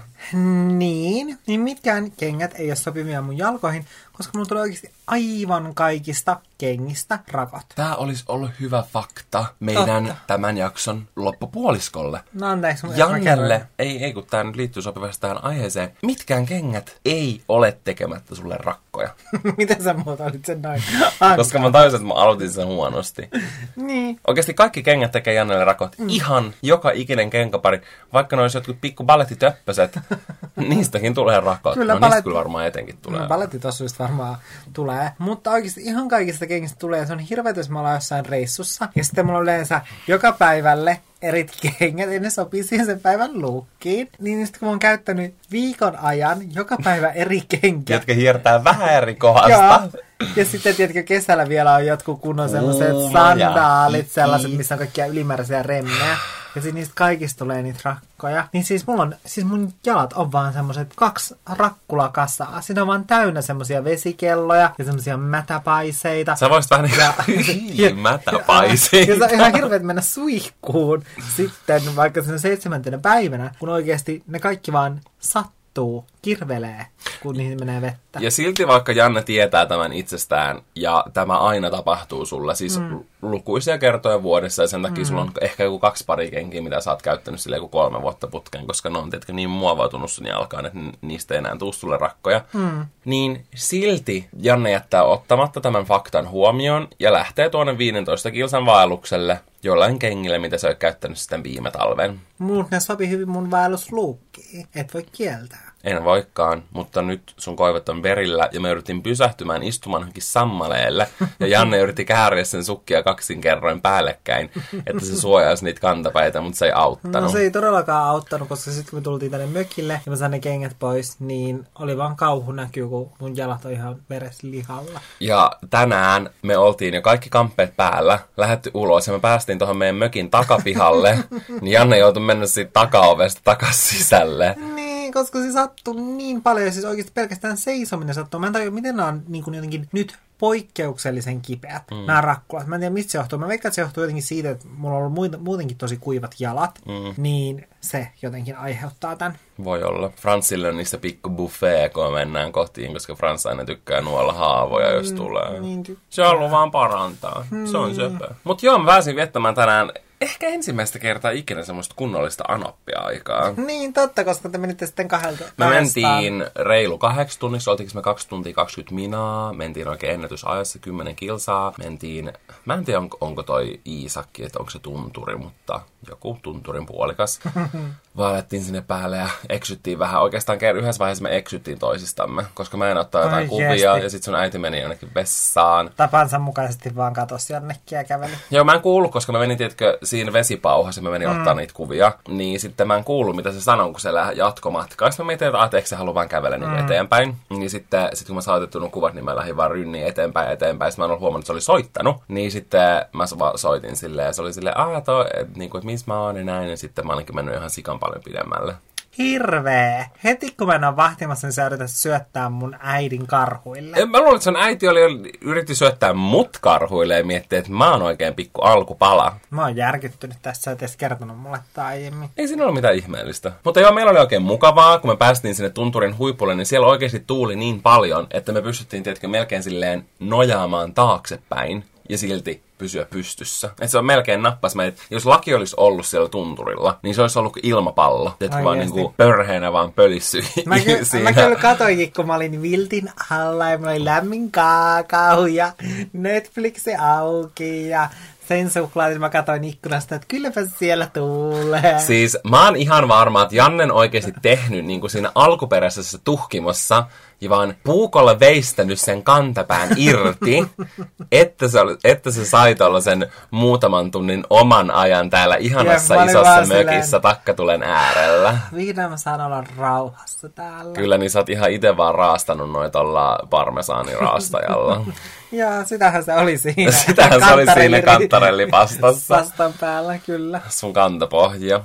Niin, 0.77 1.37
niin 1.47 1.59
mitkään 1.61 2.11
kengät 2.11 2.53
ei 2.59 2.69
ole 2.69 2.75
sopivia 2.75 3.21
mun 3.21 3.37
jalkoihin, 3.37 3.85
koska 4.17 4.31
mulla 4.33 4.45
tulee 4.45 4.61
oikeasti 4.61 4.91
aivan 5.07 5.75
kaikista 5.75 6.39
kengistä 6.57 7.19
rakot. 7.31 7.65
Tää 7.75 7.95
olisi 7.95 8.23
ollut 8.27 8.51
hyvä 8.59 8.83
fakta 8.93 9.45
meidän 9.59 10.05
Totta. 10.05 10.21
tämän 10.27 10.57
jakson 10.57 11.07
loppupuoliskolle. 11.15 12.21
No 12.33 12.47
anteeksi. 12.47 12.87
Jannelle, 12.95 13.67
ei, 13.79 14.03
ei 14.03 14.13
kun 14.13 14.25
tää 14.29 14.43
nyt 14.43 14.55
liittyy 14.55 14.83
sopivasti 14.83 15.21
tähän 15.21 15.43
aiheeseen, 15.43 15.97
mitkään 16.01 16.45
kengät 16.45 16.97
ei 17.05 17.41
ole 17.47 17.77
tekemättä 17.83 18.35
sulle 18.35 18.57
rakkoja. 18.59 19.09
Miten 19.57 19.83
sä 19.83 19.93
muotoilit 19.93 20.45
sen 20.45 20.61
noin? 20.61 20.83
Koska 21.37 21.59
mä 21.59 21.71
tajusin, 21.71 21.95
että 21.95 22.07
mä 22.07 22.13
aloitin 22.13 22.51
sen 22.51 22.65
huonosti. 22.65 23.29
Niin. 23.75 24.19
Oikeasti 24.27 24.53
kaikki 24.53 24.83
kengät 24.83 25.11
tekee 25.11 25.33
Jannelle 25.33 25.65
rakot. 25.65 25.97
Mm. 25.97 26.09
Ihan 26.09 26.53
joka 26.61 26.91
ikinen 26.91 27.29
kenkäpari. 27.29 27.81
Vaikka 28.13 28.35
ne 28.35 28.41
olisi 28.41 28.57
jotkut 28.57 28.81
pikku 28.81 29.03
ballettitöppöset, 29.03 29.99
niistäkin 30.55 31.13
tulee 31.13 31.39
rakot. 31.39 31.73
Kyllä, 31.73 31.93
no 31.93 31.99
niistä 31.99 32.15
balletti- 32.17 32.23
kyllä 32.23 32.37
varmaan 32.37 32.67
etenkin 32.67 32.97
tulee. 33.01 33.21
No, 33.21 33.27
balettitossuista 33.27 34.04
varmaan 34.07 34.37
tulee. 34.73 35.11
Mutta 35.17 35.51
oikeasti 35.51 35.81
ihan 35.81 36.07
kaikista 36.07 36.47
kengistä 36.47 36.79
tulee. 36.79 37.05
Se 37.05 37.13
on 37.13 37.19
hirveet, 37.19 37.57
jos 37.57 37.69
mä 37.69 37.79
ollaan 37.79 37.95
jossain 37.95 38.25
reissussa. 38.25 38.89
Ja 38.95 39.03
sitten 39.03 39.25
mulla 39.25 39.39
on 39.39 39.43
yleensä 39.43 39.81
joka 40.07 40.31
päivälle 40.31 40.99
eri 41.21 41.45
kengät, 41.79 42.11
ja 42.11 42.19
ne 42.19 42.29
sopii 42.29 42.63
siihen 42.63 42.85
sen 42.85 42.99
päivän 42.99 43.41
luukkiin. 43.41 44.09
Niin 44.19 44.45
sitten 44.45 44.59
kun 44.59 44.67
mä 44.67 44.69
oon 44.69 44.79
käyttänyt 44.79 45.35
viikon 45.51 45.95
ajan 45.99 46.53
joka 46.55 46.77
päivä 46.83 47.09
eri 47.09 47.41
kenkiä. 47.41 47.95
Jotka 47.95 48.13
hiertää 48.13 48.63
vähän 48.63 48.89
eri 48.89 49.15
kohdasta. 49.15 49.49
Joo. 49.49 50.03
Ja 50.35 50.45
sitten, 50.45 50.75
tiedätkö, 50.75 51.03
kesällä 51.03 51.49
vielä 51.49 51.73
on 51.73 51.85
jotkut 51.85 52.21
kunnon 52.21 52.49
Kuumoja. 52.49 53.11
sandaalit, 53.11 54.11
sellaiset, 54.11 54.57
missä 54.57 54.75
on 54.75 54.79
kaikkia 54.79 55.05
ylimääräisiä 55.05 55.63
remmejä. 55.63 56.17
Ja 56.55 56.61
siis 56.61 56.73
niistä 56.73 56.93
kaikista 56.95 57.39
tulee 57.39 57.61
niitä 57.61 57.79
rakkoja. 57.83 58.47
Niin 58.53 58.63
siis 58.63 58.87
mulla 58.87 59.03
on, 59.03 59.15
siis 59.25 59.47
mun 59.47 59.73
jalat 59.85 60.13
on 60.13 60.31
vaan 60.31 60.53
semmoiset 60.53 60.93
kaksi 60.95 61.35
rakkulakasaa. 61.45 62.61
Siinä 62.61 62.81
on 62.81 62.87
vaan 62.87 63.05
täynnä 63.05 63.41
semmosia 63.41 63.83
vesikelloja 63.83 64.71
ja 64.77 64.85
semmosia 64.85 65.17
mätäpaiseita. 65.17 66.35
Sä 66.35 66.49
voisit 66.49 66.71
vähän 66.71 66.89
niin 67.27 67.75
kuin 67.77 67.99
mätäpaisiin. 67.99 69.07
Ja 69.07 69.15
se 69.15 69.23
on 69.23 69.33
ihan 69.33 69.53
hirveet 69.53 69.83
mennä 69.83 70.01
suihkuun 70.01 71.03
sitten 71.35 71.95
vaikka 71.95 72.23
sen 72.23 72.39
seitsemäntenä 72.39 72.97
päivänä, 72.97 73.51
kun 73.59 73.69
oikeasti 73.69 74.23
ne 74.27 74.39
kaikki 74.39 74.71
vaan 74.71 75.01
sattuu, 75.19 76.05
kirvelee, 76.25 76.85
kun 77.21 77.35
niihin 77.35 77.59
menee 77.59 77.81
vettä. 77.81 78.19
Ja 78.19 78.31
silti 78.31 78.67
vaikka 78.67 78.91
Janne 78.91 79.23
tietää 79.23 79.65
tämän 79.65 79.93
itsestään, 79.93 80.61
ja 80.75 81.05
tämä 81.13 81.37
aina 81.37 81.69
tapahtuu 81.69 82.25
sulle, 82.25 82.55
siis 82.55 82.79
mm. 82.79 82.99
lukuisia 83.21 83.77
kertoja 83.77 84.23
vuodessa, 84.23 84.63
ja 84.63 84.67
sen 84.67 84.81
takia 84.81 85.03
mm. 85.03 85.07
sulla 85.07 85.21
on 85.21 85.31
ehkä 85.41 85.63
joku 85.63 85.79
kaksi 85.79 86.03
pari 86.05 86.31
kenkiä, 86.31 86.61
mitä 86.61 86.81
sä 86.81 86.91
oot 86.91 87.01
käyttänyt 87.01 87.41
sille 87.41 87.55
joku 87.55 87.67
kolme 87.67 88.01
vuotta 88.01 88.27
putkeen, 88.27 88.67
koska 88.67 88.89
ne 88.89 88.97
on 88.97 89.09
tietenkin 89.09 89.35
niin 89.35 89.49
muovautunut 89.49 90.11
sun 90.11 90.27
jalkaan, 90.27 90.65
että 90.65 90.79
ni- 90.79 90.91
niistä 91.01 91.33
ei 91.33 91.37
enää 91.37 91.57
tuu 91.57 91.73
sulle 91.73 91.97
rakkoja. 91.97 92.41
Mm. 92.53 92.85
Niin 93.05 93.45
silti 93.55 94.29
Janne 94.39 94.71
jättää 94.71 95.03
ottamatta 95.03 95.61
tämän 95.61 95.85
faktan 95.85 96.29
huomioon, 96.29 96.87
ja 96.99 97.13
lähtee 97.13 97.49
tuonne 97.49 97.77
15 97.77 98.31
kilsan 98.31 98.65
vaellukselle, 98.65 99.39
jollain 99.63 99.99
kengillä, 99.99 100.39
mitä 100.39 100.57
sä 100.57 100.67
oot 100.67 100.77
käyttänyt 100.77 101.17
sitten 101.17 101.43
viime 101.43 101.71
talven. 101.71 102.21
Muut 102.37 102.71
ne 102.71 102.79
sopi 102.79 103.09
hyvin 103.09 103.29
mun 103.29 103.51
vaellusluukkiin. 103.51 104.67
Et 104.75 104.93
voi 104.93 105.05
kieltää. 105.11 105.74
En 105.85 106.03
voikaan, 106.03 106.63
mutta 106.71 107.01
nyt 107.01 107.33
sun 107.37 107.55
koivet 107.55 107.89
on 107.89 108.03
verillä 108.03 108.49
ja 108.51 108.59
me 108.59 108.69
yritin 108.69 109.03
pysähtymään 109.03 109.63
istumaan 109.63 110.01
johonkin 110.01 110.23
sammaleelle. 110.23 111.07
Ja 111.39 111.47
Janne 111.47 111.77
yritti 111.77 112.05
kääriä 112.05 112.43
sen 112.43 112.63
sukkia 112.63 113.03
kaksin 113.03 113.41
kerroin 113.41 113.81
päällekkäin, 113.81 114.51
että 114.87 115.05
se 115.05 115.15
suojaisi 115.15 115.65
niitä 115.65 115.81
kantapäitä, 115.81 116.41
mutta 116.41 116.57
se 116.57 116.65
ei 116.65 116.71
auttanut. 116.71 117.21
No 117.21 117.29
se 117.29 117.39
ei 117.39 117.51
todellakaan 117.51 118.09
auttanut, 118.09 118.49
koska 118.49 118.71
sitten 118.71 118.89
kun 118.89 118.99
me 118.99 119.03
tultiin 119.03 119.31
tänne 119.31 119.47
mökille 119.47 120.01
ja 120.05 120.09
mä 120.09 120.15
sain 120.15 120.31
ne 120.31 120.39
kengät 120.39 120.75
pois, 120.79 121.19
niin 121.19 121.67
oli 121.79 121.97
vaan 121.97 122.15
kauhu 122.15 122.51
näkyy, 122.51 122.87
kun 122.87 123.11
mun 123.19 123.37
jalat 123.37 123.65
on 123.65 123.71
ihan 123.71 123.95
vereslihalla. 124.09 124.99
Ja 125.19 125.51
tänään 125.69 126.29
me 126.41 126.57
oltiin 126.57 126.93
jo 126.93 127.01
kaikki 127.01 127.29
kamppeet 127.29 127.75
päällä, 127.75 128.19
lähetty 128.37 128.71
ulos 128.73 129.07
ja 129.07 129.13
me 129.13 129.19
päästiin 129.19 129.59
tuohon 129.59 129.77
meidän 129.77 129.95
mökin 129.95 130.29
takapihalle. 130.29 131.19
niin 131.61 131.71
Janne 131.71 131.97
joutui 131.97 132.23
mennä 132.23 132.45
siitä 132.45 132.71
takaovesta 132.73 133.41
takas 133.43 133.89
sisälle. 133.89 134.55
Niin, 134.75 134.84
koska 135.19 135.39
se 135.39 135.51
sattuu 135.51 135.93
niin 135.93 136.41
paljon, 136.41 136.71
siis 136.71 136.85
oikeasti 136.85 137.11
pelkästään 137.13 137.57
seisominen 137.57 138.15
sattuu. 138.15 138.39
Mä 138.39 138.47
en 138.47 138.53
tajua, 138.53 138.71
miten 138.71 138.95
nämä 138.95 139.09
on 139.09 139.23
niin 139.27 139.43
kuin 139.43 139.53
jotenkin 139.53 139.87
nyt 139.91 140.17
poikkeuksellisen 140.37 141.41
kipeät, 141.41 141.83
mm. 141.91 141.97
nämä 141.97 142.21
rakkulat. 142.21 142.67
Mä 142.67 142.75
en 142.75 142.81
tiedä, 142.81 142.93
mistä 142.93 143.11
se 143.11 143.17
johtuu. 143.17 143.39
Mä 143.39 143.47
veikkaan, 143.47 143.69
että 143.69 143.75
se 143.75 143.81
johtuu 143.81 144.03
jotenkin 144.03 144.23
siitä, 144.23 144.49
että 144.49 144.65
mulla 144.77 144.97
on 144.97 145.03
ollut 145.03 145.43
muutenkin 145.43 145.77
tosi 145.77 145.97
kuivat 145.97 146.35
jalat, 146.39 146.79
mm. 146.85 147.13
niin 147.17 147.67
se 147.81 148.07
jotenkin 148.21 148.57
aiheuttaa 148.57 149.15
tämän. 149.15 149.37
Voi 149.63 149.83
olla. 149.83 150.11
Fransille 150.15 150.69
on 150.69 150.77
niistä 150.77 150.97
pikku 150.97 151.29
buffet, 151.29 151.93
kun 151.93 152.03
me 152.03 152.11
mennään 152.11 152.51
kotiin, 152.51 152.93
koska 152.93 153.15
Frans 153.15 153.45
aina 153.45 153.65
tykkää 153.65 154.01
nuolla 154.01 154.33
haavoja, 154.33 154.91
jos 154.91 155.11
tulee. 155.11 155.59
niin 155.59 155.83
tykkää. 155.83 156.05
Se 156.09 156.21
on 156.21 156.31
ollut 156.31 156.51
vaan 156.51 156.71
parantaa. 156.71 157.45
Se 157.71 157.77
on 157.77 157.95
söpö. 157.95 158.29
Mutta 158.43 158.65
joo, 158.65 158.79
mä 158.79 158.85
pääsin 158.85 159.15
viettämään 159.15 159.55
tänään 159.55 159.91
ehkä 160.21 160.47
ensimmäistä 160.47 160.99
kertaa 160.99 161.31
ikinä 161.31 161.63
semmoista 161.63 161.95
kunnollista 161.97 162.43
anoppia-aikaa. 162.47 163.53
Niin, 163.57 163.93
totta, 163.93 164.23
koska 164.23 164.49
te 164.49 164.57
menitte 164.57 164.85
sitten 164.85 165.07
kahdelta. 165.07 165.43
Me 165.57 165.69
mentiin 165.69 166.45
reilu 166.55 166.97
kahdeksi 166.97 167.39
tunniksi, 167.39 167.69
oltiinko 167.69 167.91
me 167.95 168.01
2 168.01 168.27
tuntia 168.29 168.53
20 168.53 168.95
minaa, 168.95 169.53
mentiin 169.53 169.87
oikein 169.87 170.13
ennätysajassa 170.13 170.79
10 170.79 171.15
kilsaa, 171.15 171.73
mentiin, 171.77 172.33
mä 172.65 172.73
en 172.73 172.85
tiedä 172.85 172.99
onko, 172.99 173.17
onko 173.21 173.43
toi 173.43 173.79
Iisakki, 173.87 174.43
että 174.43 174.59
onko 174.59 174.71
se 174.71 174.79
tunturi, 174.79 175.35
mutta 175.35 175.81
joku 176.09 176.39
tunturin 176.41 176.85
puolikas. 176.85 177.39
Valettiin 178.17 178.63
sinne 178.63 178.81
päälle 178.81 179.17
ja 179.17 179.29
eksyttiin 179.49 179.99
vähän. 179.99 180.21
Oikeastaan 180.21 180.59
yhdessä 180.75 180.99
vaiheessa 180.99 181.23
me 181.23 181.37
eksyttiin 181.37 181.79
toisistamme, 181.79 182.43
koska 182.53 182.77
mä 182.77 182.91
en 182.91 182.97
ottaa 182.97 183.21
jotain 183.21 183.43
Ai 183.43 183.47
kuvia 183.47 183.75
jesti. 183.75 184.03
ja 184.03 184.09
sitten 184.09 184.25
sun 184.25 184.35
äiti 184.35 184.57
meni 184.57 184.81
jonnekin 184.81 185.11
vessaan. 185.15 185.91
Tapansa 185.95 186.39
mukaisesti 186.39 186.95
vaan 186.95 187.13
katosi 187.13 187.53
jonnekin 187.53 187.95
ja 187.95 188.03
käveli. 188.03 188.31
Joo, 188.51 188.63
mä 188.63 188.73
en 188.73 188.81
kuullut, 188.81 189.11
koska 189.11 189.31
mä 189.31 189.39
menin, 189.39 189.57
tiedätkö, 189.57 189.97
siinä 190.05 190.33
vesipauhassa, 190.33 191.01
mä 191.01 191.09
menin 191.09 191.29
mm. 191.29 191.37
ottaa 191.37 191.53
niitä 191.53 191.73
kuvia, 191.73 192.11
niin 192.27 192.59
sitten 192.59 192.87
mä 192.87 192.95
en 192.95 193.03
kuullut, 193.03 193.35
mitä 193.35 193.51
se 193.51 193.61
sanoi, 193.61 193.91
kun 193.91 193.99
se 193.99 194.13
lähti 194.13 194.39
jatkomatkaan. 194.39 195.11
Sitten 195.11 195.25
mä 195.25 195.27
mietin, 195.27 195.47
että, 195.47 195.59
ah, 195.59 195.65
että 195.65 195.77
eikö 195.77 195.89
se 195.89 195.95
halua 195.95 196.13
vaan 196.13 196.29
kävellä 196.29 196.57
niin 196.57 196.71
mm. 196.71 196.85
eteenpäin. 196.85 197.35
Niin 197.49 197.69
sitten, 197.69 198.09
sitten 198.13 198.27
kun 198.27 198.35
mä 198.35 198.41
saan 198.41 198.57
otettu 198.57 198.79
nuo 198.79 198.89
kuvat, 198.89 199.13
niin 199.13 199.25
mä 199.25 199.35
lähdin 199.35 199.57
vaan 199.57 199.71
rynniin 199.71 200.07
eteenpäin 200.07 200.51
eteenpäin. 200.51 200.91
Sitten 200.91 201.03
mä 201.03 201.05
en 201.05 201.09
ollut 201.09 201.21
huomannut, 201.21 201.43
että 201.43 201.47
se 201.47 201.53
oli 201.53 201.61
soittanut. 201.61 202.17
Niin 202.27 202.51
sitten 202.51 203.05
mä 203.13 203.25
soitin 203.55 203.95
silleen, 203.95 204.25
ja 204.25 204.33
se 204.33 204.41
oli 204.41 204.53
silleen, 204.53 204.77
ah, 204.77 205.03
toi, 205.03 205.25
et, 205.33 205.55
niin 205.57 205.69
kuin, 205.69 205.79
että 205.79 205.85
missä 205.85 206.05
mä 206.07 206.19
oon 206.19 206.37
ja 206.37 206.43
näin. 206.43 206.69
Ja 206.69 206.77
sitten 206.77 207.07
mä 207.07 207.13
olinkin 207.13 207.35
mennyt 207.35 207.55
ihan 207.55 207.69
sikan 207.69 207.99
paljon 207.99 208.21
pidemmälle. 208.23 208.73
Hirveä. 209.17 210.09
Heti 210.23 210.53
kun 210.57 210.67
mä 210.67 210.75
en 210.75 210.83
ole 210.83 210.95
vahtimassa, 210.95 211.47
niin 211.47 211.53
sä 211.53 211.65
yrität 211.65 211.89
syöttää 211.89 212.49
mun 212.49 212.75
äidin 212.79 213.27
karhuille. 213.27 213.97
En, 213.97 214.09
mä 214.09 214.17
luulen, 214.17 214.35
että 214.35 214.43
sun 214.43 214.55
äiti 214.55 214.87
oli, 214.87 214.99
yritti 215.41 215.75
syöttää 215.75 216.13
mut 216.13 216.57
karhuille 216.61 217.17
ja 217.17 217.25
miettiä, 217.25 217.59
että 217.59 217.71
mä 217.71 217.91
oon 217.91 218.01
oikein 218.01 218.35
pikku 218.35 218.61
alkupala. 218.61 219.35
Mä 219.49 219.61
oon 219.61 219.75
järkyttynyt 219.75 220.37
tässä, 220.41 220.61
sä 220.61 220.71
et 220.71 220.81
edes 220.81 220.97
kertonut 220.97 221.39
mulle 221.39 221.59
tätä 221.73 221.87
aiemmin. 221.87 222.29
Ei 222.37 222.47
siinä 222.47 222.65
ole 222.65 222.73
mitään 222.73 222.95
ihmeellistä. 222.95 223.51
Mutta 223.63 223.79
joo, 223.79 223.91
meillä 223.91 224.11
oli 224.11 224.19
oikein 224.19 224.41
mukavaa, 224.41 224.99
kun 224.99 225.09
me 225.09 225.17
päästiin 225.17 225.55
sinne 225.55 225.69
tunturin 225.69 226.17
huipulle, 226.17 226.55
niin 226.55 226.65
siellä 226.65 226.87
oikeasti 226.87 227.23
tuuli 227.27 227.55
niin 227.55 227.81
paljon, 227.81 228.27
että 228.31 228.51
me 228.51 228.61
pystyttiin, 228.61 229.03
tiedätkö, 229.03 229.27
melkein 229.27 229.63
silleen 229.63 230.05
nojaamaan 230.19 230.93
taaksepäin 230.93 231.85
ja 232.09 232.17
silti 232.17 232.64
pysyä 232.77 233.05
pystyssä. 233.05 233.69
Et 233.81 233.89
se 233.89 233.97
on 233.97 234.05
melkein 234.05 234.41
nappas 234.41 234.75
meidät. 234.75 234.95
Jos 235.09 235.25
laki 235.25 235.53
olisi 235.53 235.75
ollut 235.79 236.05
siellä 236.05 236.29
tunturilla, 236.29 236.99
niin 237.01 237.15
se 237.15 237.21
olisi 237.21 237.39
ollut 237.39 237.57
Ilmapallo. 237.63 238.33
Että 238.41 238.63
vaan 238.63 238.79
niinku 238.79 239.13
pörheenä 239.17 239.73
vaan 239.73 239.91
pölissy 239.91 240.43
Mä, 240.65 240.79
ky- 240.79 241.05
siinä. 241.05 241.23
mä 241.23 241.33
kyllä 241.33 241.55
katoinkin, 241.55 242.13
kun 242.13 242.27
mä 242.27 242.35
olin 242.35 242.61
viltin 242.61 243.09
alla 243.31 243.69
ja 243.69 243.77
mulla 243.77 243.91
oli 243.91 244.05
lämmin 244.05 244.51
kaakao 244.51 245.45
ja 245.45 245.71
Netflixi 246.13 246.95
auki 246.95 247.89
ja 247.89 248.09
sen 248.47 248.69
suklaat, 248.71 249.17
mä 249.17 249.29
katsoin 249.29 249.63
ikkunasta, 249.63 250.15
että 250.15 250.27
kylläpä 250.27 250.61
siellä 250.79 251.07
tulee. 251.13 251.99
Siis 251.99 252.37
mä 252.49 252.65
oon 252.65 252.75
ihan 252.75 253.07
varma, 253.07 253.43
että 253.43 253.55
Jannen 253.55 253.91
oikeasti 253.91 254.33
tehnyt 254.41 254.85
niin 254.85 254.99
kuin 254.99 255.11
siinä 255.11 255.31
alkuperäisessä 255.35 256.17
tuhkimossa 256.23 257.05
ja 257.41 257.49
vaan 257.49 257.75
puukolla 257.83 258.39
veistänyt 258.39 258.99
sen 258.99 259.23
kantapään 259.23 259.89
irti, 259.97 260.67
että 261.31 261.67
se, 261.67 261.79
että 262.03 262.31
se 262.31 262.45
sai 262.45 262.75
sen 263.03 263.31
muutaman 263.51 264.11
tunnin 264.11 264.43
oman 264.49 264.91
ajan 264.91 265.29
täällä 265.29 265.55
ihanassa 265.55 266.15
ja, 266.15 266.23
isossa 266.23 266.65
mökissä 266.65 267.03
silleen... 267.05 267.21
takkatulen 267.21 267.83
äärellä. 267.83 268.57
Vihdoin 268.75 269.09
mä 269.09 269.17
saan 269.17 269.41
olla 269.41 269.63
rauhassa 269.77 270.49
täällä. 270.49 270.93
Kyllä, 270.93 271.17
niin 271.17 271.29
sä 271.29 271.39
oot 271.39 271.49
ihan 271.49 271.71
itse 271.71 271.97
vaan 271.97 272.15
raastanut 272.15 272.71
noita 272.71 272.99
olla 272.99 273.39
parmesaaniraastajalla. 273.49 275.05
Joo, 275.51 275.85
sitähän 275.85 276.23
se 276.23 276.33
oli 276.33 276.57
siinä. 276.57 276.91
sitähän 277.05 277.39
se 277.39 277.53
oli 277.53 277.65
siinä 277.73 278.01
kantarellipastassa. 278.01 279.35
Pastan 279.35 279.73
päällä, 279.79 280.19
kyllä. 280.25 280.61
Sun 280.69 280.93
kantapohja. 280.93 281.81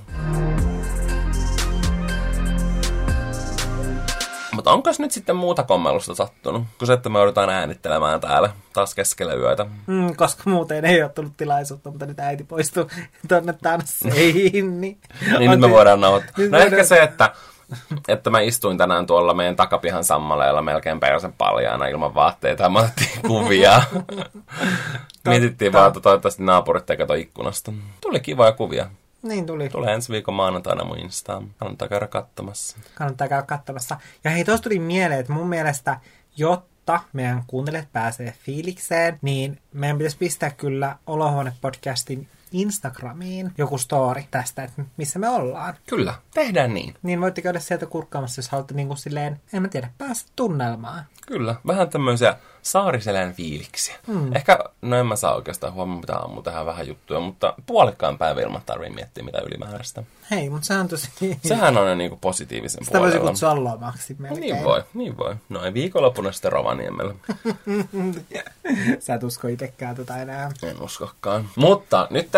Mutta 4.60 4.72
onko 4.72 4.90
nyt 4.98 5.10
sitten 5.10 5.36
muuta 5.36 5.62
kommellusta 5.62 6.14
sattunut, 6.14 6.62
kun 6.78 6.86
se, 6.86 6.92
että 6.92 7.08
me 7.08 7.18
joudutaan 7.18 7.50
äänittelemään 7.50 8.20
täällä 8.20 8.50
taas 8.72 8.94
keskellä 8.94 9.34
yötä? 9.34 9.66
Mm, 9.86 10.16
koska 10.16 10.42
muuten 10.50 10.84
ei 10.84 11.02
ole 11.02 11.10
tullut 11.10 11.36
tilaisuutta, 11.36 11.90
mutta 11.90 12.06
nyt 12.06 12.20
äiti 12.20 12.44
poistuu 12.44 12.90
tuonne 13.28 13.52
tansseihin. 13.52 14.52
niin, 14.80 14.98
niin 15.38 15.50
nyt 15.50 15.60
me 15.60 15.70
voidaan 15.70 16.00
nauhoittaa. 16.00 16.32
No 16.36 16.42
voidaan... 16.42 16.62
ehkä 16.62 16.84
se, 16.84 17.02
että 17.02 17.32
että 18.08 18.30
mä 18.30 18.40
istuin 18.40 18.78
tänään 18.78 19.06
tuolla 19.06 19.34
meidän 19.34 19.56
takapihan 19.56 20.04
sammaleella 20.04 20.62
melkein 20.62 21.00
persen 21.00 21.32
paljaana 21.32 21.86
ilman 21.86 22.14
vaatteita 22.14 22.62
ja 22.62 22.68
mä 22.68 22.78
otettiin 22.78 23.22
kuvia. 23.26 23.82
Mietittiin 25.28 25.72
vaan, 25.72 25.88
että 25.88 26.00
toivottavasti 26.00 26.42
naapurit 26.42 26.90
ei 26.90 26.96
kato 26.96 27.14
ikkunasta. 27.14 27.72
Tuli 28.00 28.20
kivoja 28.20 28.52
kuvia. 28.52 28.86
Niin 29.22 29.46
tuli. 29.46 29.68
Tulee 29.68 29.94
ensi 29.94 30.12
viikon 30.12 30.34
maanantaina 30.34 30.84
mun 30.84 30.98
Instaan. 30.98 31.50
Kannattaa 31.56 31.88
käydä 31.88 32.06
katsomassa. 32.06 32.76
Kannattaa 32.94 33.28
käydä 33.28 33.42
katsomassa. 33.42 33.96
Ja 34.24 34.30
hei, 34.30 34.44
tuossa 34.44 34.62
tuli 34.62 34.78
mieleen, 34.78 35.20
että 35.20 35.32
mun 35.32 35.48
mielestä, 35.48 36.00
jotta 36.36 37.00
meidän 37.12 37.44
kuuntelijat 37.46 37.92
pääsee 37.92 38.34
fiilikseen, 38.44 39.18
niin 39.22 39.58
meidän 39.72 39.98
pitäisi 39.98 40.16
pistää 40.18 40.50
kyllä 40.50 40.96
Olohuone-podcastin 41.06 42.26
Instagramiin 42.52 43.52
joku 43.58 43.78
story 43.78 44.22
tästä, 44.30 44.64
että 44.64 44.84
missä 44.96 45.18
me 45.18 45.28
ollaan. 45.28 45.74
Kyllä, 45.88 46.14
tehdään 46.34 46.74
niin. 46.74 46.94
Niin 47.02 47.20
voitte 47.20 47.42
käydä 47.42 47.60
sieltä 47.60 47.86
kurkkaamassa, 47.86 48.38
jos 48.38 48.48
haluatte 48.48 48.74
niin 48.74 48.86
kuin 48.86 48.98
silleen, 48.98 49.40
en 49.52 49.62
mä 49.62 49.68
tiedä, 49.68 49.90
päästä 49.98 50.30
tunnelmaan. 50.36 51.04
Kyllä, 51.26 51.54
vähän 51.66 51.90
tämmöisiä 51.90 52.36
saariselän 52.62 53.34
fiiliksiä. 53.34 53.94
Hmm. 54.06 54.36
Ehkä, 54.36 54.58
no 54.82 54.96
en 54.96 55.06
mä 55.06 55.16
saa 55.16 55.34
oikeastaan 55.34 55.72
huomioon, 55.72 56.00
mitä 56.00 56.16
aamu 56.16 56.42
tähän 56.42 56.66
vähän 56.66 56.88
juttuja, 56.88 57.20
mutta 57.20 57.54
puolikkaan 57.66 58.18
päivä 58.18 58.40
ilman 58.40 58.62
tarvii 58.66 58.90
miettiä 58.90 59.24
mitä 59.24 59.38
ylimääräistä. 59.46 60.02
Hei, 60.30 60.50
mutta 60.50 60.66
sehän 60.66 60.80
on 60.80 60.88
tosi... 60.88 61.10
Sehän 61.42 61.78
on 61.78 61.98
niinku 61.98 62.18
positiivisen 62.20 62.84
Sitä 62.84 62.98
puolella. 62.98 63.12
Sitä 63.12 63.24
voisi 63.24 63.32
kutsua 63.32 63.64
lomaksi 63.64 64.16
melkein. 64.18 64.40
Niin 64.40 64.64
voi, 64.64 64.82
niin 64.94 65.18
voi. 65.18 65.36
Noin 65.48 65.74
viikonloppuna 65.74 66.32
sitten 66.32 66.52
Rovaniemellä. 66.52 67.14
Sä 69.00 69.14
et 69.14 69.22
usko 69.22 69.48
itsekään 69.48 69.96
tätä 69.96 70.22
enää. 70.22 70.50
En 70.62 70.82
uskokaan. 70.82 71.48
Mutta 71.56 72.06
nyt 72.10 72.28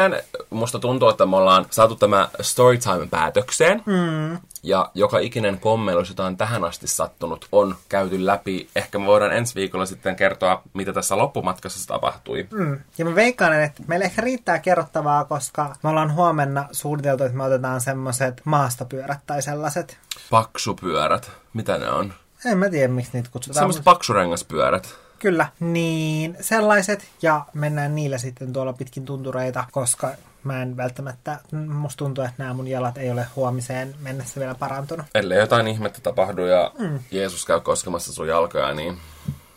musta 0.50 0.78
tuntuu, 0.78 1.08
että 1.08 1.26
me 1.26 1.36
ollaan 1.36 1.66
saatu 1.70 1.96
tämä 1.96 2.28
storytime 2.40 3.06
päätökseen. 3.10 3.82
Hmm 3.86 4.38
ja 4.62 4.90
joka 4.94 5.18
ikinen 5.18 5.60
kommellus, 5.60 6.08
jota 6.08 6.26
on 6.26 6.36
tähän 6.36 6.64
asti 6.64 6.86
sattunut, 6.86 7.48
on 7.52 7.76
käyty 7.88 8.26
läpi. 8.26 8.68
Ehkä 8.76 8.98
me 8.98 9.06
voidaan 9.06 9.32
ensi 9.32 9.54
viikolla 9.54 9.86
sitten 9.86 10.16
kertoa, 10.16 10.62
mitä 10.74 10.92
tässä 10.92 11.18
loppumatkassa 11.18 11.88
tapahtui. 11.88 12.46
Mm. 12.50 12.78
Ja 12.98 13.04
mä 13.04 13.14
veikkaan, 13.14 13.62
että 13.62 13.82
meillä 13.86 14.04
ehkä 14.04 14.22
riittää 14.22 14.58
kerrottavaa, 14.58 15.24
koska 15.24 15.76
me 15.82 15.88
ollaan 15.88 16.14
huomenna 16.14 16.68
suunniteltu, 16.72 17.24
että 17.24 17.36
me 17.36 17.44
otetaan 17.44 17.80
semmoiset 17.80 18.40
maastopyörät 18.44 19.20
tai 19.26 19.42
sellaiset. 19.42 19.98
Paksupyörät. 20.30 21.30
Mitä 21.54 21.78
ne 21.78 21.90
on? 21.90 22.14
En 22.44 22.58
mä 22.58 22.68
tiedä, 22.68 22.88
miksi 22.92 23.10
niitä 23.14 23.28
kutsutaan. 23.32 23.60
Semmoiset 23.60 23.84
paksurengaspyörät. 23.84 24.94
Kyllä, 25.18 25.46
niin 25.60 26.36
sellaiset 26.40 27.08
ja 27.22 27.44
mennään 27.54 27.94
niillä 27.94 28.18
sitten 28.18 28.52
tuolla 28.52 28.72
pitkin 28.72 29.04
tuntureita, 29.04 29.64
koska 29.72 30.10
mä 30.44 30.62
en 30.62 30.76
välttämättä, 30.76 31.38
musta 31.68 31.98
tuntuu, 31.98 32.24
että 32.24 32.34
nämä 32.38 32.54
mun 32.54 32.68
jalat 32.68 32.98
ei 32.98 33.10
ole 33.10 33.26
huomiseen 33.36 33.94
mennessä 34.00 34.40
vielä 34.40 34.54
parantunut. 34.54 35.06
Ellei 35.14 35.38
jotain 35.38 35.68
ihmettä 35.68 36.00
tapahdu 36.00 36.46
ja 36.46 36.72
mm. 36.78 36.98
Jeesus 37.10 37.46
käy 37.46 37.60
koskemassa 37.60 38.12
sun 38.12 38.28
jalkoja, 38.28 38.74
niin 38.74 38.98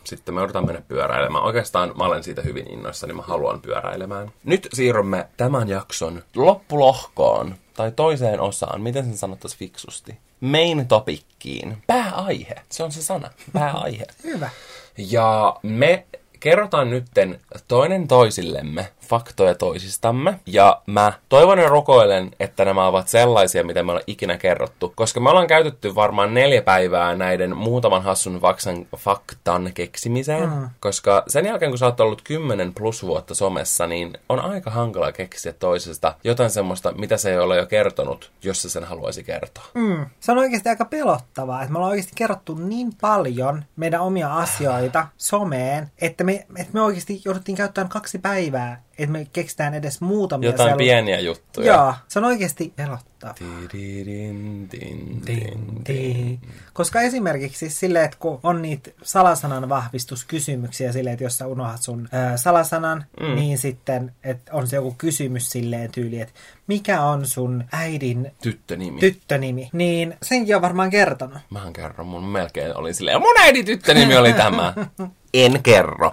sitten 0.04 0.34
me 0.34 0.40
joudutaan 0.40 0.66
mennä 0.66 0.82
pyöräilemään. 0.88 1.44
Oikeastaan 1.44 1.92
mä 1.96 2.04
olen 2.04 2.22
siitä 2.22 2.42
hyvin 2.42 2.72
innoissa, 2.72 3.06
niin 3.06 3.16
mä 3.16 3.22
haluan 3.22 3.60
pyöräilemään. 3.60 4.30
Nyt 4.44 4.68
siirrymme 4.72 5.28
tämän 5.36 5.68
jakson 5.68 6.22
loppulohkoon, 6.36 7.54
tai 7.74 7.92
toiseen 7.92 8.40
osaan, 8.40 8.80
miten 8.80 9.04
sen 9.04 9.16
sanottaisiin 9.16 9.58
fiksusti. 9.58 10.18
Main 10.40 10.88
topikkiin. 10.88 11.82
Pääaihe. 11.86 12.54
Se 12.68 12.82
on 12.82 12.92
se 12.92 13.02
sana. 13.02 13.30
Pääaihe. 13.52 14.06
Hyvä. 14.24 14.50
Ja 14.96 15.56
me 15.62 16.06
kerrotaan 16.40 16.90
nytten 16.90 17.40
toinen 17.68 18.08
toisillemme 18.08 18.88
faktoja 19.08 19.54
toisistamme. 19.54 20.40
Ja 20.46 20.82
mä 20.86 21.12
toivon 21.28 21.58
ja 21.58 21.68
rukoilen, 21.68 22.30
että 22.40 22.64
nämä 22.64 22.86
ovat 22.86 23.08
sellaisia, 23.08 23.64
mitä 23.64 23.82
me 23.82 23.92
ollaan 23.92 24.04
ikinä 24.06 24.38
kerrottu. 24.38 24.92
Koska 24.96 25.20
me 25.20 25.30
ollaan 25.30 25.46
käytetty 25.46 25.94
varmaan 25.94 26.34
neljä 26.34 26.62
päivää 26.62 27.16
näiden 27.16 27.56
muutaman 27.56 28.02
hassun 28.02 28.40
faksan, 28.40 28.86
faktan 28.96 29.70
keksimiseen. 29.74 30.50
Mm. 30.50 30.68
Koska 30.80 31.22
sen 31.28 31.46
jälkeen, 31.46 31.70
kun 31.70 31.78
sä 31.78 31.86
oot 31.86 32.00
ollut 32.00 32.22
kymmenen 32.22 32.74
plus 32.74 33.02
vuotta 33.02 33.34
somessa, 33.34 33.86
niin 33.86 34.12
on 34.28 34.40
aika 34.40 34.70
hankala 34.70 35.12
keksiä 35.12 35.52
toisesta 35.52 36.14
jotain 36.24 36.50
semmoista, 36.50 36.92
mitä 36.92 37.16
se 37.16 37.30
ei 37.30 37.38
ole 37.38 37.56
jo 37.56 37.66
kertonut, 37.66 38.32
jos 38.42 38.62
se 38.62 38.68
sen 38.68 38.84
haluaisi 38.84 39.24
kertoa. 39.24 39.64
Mm. 39.74 40.06
Se 40.20 40.32
on 40.32 40.38
oikeasti 40.38 40.68
aika 40.68 40.84
pelottavaa, 40.84 41.62
että 41.62 41.72
me 41.72 41.78
ollaan 41.78 41.90
oikeasti 41.90 42.12
kerrottu 42.14 42.54
niin 42.54 42.92
paljon 43.00 43.64
meidän 43.76 44.00
omia 44.00 44.36
asioita 44.36 45.06
someen, 45.16 45.90
että 46.00 46.24
me, 46.24 46.32
että 46.34 46.72
me 46.72 46.80
oikeasti 46.80 47.22
jouduttiin 47.24 47.56
käyttämään 47.56 47.88
kaksi 47.88 48.18
päivää 48.18 48.82
että 48.98 49.12
me 49.12 49.26
keksitään 49.32 49.74
edes 49.74 50.00
muutamia 50.00 50.48
Jotain 50.48 50.70
sel... 50.70 50.78
pieniä 50.78 51.20
juttuja. 51.20 51.74
Joo, 51.74 51.94
se 52.08 52.18
on 52.18 52.24
oikeasti 52.24 52.72
pelottavaa. 52.76 53.34
Koska 56.72 57.00
esimerkiksi 57.00 57.70
sille, 57.70 58.04
että 58.04 58.16
kun 58.20 58.40
on 58.42 58.62
niitä 58.62 58.90
salasanan 59.02 59.68
vahvistuskysymyksiä 59.68 60.92
silleen, 60.92 61.14
että 61.14 61.24
jos 61.24 61.38
sä 61.38 61.46
unohdat 61.46 61.82
sun 61.82 62.08
ää, 62.12 62.36
salasanan, 62.36 63.04
mm. 63.20 63.34
niin 63.34 63.58
sitten 63.58 64.12
että 64.24 64.52
on 64.52 64.66
se 64.66 64.76
joku 64.76 64.94
kysymys 64.98 65.50
silleen 65.50 65.92
tyyli, 65.92 66.20
että 66.20 66.34
mikä 66.66 67.02
on 67.02 67.26
sun 67.26 67.64
äidin 67.72 68.32
tyttönimi, 68.42 69.00
tyttönimi 69.00 69.70
niin 69.72 70.16
senkin 70.22 70.56
on 70.56 70.62
varmaan 70.62 70.90
kertonut. 70.90 71.38
Mähän 71.50 71.72
kerron, 71.72 72.06
mun 72.06 72.24
melkein 72.24 72.76
oli 72.76 72.94
silleen, 72.94 73.20
mun 73.20 73.38
äidin 73.38 73.64
tyttönimi 73.64 74.16
oli 74.16 74.32
tämä. 74.32 74.74
en 75.34 75.62
kerro. 75.62 76.12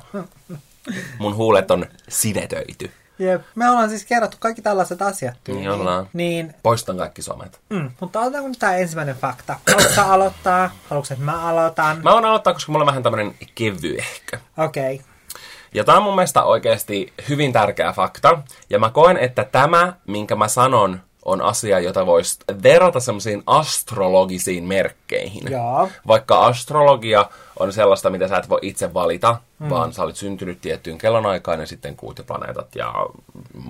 Mun 1.19 1.36
huulet 1.36 1.72
on 1.72 1.86
sinetöity. 2.10 2.91
Jep. 3.19 3.41
Me 3.56 3.69
ollaan 3.69 3.89
siis 3.89 4.06
kerrottu 4.06 4.38
kaikki 4.39 4.62
tällaiset 4.62 5.02
asiat. 5.02 5.36
Tyyliin. 5.43 5.62
Niin 5.62 5.72
ollaan. 5.72 6.08
Niin... 6.13 6.54
Poistan 6.63 6.98
kaikki 6.98 7.22
somet. 7.22 7.60
Mm, 7.69 7.91
mutta 8.00 8.19
aloitetaanko 8.19 8.48
nyt 8.48 8.60
tämä 8.60 8.76
ensimmäinen 8.76 9.15
fakta? 9.15 9.60
Haluatko 9.67 10.02
aloittaa? 10.02 10.72
Haluatko, 10.89 11.13
että 11.13 11.26
mä 11.26 11.50
aloitan? 11.50 12.02
Mä 12.04 12.12
voin 12.12 12.26
aloittaa, 12.26 12.54
koska 12.54 12.72
mulla 12.72 12.84
on 12.84 12.88
vähän 12.88 13.04
tämmönen 13.04 13.36
kevyehkö. 13.56 14.38
Okei. 14.58 14.96
Okay. 14.96 15.06
Ja 15.74 15.84
tämä 15.84 15.98
on 15.98 16.04
mun 16.04 16.15
mielestä 16.15 16.43
oikeasti 16.43 17.13
hyvin 17.30 17.54
tärkeä 17.54 17.91
fakta. 17.91 18.41
Ja 18.69 18.80
mä 18.80 18.89
koen, 18.89 19.17
että 19.17 19.43
tämä, 19.43 19.93
minkä 20.08 20.36
mä 20.36 20.48
sanon, 20.48 21.02
on 21.26 21.41
asia, 21.41 21.80
jota 21.80 22.06
voisi 22.06 22.39
verrata 22.63 23.00
semmoisiin 23.00 23.43
astrologisiin 23.46 24.63
merkkeihin. 24.63 25.52
Jaa. 25.52 25.88
Vaikka 26.08 26.46
astrologia 26.46 27.30
on 27.59 27.73
sellaista, 27.73 28.09
mitä 28.09 28.27
sä 28.27 28.37
et 28.37 28.49
voi 28.49 28.59
itse 28.61 28.93
valita, 28.93 29.37
mm. 29.59 29.69
vaan 29.69 29.93
sä 29.93 30.03
olet 30.03 30.15
syntynyt 30.15 30.61
tiettyyn 30.61 30.97
kellonaikaan 30.97 31.59
ja 31.59 31.67
sitten 31.67 31.95
kuut 31.95 32.17
ja 32.17 32.23
planeetat 32.23 32.75
ja 32.75 32.93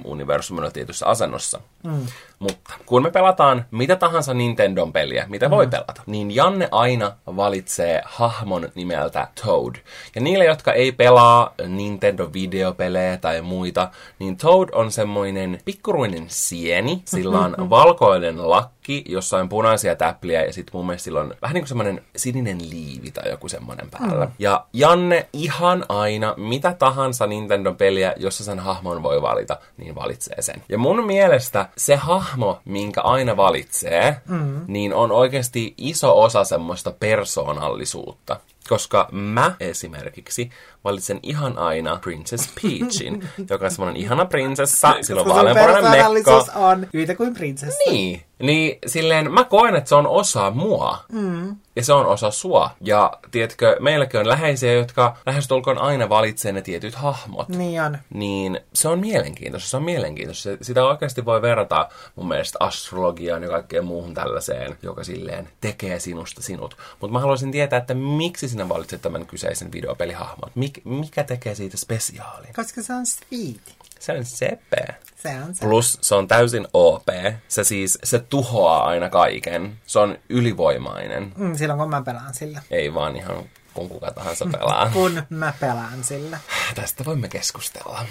universumilla 0.05 0.71
tietyssä 0.71 1.05
asennossa. 1.05 1.59
Mm. 1.83 2.05
Mutta 2.39 2.73
kun 2.85 3.03
me 3.03 3.11
pelataan 3.11 3.65
mitä 3.71 3.95
tahansa 3.95 4.33
Nintendon 4.33 4.93
peliä, 4.93 5.25
mitä 5.29 5.47
mm. 5.47 5.51
voi 5.51 5.67
pelata, 5.67 6.01
niin 6.05 6.35
Janne 6.35 6.67
aina 6.71 7.11
valitsee 7.25 8.01
hahmon 8.05 8.69
nimeltä 8.75 9.27
Toad. 9.45 9.75
Ja 10.15 10.21
niille, 10.21 10.45
jotka 10.45 10.73
ei 10.73 10.91
pelaa 10.91 11.53
Nintendo-videopelejä 11.67 13.17
tai 13.17 13.41
muita, 13.41 13.89
niin 14.19 14.37
Toad 14.37 14.69
on 14.71 14.91
semmoinen 14.91 15.59
pikkuruinen 15.65 16.25
sieni, 16.27 17.01
sillä 17.05 17.39
on 17.39 17.69
valkoinen 17.69 18.49
lakki, 18.49 19.03
jossa 19.07 19.37
on 19.37 19.49
punaisia 19.49 19.95
täpliä 19.95 20.43
ja 20.43 20.53
sitten 20.53 20.75
mun 20.75 20.85
mielestä 20.85 21.03
sillä 21.03 21.19
on 21.19 21.35
vähän 21.41 21.53
niin 21.53 21.61
kuin 21.61 21.67
semmoinen 21.67 22.03
sininen 22.15 22.69
liivi 22.69 23.11
tai 23.11 23.29
joku 23.29 23.49
semmoinen 23.49 23.72
päällä. 23.91 24.25
Mm. 24.25 24.31
Ja 24.39 24.65
Janne 24.73 25.29
ihan 25.33 25.85
aina 25.89 26.33
mitä 26.37 26.75
tahansa 26.79 27.27
Nintendo-peliä, 27.27 28.13
jossa 28.17 28.43
sen 28.43 28.59
hahmon 28.59 29.03
voi 29.03 29.21
valita, 29.21 29.57
niin 29.77 29.95
valitsee 29.95 30.41
sen. 30.41 30.63
Ja 30.69 30.77
mun 30.77 31.05
mielestä 31.05 31.69
se 31.77 31.95
hahmo, 31.95 32.61
minkä 32.65 33.01
aina 33.01 33.37
valitsee, 33.37 34.21
mm. 34.27 34.61
niin 34.67 34.93
on 34.93 35.11
oikeasti 35.11 35.73
iso 35.77 36.21
osa 36.21 36.43
semmoista 36.43 36.91
persoonallisuutta. 36.99 38.39
Koska 38.69 39.07
mä 39.11 39.55
esimerkiksi 39.59 40.49
valitsen 40.83 41.19
ihan 41.23 41.57
aina 41.57 41.99
Princess 42.03 42.49
Peachin, 42.61 43.29
joka 43.49 43.65
on 43.65 43.71
semmoinen 43.71 44.01
ihana 44.01 44.25
prinsessa, 44.25 44.95
sillä 45.01 45.21
on 45.21 45.27
vaaleanpunainen 45.27 46.11
mekko. 46.11 46.45
on 46.55 46.87
yhtä 46.93 47.15
kuin 47.15 47.33
prinsessa. 47.33 47.91
Niin, 47.91 48.21
niin 48.39 48.79
silleen 48.87 49.31
mä 49.31 49.43
koen, 49.43 49.75
että 49.75 49.89
se 49.89 49.95
on 49.95 50.07
osa 50.07 50.51
mua. 50.51 50.97
Mm. 51.11 51.55
Ja 51.75 51.83
se 51.83 51.93
on 51.93 52.05
osa 52.05 52.31
sua. 52.31 52.69
Ja 52.81 53.17
tiedätkö, 53.31 53.77
meilläkin 53.79 54.19
on 54.19 54.27
läheisiä, 54.27 54.73
jotka 54.73 55.17
lähestulkoon 55.25 55.77
aina 55.77 56.09
valitsee 56.09 56.51
ne 56.51 56.61
tietyt 56.61 56.95
hahmot. 56.95 57.49
Niin 57.49 57.81
on. 57.81 57.97
Niin 58.13 58.59
se 58.73 58.87
on 58.87 58.99
mielenkiintoista, 58.99 59.69
se 59.69 59.77
on 59.77 59.83
mielenkiintoista. 59.83 60.49
Sitä 60.61 60.85
oikeasti 60.85 61.25
voi 61.25 61.41
verrata 61.41 61.89
mun 62.15 62.27
mielestä 62.27 62.57
astrologiaan 62.59 63.43
ja 63.43 63.49
kaikkeen 63.49 63.85
muuhun 63.85 64.13
tällaiseen, 64.13 64.77
joka 64.83 65.03
silleen 65.03 65.49
tekee 65.61 65.99
sinusta 65.99 66.41
sinut. 66.41 66.77
Mutta 67.01 67.13
mä 67.13 67.19
haluaisin 67.19 67.51
tietää, 67.51 67.79
että 67.79 67.93
miksi 67.93 68.49
sinä 68.49 68.69
valitset 68.69 69.01
tämän 69.01 69.25
kyseisen 69.25 69.71
videopelihahmon. 69.71 70.51
Mik, 70.55 70.85
mikä 70.85 71.23
tekee 71.23 71.55
siitä 71.55 71.77
spesiaalin? 71.77 72.53
Koska 72.55 72.81
se 72.81 72.93
on 72.93 73.05
sweet. 73.05 73.82
Se 74.03 74.13
on 74.13 74.25
sepe. 74.25 74.85
Se 75.15 75.29
on 75.29 75.55
se. 75.55 75.65
Plus 75.65 75.97
se 76.01 76.15
on 76.15 76.27
täysin 76.27 76.67
OP. 76.73 77.07
Se 77.47 77.63
siis, 77.63 77.97
se 78.03 78.19
tuhoaa 78.19 78.87
aina 78.87 79.09
kaiken. 79.09 79.77
Se 79.85 79.99
on 79.99 80.17
ylivoimainen. 80.29 81.33
Mm, 81.37 81.55
silloin 81.55 81.79
kun 81.79 81.89
mä 81.89 82.01
pelaan 82.01 82.33
sillä. 82.33 82.61
Ei 82.71 82.93
vaan 82.93 83.15
ihan 83.15 83.35
kun 83.73 83.89
kuka 83.89 84.11
tahansa 84.11 84.45
pelaa. 84.51 84.89
kun 84.93 85.23
mä 85.29 85.53
pelaan 85.59 86.03
sillä. 86.03 86.39
Tästä 86.75 87.05
voimme 87.05 87.27
keskustella. 87.27 88.05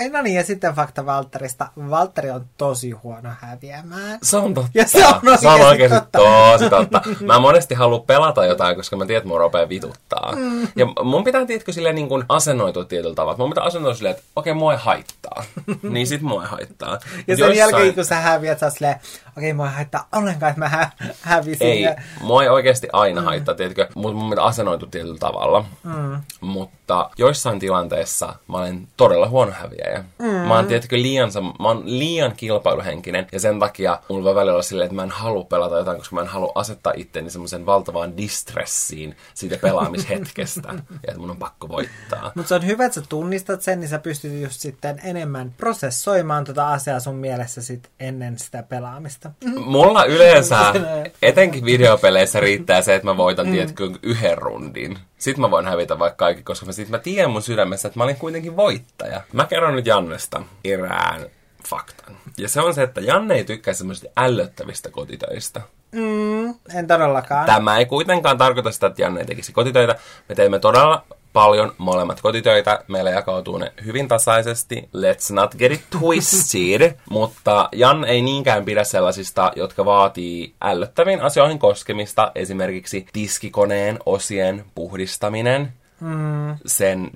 Ei, 0.00 0.08
no 0.08 0.22
niin, 0.22 0.36
ja 0.36 0.44
sitten 0.44 0.74
fakta 0.74 1.06
Valtterista. 1.06 1.66
Valtteri 1.90 2.30
on 2.30 2.46
tosi 2.56 2.90
huono 2.90 3.30
häviämään. 3.40 4.18
Se 4.22 4.36
on 4.36 4.54
totta. 4.54 4.70
Ja 4.74 4.88
se 4.88 5.06
on, 5.06 5.38
se 5.40 5.48
on 5.48 5.60
oikeasti 5.60 5.98
totta. 5.98 6.18
tosi 6.18 6.70
totta. 6.70 7.02
Mä 7.20 7.38
monesti 7.38 7.74
haluan 7.74 8.02
pelata 8.02 8.44
jotain, 8.44 8.76
koska 8.76 8.96
mä 8.96 9.06
tiedän, 9.06 9.18
että 9.18 9.28
mua 9.28 9.38
rupeaa 9.38 9.68
vituttaa. 9.68 10.32
Mm. 10.36 10.68
Ja 10.76 10.86
mun 11.04 11.24
pitää, 11.24 11.46
tiedätkö, 11.46 11.72
silleen 11.72 11.94
niin 11.94 12.08
kuin 12.08 12.24
asennoitua 12.28 12.84
tietyllä 12.84 13.14
tavalla. 13.14 13.38
Mun 13.38 13.50
pitää 13.50 13.64
asennoitua 13.64 13.96
silleen, 13.96 14.14
että 14.14 14.24
okei, 14.36 14.50
okay, 14.50 14.58
mua 14.58 14.72
ei 14.72 14.78
haittaa. 14.82 15.44
niin 15.90 16.06
sit 16.06 16.22
mua 16.22 16.42
ei 16.42 16.48
haittaa. 16.48 16.92
Ja 16.92 16.98
sen 16.98 17.26
Joissain... 17.26 17.56
jälkeen, 17.56 17.94
kun 17.94 18.04
sä 18.04 18.16
häviät, 18.16 18.58
sä 18.58 18.70
silleen, 18.70 18.94
okei, 19.36 19.50
okay, 19.50 19.52
mua 19.52 19.66
ei 19.66 19.74
haittaa 19.74 20.08
ollenkaan, 20.12 20.50
että 20.50 20.60
mä 20.60 20.68
hä- 20.68 20.90
hävisin. 21.20 21.66
Ei, 21.66 21.82
ja... 21.82 21.94
mua 22.20 22.42
ei 22.42 22.48
oikeasti 22.48 22.88
aina 22.92 23.20
mm. 23.20 23.24
haittaa, 23.24 23.54
tiedätkö, 23.54 23.88
mutta 23.94 24.18
mun 24.18 24.30
pitää 24.30 24.44
asennoitua 24.44 24.88
tietyllä 24.90 25.18
tavalla. 25.18 25.64
Mm. 25.82 26.20
Mutta 26.40 27.10
joissain 27.18 27.58
tilanteissa 27.58 28.34
mä 28.48 28.58
olen 28.58 28.88
todella 28.96 29.28
huono 29.28 29.52
häviäjä. 29.82 30.04
Mm. 30.18 30.48
Mä 30.48 30.54
oon 30.54 30.66
tietenkin 30.66 31.02
liian, 31.02 31.30
mä 31.60 31.68
oon 31.68 31.82
liian 31.84 32.32
kilpailuhenkinen 32.36 33.26
ja 33.32 33.40
sen 33.40 33.58
takia 33.58 33.98
mulla 34.08 34.24
voi 34.24 34.34
välillä 34.34 34.52
olla 34.52 34.62
silleen, 34.62 34.86
että 34.86 34.94
mä 34.94 35.02
en 35.02 35.10
halua 35.10 35.44
pelata 35.44 35.78
jotain, 35.78 35.98
koska 35.98 36.14
mä 36.14 36.20
en 36.20 36.26
halua 36.26 36.52
asettaa 36.54 36.92
itteni 36.96 37.30
semmoisen 37.30 37.66
valtavaan 37.66 38.16
distressiin 38.16 39.16
siitä 39.34 39.56
pelaamishetkestä 39.56 40.68
ja 40.74 41.08
että 41.08 41.20
mun 41.20 41.30
on 41.30 41.36
pakko 41.36 41.68
voittaa. 41.68 42.32
Mutta 42.34 42.48
se 42.48 42.54
on 42.54 42.66
hyvä, 42.66 42.84
että 42.84 43.00
sä 43.00 43.06
tunnistat 43.08 43.62
sen, 43.62 43.80
niin 43.80 43.88
sä 43.88 43.98
pystyt 43.98 44.42
just 44.42 44.60
sitten 44.60 45.00
enemmän 45.04 45.54
prosessoimaan 45.56 46.44
tota 46.44 46.72
asiaa 46.72 47.00
sun 47.00 47.16
mielessä 47.16 47.62
sit 47.62 47.90
ennen 48.00 48.38
sitä 48.38 48.62
pelaamista. 48.62 49.30
Mulla 49.56 50.04
yleensä, 50.04 50.58
etenkin 51.22 51.64
videopeleissä 51.64 52.40
riittää 52.40 52.82
se, 52.82 52.94
että 52.94 53.06
mä 53.06 53.16
voitan, 53.16 53.46
mm. 53.46 53.52
tiedätkö, 53.52 53.90
yhden 54.02 54.38
rundin. 54.38 54.98
Sitten 55.22 55.40
mä 55.40 55.50
voin 55.50 55.66
hävitä 55.66 55.98
vaikka 55.98 56.16
kaikki, 56.16 56.42
koska 56.42 56.66
mä, 56.66 56.72
sit 56.72 56.88
mä 56.88 56.98
tiedän 56.98 57.30
mun 57.30 57.42
sydämessä, 57.42 57.88
että 57.88 58.00
mä 58.00 58.04
olin 58.04 58.16
kuitenkin 58.16 58.56
voittaja. 58.56 59.20
Mä 59.32 59.46
kerron 59.46 59.76
nyt 59.76 59.86
Jannesta 59.86 60.42
erään 60.64 61.26
faktan. 61.68 62.16
Ja 62.38 62.48
se 62.48 62.60
on 62.60 62.74
se, 62.74 62.82
että 62.82 63.00
Janne 63.00 63.34
ei 63.34 63.44
tykkää 63.44 63.74
semmoista 63.74 64.08
ällöttävistä 64.16 64.90
kotitöistä. 64.90 65.60
Mm, 65.92 66.54
en 66.74 66.86
todellakaan. 66.88 67.46
Tämä 67.46 67.78
ei 67.78 67.86
kuitenkaan 67.86 68.38
tarkoita 68.38 68.72
sitä, 68.72 68.86
että 68.86 69.02
Janne 69.02 69.20
ei 69.20 69.26
tekisi 69.26 69.52
kotitöitä. 69.52 69.96
Me 70.28 70.34
teemme 70.34 70.58
todella 70.58 71.04
paljon 71.32 71.72
molemmat 71.78 72.20
kotitöitä. 72.20 72.84
Meillä 72.88 73.10
jakautuu 73.10 73.58
ne 73.58 73.72
hyvin 73.84 74.08
tasaisesti. 74.08 74.88
Let's 74.96 75.34
not 75.34 75.54
get 75.54 75.72
it 75.72 75.82
twisted. 75.90 76.94
Mutta 77.10 77.68
Jan 77.72 78.04
ei 78.04 78.22
niinkään 78.22 78.64
pidä 78.64 78.84
sellaisista, 78.84 79.52
jotka 79.56 79.84
vaatii 79.84 80.54
ällöttäviin 80.60 81.20
asioihin 81.20 81.58
koskemista. 81.58 82.32
Esimerkiksi 82.34 83.06
tiskikoneen 83.12 83.98
osien 84.06 84.64
puhdistaminen 84.74 85.72
mm. 86.02 86.56
sen 86.66 87.10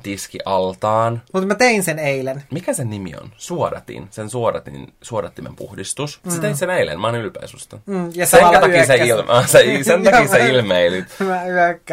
altaan. 0.44 1.22
Mutta 1.32 1.46
mä 1.46 1.54
tein 1.54 1.82
sen 1.82 1.98
eilen. 1.98 2.42
Mikä 2.50 2.72
sen 2.72 2.90
nimi 2.90 3.12
on? 3.22 3.30
Suodatin. 3.36 4.06
Sen 4.10 4.30
suodatin, 4.30 4.94
suodattimen 5.02 5.56
puhdistus. 5.56 6.20
Mm. 6.24 6.30
Sä 6.30 6.40
teit 6.40 6.56
sen 6.56 6.70
eilen. 6.70 7.00
Mä 7.00 7.06
oon 7.06 7.16
ylpeä 7.16 7.46
susta. 7.46 7.78
Mm. 7.86 8.10
Ja 8.14 8.26
sen 8.26 8.40
takia, 8.60 8.86
se 8.86 8.96
ilme- 8.96 9.46
sä, 9.46 9.58
sen 9.82 10.02
takia 10.04 10.28
sä 10.28 10.36
ilmeilit. 10.36 11.04
mä 11.20 11.44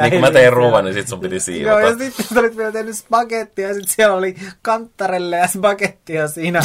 Niin 0.01 0.11
kun 0.11 0.21
mä 0.21 0.31
tein 0.31 0.53
ruuan, 0.53 0.85
niin 0.85 0.93
sit 0.93 1.07
sun 1.07 1.19
piti 1.19 1.39
siivota. 1.39 1.79
Joo, 1.79 1.89
ja 1.89 1.97
sitten 1.97 2.25
sä 2.33 2.39
olit 2.39 2.57
vielä 2.57 2.71
tehnyt 2.71 2.97
spagettia, 2.97 3.67
ja 3.67 3.73
sit 3.73 3.89
siellä 3.89 4.15
oli 4.15 4.35
kanttarelle 4.61 5.37
ja 5.37 5.47
spagettia 5.47 6.27
siinä 6.27 6.61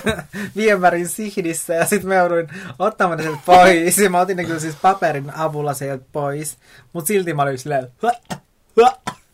viemärin 0.56 1.08
sihdissä, 1.08 1.74
ja 1.74 1.86
sit 1.86 2.04
mä 2.04 2.14
jouduin 2.14 2.48
ottamaan 2.78 3.18
ne 3.18 3.22
sieltä 3.22 3.40
pois. 3.46 3.98
Ja 3.98 4.10
mä 4.10 4.20
otin 4.20 4.36
ne 4.36 4.44
kyllä 4.44 4.60
siis 4.60 4.76
paperin 4.82 5.36
avulla 5.36 5.74
sieltä 5.74 6.04
pois. 6.12 6.56
Mut 6.92 7.06
silti 7.06 7.34
mä 7.34 7.42
olin 7.42 7.58
silleen, 7.58 7.88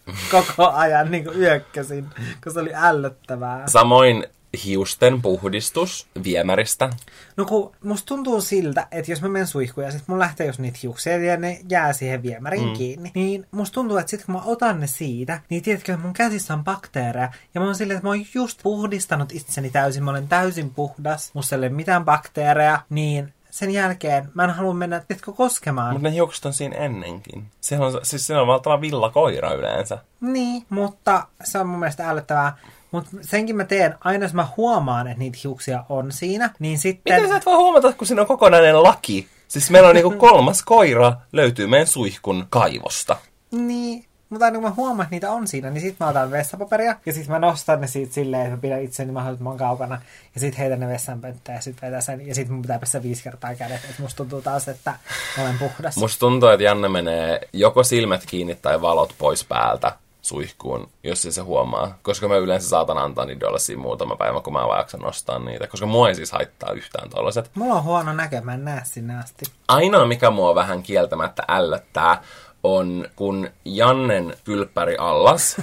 koko 0.31 0.71
ajan 0.71 1.11
niin 1.11 1.31
yökkäsin, 1.39 2.07
koska 2.35 2.51
se 2.51 2.61
oli 2.61 2.73
ällöttävää. 2.75 3.69
Samoin 3.69 4.25
hiusten 4.65 5.23
puhdistus 5.23 6.07
viemäristä. 6.25 6.91
No 7.37 7.45
kun 7.45 7.73
musta 7.85 8.07
tuntuu 8.07 8.41
siltä, 8.41 8.87
että 8.91 9.13
jos 9.13 9.23
mä 9.23 9.29
menen 9.29 9.47
suihkuun 9.47 9.85
ja 9.85 9.93
sit 9.93 10.03
mun 10.07 10.19
lähtee 10.19 10.47
jos 10.47 10.59
niitä 10.59 10.79
hiuksia 10.83 11.17
ja 11.17 11.37
ne 11.37 11.61
jää 11.69 11.93
siihen 11.93 12.23
viemäriin 12.23 12.69
mm. 12.69 12.75
kiinni, 12.75 13.11
niin 13.15 13.47
musta 13.51 13.75
tuntuu, 13.75 13.97
että 13.97 14.11
sit 14.11 14.25
kun 14.25 14.35
mä 14.35 14.43
otan 14.45 14.81
ne 14.81 14.87
siitä, 14.87 15.41
niin 15.51 15.63
tiedätkö, 15.63 15.93
että 15.93 16.05
mun 16.05 16.15
käsissä 16.15 16.55
on 16.55 16.65
bakteereja 16.65 17.33
ja 17.55 17.61
mä 17.61 17.67
oon 17.67 17.75
silleen, 17.75 17.97
että 17.97 18.07
mä 18.07 18.11
oon 18.11 18.25
just 18.35 18.61
puhdistanut 18.63 19.33
itseni 19.33 19.71
täysin, 19.71 20.05
mä 20.05 20.11
olen 20.11 20.29
täysin 20.29 20.71
puhdas, 20.71 21.31
musta 21.35 21.55
ei 21.55 21.59
ole 21.59 21.69
mitään 21.69 22.05
bakteereja, 22.05 22.81
niin 22.91 23.35
sen 23.59 23.71
jälkeen 23.71 24.29
mä 24.35 24.45
en 24.45 24.51
halua 24.51 24.75
mennä, 24.75 25.01
tiedätkö, 25.01 25.33
koskemaan. 25.33 25.93
Mutta 25.93 26.09
ne 26.09 26.15
hiukset 26.15 26.47
on 26.47 26.53
siinä 26.53 26.77
ennenkin. 26.77 27.47
Se 27.61 27.79
on, 27.79 28.01
siis 28.03 28.27
se 28.27 28.37
on 28.37 28.47
valtava 28.47 28.81
villakoira 28.81 29.53
yleensä. 29.53 29.99
Niin, 30.21 30.67
mutta 30.71 31.27
se 31.45 31.59
on 31.59 31.67
mun 31.67 31.79
mielestä 31.79 32.11
älyttävää. 32.11 32.57
Mutta 32.91 33.11
senkin 33.21 33.57
mä 33.57 33.65
teen, 33.65 33.95
aina 34.01 34.25
jos 34.25 34.35
mä 34.35 34.49
huomaan, 34.57 35.07
että 35.07 35.19
niitä 35.19 35.39
hiuksia 35.45 35.85
on 35.89 36.13
siinä, 36.13 36.51
niin 36.59 36.79
sitten... 36.79 37.15
Miten 37.15 37.29
sä 37.29 37.37
et 37.37 37.47
voi 37.47 37.57
huomata, 37.57 37.93
kun 37.93 38.07
siinä 38.07 38.23
on 38.23 38.29
kokonainen 38.29 38.83
laki? 38.83 39.29
Siis 39.49 39.71
meillä 39.71 39.89
on 39.89 39.95
niinku 39.95 40.15
kolmas 40.27 40.63
koira, 40.63 41.13
löytyy 41.33 41.67
meidän 41.67 41.87
suihkun 41.87 42.47
kaivosta. 42.51 43.17
Niin, 43.51 44.05
mutta 44.31 44.45
aina 44.45 44.55
kun 44.59 44.69
mä 44.69 44.75
huomaan, 44.77 45.05
että 45.05 45.15
niitä 45.15 45.31
on 45.31 45.49
siinä, 45.49 45.71
niin 45.71 45.81
sit 45.81 46.01
mä 46.01 46.09
otan 46.09 46.31
vessapaperia 46.31 46.97
ja 47.07 47.13
sit 47.13 47.29
mä 47.29 47.39
nostan 47.39 47.81
ne 47.81 47.87
siitä 47.87 48.15
silleen, 48.15 48.43
että 48.43 48.57
mä 48.57 48.61
pidän 48.61 48.83
itseni 48.83 49.13
mahdollisimman 49.13 49.57
kaukana 49.57 50.01
ja 50.35 50.41
sit 50.41 50.59
heitän 50.59 50.81
ne 50.81 50.89
vessanpönttöön 50.89 51.57
ja 51.57 51.63
sit 51.63 51.83
vetän 51.83 52.03
sen 52.03 52.27
ja 52.27 52.35
sit 52.35 52.49
mun 52.49 52.63
pitää 52.63 52.79
pestä 52.79 53.03
viisi 53.03 53.23
kertaa 53.23 53.55
kädet. 53.55 53.85
Että 53.85 54.03
musta 54.03 54.17
tuntuu 54.17 54.43
taas, 54.43 54.69
että 54.69 54.95
olen 55.43 55.59
puhdas. 55.59 55.97
Musta 55.97 56.21
tuntuu, 56.21 56.49
että 56.49 56.65
Janne 56.65 56.89
menee 56.89 57.41
joko 57.53 57.85
silmät 57.85 58.23
kiinni 58.27 58.55
tai 58.55 58.81
valot 58.81 59.15
pois 59.19 59.45
päältä 59.45 59.93
suihkuun, 60.23 60.89
jos 61.03 61.23
se, 61.23 61.33
se 61.33 61.41
huomaa. 61.41 61.99
Koska 62.03 62.29
mä 62.29 62.37
yleensä 62.37 62.69
saatan 62.69 62.99
antaa 62.99 63.25
niitä 63.25 63.49
olla 63.49 63.59
siinä 63.59 63.83
muutama 63.83 64.17
päivä, 64.17 64.41
kun 64.41 64.53
mä 64.53 64.67
vaan 64.67 64.79
jaksan 64.79 65.01
nostaa 65.01 65.39
niitä. 65.39 65.67
Koska 65.67 65.87
mua 65.87 66.09
ei 66.09 66.15
siis 66.15 66.33
haittaa 66.33 66.73
yhtään 66.73 67.11
tollaset. 67.11 67.51
Mulla 67.55 67.75
on 67.75 67.85
huono 67.85 68.13
näkemään 68.13 68.65
näe 68.65 68.81
sinne 68.85 69.19
asti. 69.19 69.45
Ainoa, 69.69 70.07
mikä 70.07 70.31
mua 70.31 70.55
vähän 70.55 70.83
kieltämättä 70.83 71.43
ällöttää, 71.49 72.23
on 72.63 73.09
kun 73.17 73.51
Jannen 73.65 74.35
kylppäri 74.45 74.97
allas. 74.97 75.57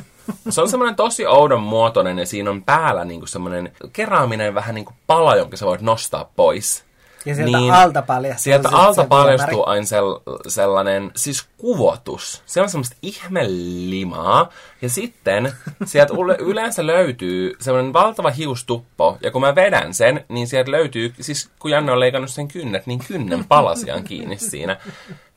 Se 0.49 0.61
on 0.61 0.69
semmoinen 0.69 0.95
tosi 0.95 1.25
oudon 1.25 1.61
muotoinen 1.61 2.19
ja 2.19 2.25
siinä 2.25 2.49
on 2.49 2.63
päällä 2.63 3.05
niinku 3.05 3.27
semmoinen 3.27 3.71
keraaminen 3.93 4.55
vähän 4.55 4.75
niinku 4.75 4.93
pala, 5.07 5.35
jonka 5.35 5.57
sä 5.57 5.65
voit 5.65 5.81
nostaa 5.81 6.31
pois. 6.35 6.84
Ja 7.25 7.35
sieltä 7.35 7.57
niin, 7.57 7.73
alta 7.73 8.01
paljastuu. 8.01 8.43
Sieltä 8.43 8.69
alta 8.71 9.03
paljastuu 9.03 9.63
aina 9.65 9.85
sel, 9.85 10.19
sellainen, 10.47 11.11
siis 11.15 11.47
kuvotus. 11.57 12.43
Se 12.45 12.61
on 12.61 12.69
semmoista 12.69 12.95
ihmelimaa. 13.01 14.49
Ja 14.81 14.89
sitten 14.89 15.51
sieltä 15.85 16.13
yleensä 16.39 16.87
löytyy 16.87 17.53
semmoinen 17.59 17.93
valtava 17.93 18.29
hiustuppo. 18.29 19.17
Ja 19.21 19.31
kun 19.31 19.41
mä 19.41 19.55
vedän 19.55 19.93
sen, 19.93 20.25
niin 20.29 20.47
sieltä 20.47 20.71
löytyy, 20.71 21.13
siis 21.21 21.49
kun 21.59 21.71
Janne 21.71 21.91
on 21.91 21.99
leikannut 21.99 22.29
sen 22.29 22.47
kynnet, 22.47 22.87
niin 22.87 22.99
kynnen 23.07 23.45
palasia 23.45 23.95
on 23.95 24.03
kiinni 24.03 24.37
siinä. 24.37 24.77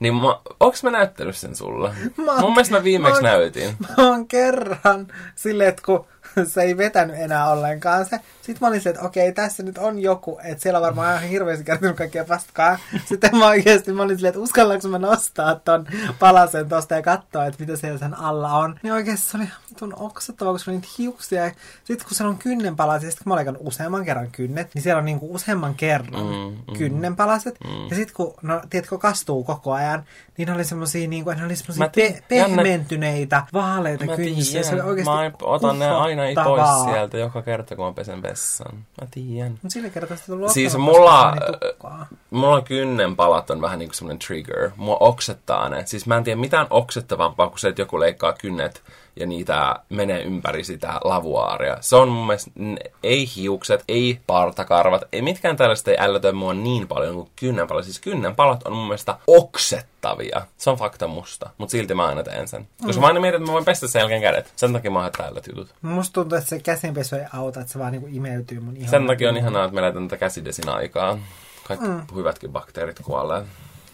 Niin 0.01 0.14
mä, 0.14 0.40
onks 0.61 0.83
mä 0.83 0.90
näyttänyt 0.90 1.37
sen 1.37 1.57
sulle? 1.57 1.94
Mä, 2.16 2.40
Mun 2.40 2.51
mielestä 2.51 2.77
mä 2.77 2.85
viimeksi 2.85 3.22
mä, 3.22 3.29
näytin. 3.29 3.77
Mä 3.79 4.09
oon 4.09 4.29
kerran 4.29 5.07
silleen, 5.35 5.68
että 5.68 5.83
kun 5.87 6.07
se 6.46 6.62
ei 6.62 6.77
vetänyt 6.77 7.16
enää 7.18 7.51
ollenkaan 7.51 8.05
se. 8.05 8.20
Sitten 8.42 8.57
mä 8.61 8.68
olin 8.68 8.88
että 8.88 9.03
okei, 9.03 9.33
tässä 9.33 9.62
nyt 9.62 9.79
on 9.79 9.98
joku, 9.98 10.38
että 10.44 10.62
siellä 10.62 10.79
on 10.79 10.83
varmaan 10.83 11.16
ihan 11.16 11.29
hirveästi 11.29 11.64
kertonut 11.64 11.96
kaikkea 11.96 12.24
paskaa. 12.24 12.79
Sitten 13.05 13.37
mä 13.37 13.46
oikeasti 13.46 13.92
mä 13.92 14.03
olin 14.03 14.16
silleen, 14.16 14.31
että 14.31 14.40
uskallanko 14.40 14.88
mä 14.88 14.98
nostaa 14.98 15.55
ton 15.55 15.87
palasen 16.18 16.68
tosta 16.68 16.94
ja 16.94 17.03
katsoa, 17.03 17.46
että 17.46 17.61
mitä 17.64 17.77
siellä 17.77 17.98
sen 17.98 18.18
alla 18.18 18.55
on. 18.55 18.81
Niin 18.83 18.92
oikeasti 18.92 19.31
se 19.31 19.37
oli 19.37 19.48
vitun 19.70 19.94
oksettava, 19.96 20.53
koska 20.53 20.70
niitä 20.70 20.88
hiuksia. 20.98 21.51
Sitten 21.85 22.09
kun 22.09 22.16
siellä 22.16 22.31
on 22.31 22.38
kynnenpalaset, 22.38 23.11
sitten 23.11 23.24
kun 23.24 23.31
mä 23.31 23.35
olen 23.35 23.57
useamman 23.61 24.05
kerran 24.05 24.31
kynnet, 24.31 24.74
niin 24.74 24.83
siellä 24.83 24.98
on 24.98 25.05
niinku 25.05 25.35
useamman 25.35 25.74
kerran 25.74 26.27
mm, 26.27 26.72
mm, 26.72 26.79
kynnenpalaset. 26.79 27.57
Mm. 27.64 27.88
Ja 27.90 27.96
sitten 27.96 28.14
kun, 28.14 28.35
no 28.42 28.62
tiedätkö, 28.70 28.98
kastuu 28.98 29.44
koko 29.44 29.72
ajan, 29.72 30.05
niin 30.38 30.48
ne 30.48 30.55
oli 30.55 30.64
semmosia, 30.64 31.09
niinku, 31.09 31.31
ne 31.31 31.44
oli 31.44 31.57
semmosia 31.57 31.90
pe- 31.94 32.22
pehmentyneitä, 32.29 33.42
vaaleita 33.53 34.16
kynsiä. 34.16 34.62
Se 34.62 34.74
oli 34.74 34.81
oikeasti 34.81 35.11
mä 35.11 35.31
otan 35.42 35.79
ne 35.79 35.90
aina 35.90 36.22
pois 36.44 36.85
sieltä 36.85 37.18
joka 37.18 37.42
kerta, 37.42 37.77
kun 37.77 37.87
mä 37.87 37.92
pesen 37.92 38.22
vessan. 38.22 38.72
Mä 39.01 39.09
tiedän. 39.11 39.59
Mut 39.62 39.72
sillä 39.72 39.88
kertaa 39.88 40.16
sitten 40.16 40.35
tullut 40.35 40.53
Siis 40.53 40.77
mulla, 40.77 41.37
mulla 42.31 42.61
kynnenpalat 42.61 43.51
on 43.51 43.61
vähän 43.61 43.79
niinku 43.79 43.94
semmonen 43.94 44.18
trigger. 44.18 44.70
Mua 44.77 44.96
oksettaa 45.01 45.68
ne. 45.68 45.87
Siis 45.87 46.07
mä 46.07 46.16
en 46.16 46.24
tiedä 46.24 46.40
mitään 46.40 46.66
oksettavampaa 46.70 47.48
kuin 47.48 47.59
se, 47.59 47.68
että 47.68 47.83
joku 47.83 48.01
leikkaa 48.01 48.33
kynnet 48.33 48.83
ja 49.20 49.26
niitä 49.26 49.76
menee 49.88 50.22
ympäri 50.22 50.64
sitä 50.64 51.00
lavuaaria. 51.04 51.76
Se 51.81 51.96
on 51.96 52.09
mun 52.09 52.26
mielestä, 52.26 52.50
ei 53.02 53.28
hiukset, 53.37 53.85
ei 53.88 54.20
partakarvat, 54.26 55.02
ei 55.12 55.22
mitkään 55.22 55.57
tällaista 55.57 55.90
ei 55.90 55.96
ällötä 56.00 56.33
mua 56.33 56.54
niin 56.54 56.88
paljon 56.88 57.14
kuin 57.14 57.31
kynnenpalat. 57.37 57.85
Siis 57.85 58.00
kynnenpalat 58.00 58.62
on 58.62 58.72
mun 58.72 58.87
mielestä 58.87 59.18
oksettavia. 59.26 60.42
Se 60.57 60.70
on 60.70 60.76
fakta 60.76 61.07
musta, 61.07 61.50
mutta 61.59 61.70
silti 61.72 61.94
mä 61.94 62.07
aina 62.07 62.22
teen 62.22 62.48
sen. 62.48 62.61
Mm. 62.61 62.87
Koska 62.87 63.00
mä 63.00 63.07
aina 63.07 63.20
mietin, 63.20 63.40
että 63.40 63.50
mä 63.50 63.52
voin 63.52 63.64
pestä 63.64 63.88
sen 63.88 64.00
jälkeen 64.00 64.22
kädet. 64.22 64.52
Sen 64.57 64.72
takia 64.72 64.90
mä 64.90 65.02
oon 65.02 65.12
tällöt 65.16 65.46
jutut. 65.46 65.74
Musta 65.83 66.14
tuntuu, 66.14 66.38
että 66.38 66.50
se 66.50 66.59
käsinpesu 66.59 67.16
ei 67.16 67.24
auta, 67.35 67.61
että 67.61 67.72
se 67.72 67.78
vaan 67.78 67.92
niinku 67.92 68.09
imeytyy 68.12 68.61
mun 68.61 68.76
ihan. 68.76 68.90
Sen 68.90 69.07
takia 69.07 69.28
on 69.28 69.37
ihanaa, 69.37 69.64
että 69.64 69.74
me 69.74 69.81
eletään 69.81 70.09
tätä 70.09 70.20
käsidesin 70.20 70.68
aikaa. 70.68 71.18
Kaikki 71.64 71.87
mm. 71.87 72.02
hyvätkin 72.14 72.52
bakteerit 72.52 73.00
kuolee. 73.04 73.42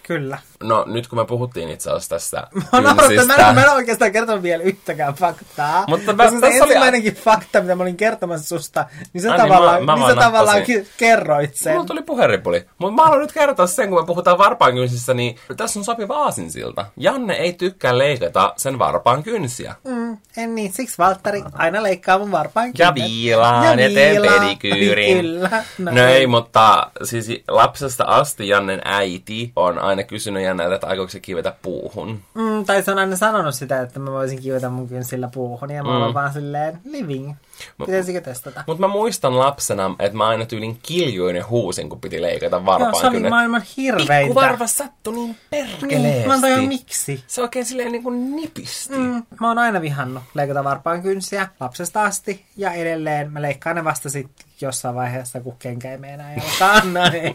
Kyllä. 0.06 0.38
No 0.62 0.84
nyt 0.88 1.08
kun 1.08 1.18
me 1.18 1.24
puhuttiin 1.24 1.68
itse 1.68 1.90
asiassa 1.90 2.08
tästä 2.08 2.36
mä, 2.82 2.94
kynsistä... 2.94 3.36
mä, 3.36 3.48
en, 3.48 3.54
mä 3.54 3.62
en 3.62 3.72
oikeastaan 3.72 4.12
kertonut 4.12 4.42
vielä 4.42 4.62
yhtäkään 4.62 5.14
faktaa. 5.14 5.84
Mutta 5.88 6.12
mä, 6.12 6.30
se 6.30 6.46
ensimmäinenkin 6.46 7.12
oli... 7.12 7.20
fakta, 7.20 7.60
mitä 7.60 7.74
mä 7.74 7.82
olin 7.82 7.96
kertomassa 7.96 8.58
susta, 8.58 8.86
niin 9.12 9.22
sä 9.22 9.32
Ai, 9.32 9.38
tavallaan, 9.38 9.76
niin 9.76 9.86
mä, 9.86 9.96
mä 9.96 10.06
niin 10.06 10.14
sä 10.14 10.20
tavallaan 10.20 10.62
kerroit 10.96 11.54
sen. 11.54 11.72
Mulla 11.72 11.86
tuli 11.86 12.02
puheripuli. 12.02 12.66
Mutta 12.78 12.94
mä 12.94 13.02
haluan 13.02 13.20
nyt 13.20 13.32
kertoa 13.32 13.66
sen, 13.66 13.88
kun 13.88 14.00
me 14.00 14.06
puhutaan 14.06 14.38
varpaan 14.38 14.74
kynsistä, 14.74 15.14
niin 15.14 15.36
tässä 15.56 15.80
on 15.80 15.84
sopiva 15.84 16.16
aasinsilta. 16.16 16.86
Janne 16.96 17.34
ei 17.34 17.52
tykkää 17.52 17.98
leikata 17.98 18.54
sen 18.56 18.78
varpaan 18.78 19.22
kynsiä. 19.22 19.74
Mm, 19.84 20.18
en 20.36 20.54
niin. 20.54 20.72
Siksi 20.72 20.98
Valtteri 20.98 21.42
aina 21.52 21.82
leikkaa 21.82 22.18
mun 22.18 22.30
varpaan 22.30 22.72
kynnet. 22.72 22.78
Ja 22.78 22.94
viilaan 22.94 23.78
ja, 23.78 23.88
ja 23.88 23.94
teen 23.94 24.22
pedikyyrin. 24.22 25.20
Kyllä. 25.20 25.64
No, 25.78 25.90
no 25.90 26.06
ei, 26.06 26.26
mutta 26.26 26.90
siis 27.04 27.28
lapsesta 27.48 28.04
asti 28.04 28.48
Jannen 28.48 28.80
äiti 28.84 29.52
on 29.56 29.78
aina 29.78 29.93
aina 29.94 30.08
kysynyt 30.08 30.42
Jannelta, 30.42 30.74
että 30.74 30.86
aikoiko 30.86 31.10
se 31.10 31.20
kivetä 31.20 31.54
puuhun. 31.62 32.20
Mm, 32.34 32.64
tai 32.64 32.82
se 32.82 32.90
on 32.90 32.98
aina 32.98 33.16
sanonut 33.16 33.54
sitä, 33.54 33.80
että 33.80 34.00
mä 34.00 34.10
voisin 34.10 34.42
kivetä 34.42 34.68
mun 34.68 34.88
kynsillä 34.88 35.28
puuhun. 35.34 35.70
Ja 35.70 35.82
mä 35.82 35.90
mm. 35.90 35.96
olen 35.96 36.14
vaan 36.14 36.32
silleen, 36.32 36.80
living. 36.84 37.34
Pitäisikö 37.78 38.20
testata? 38.20 38.64
Mutta 38.66 38.80
mä 38.80 38.88
muistan 38.88 39.38
lapsena, 39.38 39.96
että 39.98 40.18
mä 40.18 40.26
aina 40.28 40.46
tyylin 40.46 40.78
kiljuin 40.82 41.36
ja 41.36 41.46
huusin, 41.46 41.88
kun 41.88 42.00
piti 42.00 42.22
leikata 42.22 42.66
varpaan 42.66 42.92
Joo, 42.94 43.00
se 43.00 43.06
oli 43.06 43.30
maailman 43.30 43.62
hirveintä. 43.76 44.20
Pikkuvarva 44.20 44.66
sattui 44.66 45.14
niin 45.14 45.36
perkeleesti. 45.50 45.96
Niin, 45.96 46.28
mä 46.40 46.56
oon 46.56 46.68
miksi. 46.68 47.24
Se 47.26 47.42
oikein 47.42 47.64
silleen 47.64 47.92
niin 47.92 48.02
kuin 48.02 48.36
nipisti. 48.36 48.96
Mm, 48.96 49.22
mä 49.40 49.48
oon 49.48 49.58
aina 49.58 49.80
vihannut 49.80 50.22
leikata 50.34 50.64
varpaan 50.64 51.02
kynsiä 51.02 51.48
lapsesta 51.60 52.02
asti. 52.02 52.44
Ja 52.56 52.72
edelleen 52.72 53.32
mä 53.32 53.42
leikkaan 53.42 53.76
ne 53.76 53.84
vasta 53.84 54.10
sit 54.10 54.30
jossain 54.64 54.94
vaiheessa, 54.94 55.40
kun 55.40 55.56
kenkä 55.58 55.90
ei 55.90 55.98
meinaa 55.98 56.26
jalkaan. 56.30 56.94
No, 56.94 57.00
ei. 57.12 57.34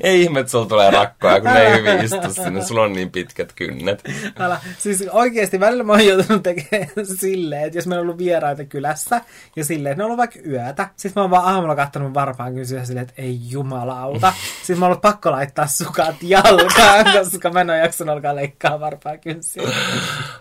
ei 0.00 0.22
ihme, 0.22 0.40
että 0.40 0.50
sulla 0.50 0.66
tulee 0.66 0.90
rakkoja, 0.90 1.40
kun 1.40 1.50
ne 1.50 1.60
ei 1.60 1.78
hyvin 1.78 2.04
istu 2.04 2.34
sinne. 2.44 2.64
Sulla 2.64 2.82
on 2.82 2.92
niin 2.92 3.10
pitkät 3.10 3.52
kynnet. 3.52 4.02
Älä. 4.38 4.60
Siis 4.78 5.04
oikeasti 5.12 5.60
välillä 5.60 5.84
mä 5.84 5.92
oon 5.92 6.06
joutunut 6.06 6.42
tekemään 6.42 6.90
silleen, 7.20 7.62
että 7.62 7.78
jos 7.78 7.86
meillä 7.86 8.00
on 8.00 8.06
ollut 8.06 8.18
vieraita 8.18 8.64
kylässä 8.64 9.20
ja 9.56 9.64
silleen, 9.64 9.92
että 9.92 10.00
ne 10.00 10.04
on 10.04 10.06
ollut 10.06 10.18
vaikka 10.18 10.38
yötä. 10.46 10.88
Sitten 10.96 11.20
mä 11.20 11.22
oon 11.22 11.30
vaan 11.30 11.54
aamulla 11.54 11.76
kattonut 11.76 12.14
varpaan 12.14 12.54
kysyä 12.54 12.84
silleen, 12.84 13.08
että 13.08 13.22
ei 13.22 13.38
jumalauta. 13.48 14.32
Sitten 14.58 14.78
mä 14.78 14.84
oon 14.84 14.90
ollut 14.90 15.02
pakko 15.02 15.30
laittaa 15.30 15.66
sukat 15.66 16.16
jalkaan, 16.22 17.04
koska 17.12 17.50
mä 17.50 17.60
en 17.60 17.70
ole 17.70 17.78
jaksanut 17.78 18.12
alkaa 18.12 18.36
leikkaa 18.36 18.80
varpaan 18.80 19.20
kynsiä. 19.20 19.62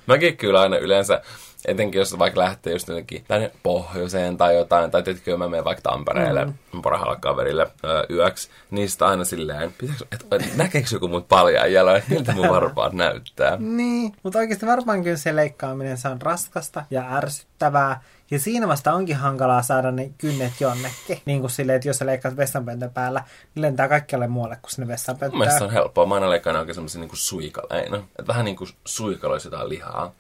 Mäkin 0.08 0.38
kyllä 0.38 0.62
aina 0.62 0.78
yleensä 0.78 1.22
Etenkin 1.66 2.00
jos 2.00 2.20
vaikka 2.20 2.40
lähtee 2.40 2.74
just 2.74 2.88
jotenkin 2.88 3.26
tänne 3.28 3.52
pohjoiseen 3.64 4.38
tai 4.38 4.56
jotain, 4.56 4.92
tai 4.92 5.04
tietenkin 5.04 5.40
mä 5.40 5.48
menen 5.48 5.66
vaikka 5.66 5.90
Tampereelle 5.90 6.46
mm. 6.46 6.82
parhaalle 6.82 7.18
kaverille 7.22 7.68
ö, 7.84 8.06
yöksi, 8.10 8.50
niin 8.72 8.90
sitä 8.90 9.08
aina 9.08 9.26
silleen, 9.26 9.74
pitääkö, 9.78 10.06
et, 10.12 10.26
et, 10.32 10.56
näkeekö 10.56 10.88
joku 10.92 11.08
mut 11.08 11.28
paljaan 11.28 11.74
jaloin, 11.74 11.98
että 11.98 12.14
miltä 12.14 12.32
mun 12.32 12.50
varpaat 12.50 12.94
näyttää. 12.94 13.58
Niin, 13.58 14.14
mutta 14.24 14.40
oikeasti 14.40 14.66
varmaan 14.66 15.04
kyllä 15.04 15.18
se 15.18 15.36
leikkaaminen 15.36 15.98
se 15.98 16.08
on 16.08 16.22
raskasta 16.22 16.86
ja 16.92 17.16
ärsyttävää. 17.18 18.02
Ja 18.32 18.40
siinä 18.40 18.68
vasta 18.68 18.94
onkin 18.94 19.16
hankalaa 19.16 19.62
saada 19.62 19.92
ne 19.92 20.12
kynnet 20.18 20.54
jonnekin. 20.60 21.22
Niin 21.26 21.40
kuin 21.40 21.52
silleen, 21.52 21.76
että 21.76 21.88
jos 21.88 21.98
sä 21.98 22.06
leikkaat 22.06 22.38
vessanpöntön 22.38 22.92
päällä, 22.92 23.24
niin 23.56 23.62
lentää 23.62 23.88
kaikkialle 23.88 24.28
muualle 24.28 24.56
kuin 24.56 24.72
sinne 24.72 24.88
vessanpönttöön. 24.88 25.40
Mielestäni 25.40 25.60
se 25.60 25.66
on 25.66 25.72
helppoa. 25.72 26.06
Mä 26.06 26.16
aina 26.16 26.30
leikkaan 26.30 26.56
oikein 26.56 26.76
semmoisen 26.76 27.02
niin 27.02 27.10
suikaleina. 27.14 27.98
Että 27.98 28.28
vähän 28.28 28.46
niin 28.46 28.56
kuin 28.56 28.70
suikaloisi 28.86 29.48
jotain 29.48 29.70
lihaa. 29.70 30.14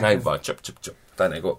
Näin 0.00 0.24
vaan 0.24 0.40
chop 0.40 0.58
chop 0.58 0.76
chop. 0.76 0.96
Tai 1.16 1.28
niin 1.28 1.42
kuin... 1.42 1.58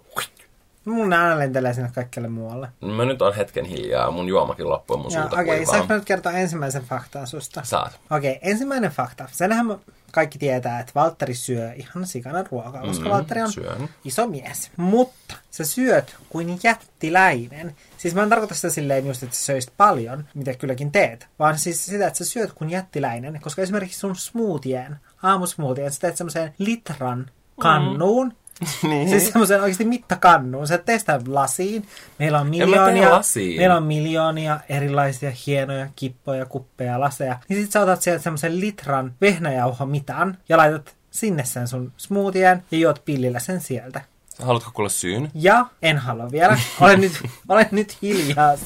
Mun 0.84 1.12
aina 1.12 1.38
lentelee 1.38 1.74
sinne 1.74 1.90
kaikkialle 1.94 2.28
muualle. 2.28 2.68
Mä 2.80 3.04
nyt 3.04 3.22
on 3.22 3.34
hetken 3.34 3.64
hiljaa. 3.64 4.10
Mun 4.10 4.28
juomakin 4.28 4.68
loppuu 4.68 4.96
mun 4.96 5.10
suuta 5.10 5.40
Okei, 5.40 5.62
okay, 5.62 5.66
saanko 5.66 5.94
nyt 5.94 6.04
kertoa 6.04 6.32
ensimmäisen 6.32 6.82
faktaan 6.82 7.26
susta? 7.26 7.60
Saat. 7.64 8.00
Okei, 8.10 8.36
okay, 8.36 8.50
ensimmäinen 8.50 8.90
fakta. 8.90 9.28
Senhän 9.32 9.66
kaikki 10.12 10.38
tietää, 10.38 10.80
että 10.80 10.92
Valtteri 10.94 11.34
syö 11.34 11.72
ihan 11.72 12.06
sikana 12.06 12.44
ruokaa, 12.50 12.82
koska 12.82 13.04
mm, 13.04 13.10
Valtteri 13.10 13.42
on 13.42 13.52
syön. 13.52 13.88
iso 14.04 14.26
mies. 14.26 14.70
Mutta 14.76 15.34
sä 15.50 15.64
syöt 15.64 16.16
kuin 16.28 16.58
jättiläinen. 16.62 17.76
Siis 17.98 18.14
mä 18.14 18.22
en 18.22 18.28
tarkoita 18.28 18.54
sitä 18.54 18.70
silleen 18.70 19.06
just, 19.06 19.22
että 19.22 19.36
sä 19.36 19.44
söisit 19.44 19.72
paljon, 19.76 20.24
mitä 20.34 20.54
kylläkin 20.54 20.92
teet, 20.92 21.26
vaan 21.38 21.58
siis 21.58 21.86
sitä, 21.86 22.06
että 22.06 22.18
sä 22.18 22.24
syöt 22.24 22.52
kuin 22.52 22.70
jättiläinen, 22.70 23.40
koska 23.40 23.62
esimerkiksi 23.62 23.98
sun 23.98 24.16
smoothien, 24.16 24.96
aamusmoothien, 25.22 25.92
sä 25.92 26.00
teet 26.00 26.16
semmoisen 26.16 26.54
litran 26.58 27.30
kannuun, 27.60 28.28
mm 28.28 28.34
niin. 28.82 29.08
Siis 29.10 29.28
semmoisen 29.28 29.60
oikeasti 29.60 29.84
mittakannuun. 29.84 30.66
Sä 30.66 30.78
testaa 30.78 31.20
lasiin. 31.26 31.88
Meillä 32.18 32.40
on 32.40 32.46
miljoonia, 32.46 33.20
meillä 33.56 33.76
on 33.76 33.82
miljoonia 33.82 34.60
erilaisia 34.68 35.32
hienoja 35.46 35.88
kippoja, 35.96 36.46
kuppeja, 36.46 37.00
laseja. 37.00 37.38
Niin 37.48 37.62
sit 37.62 37.72
sä 37.72 37.80
otat 37.80 38.02
sieltä 38.02 38.22
semmoisen 38.22 38.60
litran 38.60 39.14
vehnäjauho 39.20 39.86
mitan 39.86 40.38
ja 40.48 40.56
laitat 40.56 40.94
sinne 41.10 41.44
sen 41.44 41.68
sun 41.68 41.92
smoothien 41.96 42.62
ja 42.70 42.78
juot 42.78 43.02
pillillä 43.04 43.38
sen 43.38 43.60
sieltä. 43.60 44.00
Haluatko 44.42 44.70
kuulla 44.74 44.88
syyn? 44.88 45.30
Ja 45.34 45.66
en 45.82 45.98
halua 45.98 46.32
vielä. 46.32 46.58
Olen 46.80 47.00
nyt, 47.00 47.20
olen 47.48 47.68
nyt 47.70 47.96
hiljaa. 48.02 48.54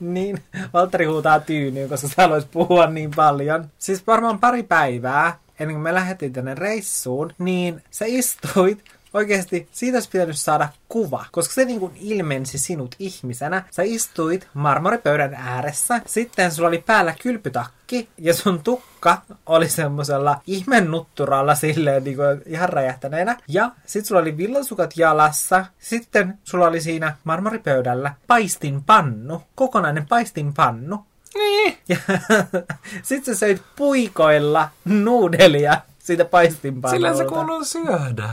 niin, 0.00 0.42
Valtteri 0.72 1.04
huutaa 1.04 1.40
tyynyyn, 1.40 1.88
koska 1.88 2.08
sä 2.08 2.14
haluaisit 2.16 2.50
puhua 2.50 2.86
niin 2.86 3.10
paljon. 3.16 3.70
Siis 3.78 4.06
varmaan 4.06 4.38
pari 4.38 4.62
päivää 4.62 5.38
ennen 5.58 5.74
kuin 5.74 5.82
me 5.82 5.94
lähdettiin 5.94 6.32
tänne 6.32 6.54
reissuun, 6.54 7.32
niin 7.38 7.82
sä 7.90 8.04
istuit 8.08 8.84
oikeasti 9.14 9.68
siitä 9.72 9.96
olisi 9.96 10.08
pitänyt 10.10 10.38
saada 10.38 10.68
kuva, 10.88 11.24
koska 11.32 11.54
se 11.54 11.64
niin 11.64 11.80
kuin 11.80 11.92
ilmensi 12.00 12.58
sinut 12.58 12.94
ihmisenä. 12.98 13.64
Sä 13.70 13.82
istuit 13.82 14.48
marmoripöydän 14.54 15.34
ääressä, 15.34 16.00
sitten 16.06 16.52
sulla 16.52 16.68
oli 16.68 16.78
päällä 16.86 17.14
kylpytakki 17.22 18.08
ja 18.18 18.34
sun 18.34 18.62
tukka 18.62 19.22
oli 19.46 19.68
semmosella 19.68 20.40
ihmennutturalla 20.46 21.54
silleen 21.54 22.04
niin 22.04 22.16
kuin 22.16 22.42
ihan 22.46 22.68
räjähtäneenä. 22.68 23.36
Ja 23.48 23.70
sitten 23.86 24.08
sulla 24.08 24.20
oli 24.20 24.36
villasukat 24.36 24.96
jalassa, 24.96 25.66
sitten 25.78 26.38
sulla 26.44 26.66
oli 26.66 26.80
siinä 26.80 27.16
marmoripöydällä 27.24 28.14
paistinpannu, 28.26 29.42
kokonainen 29.54 30.06
paistinpannu, 30.08 31.06
niin. 31.34 31.78
Ja 31.88 31.96
sit 33.02 33.24
sä 33.24 33.34
söit 33.34 33.62
puikoilla 33.76 34.68
nuudelia 34.84 35.80
siitä 36.04 36.24
paistinpannulta. 36.24 36.90
Silleen 36.90 37.16
se 37.16 37.24
kuuluu 37.24 37.64
syödä. 37.64 38.30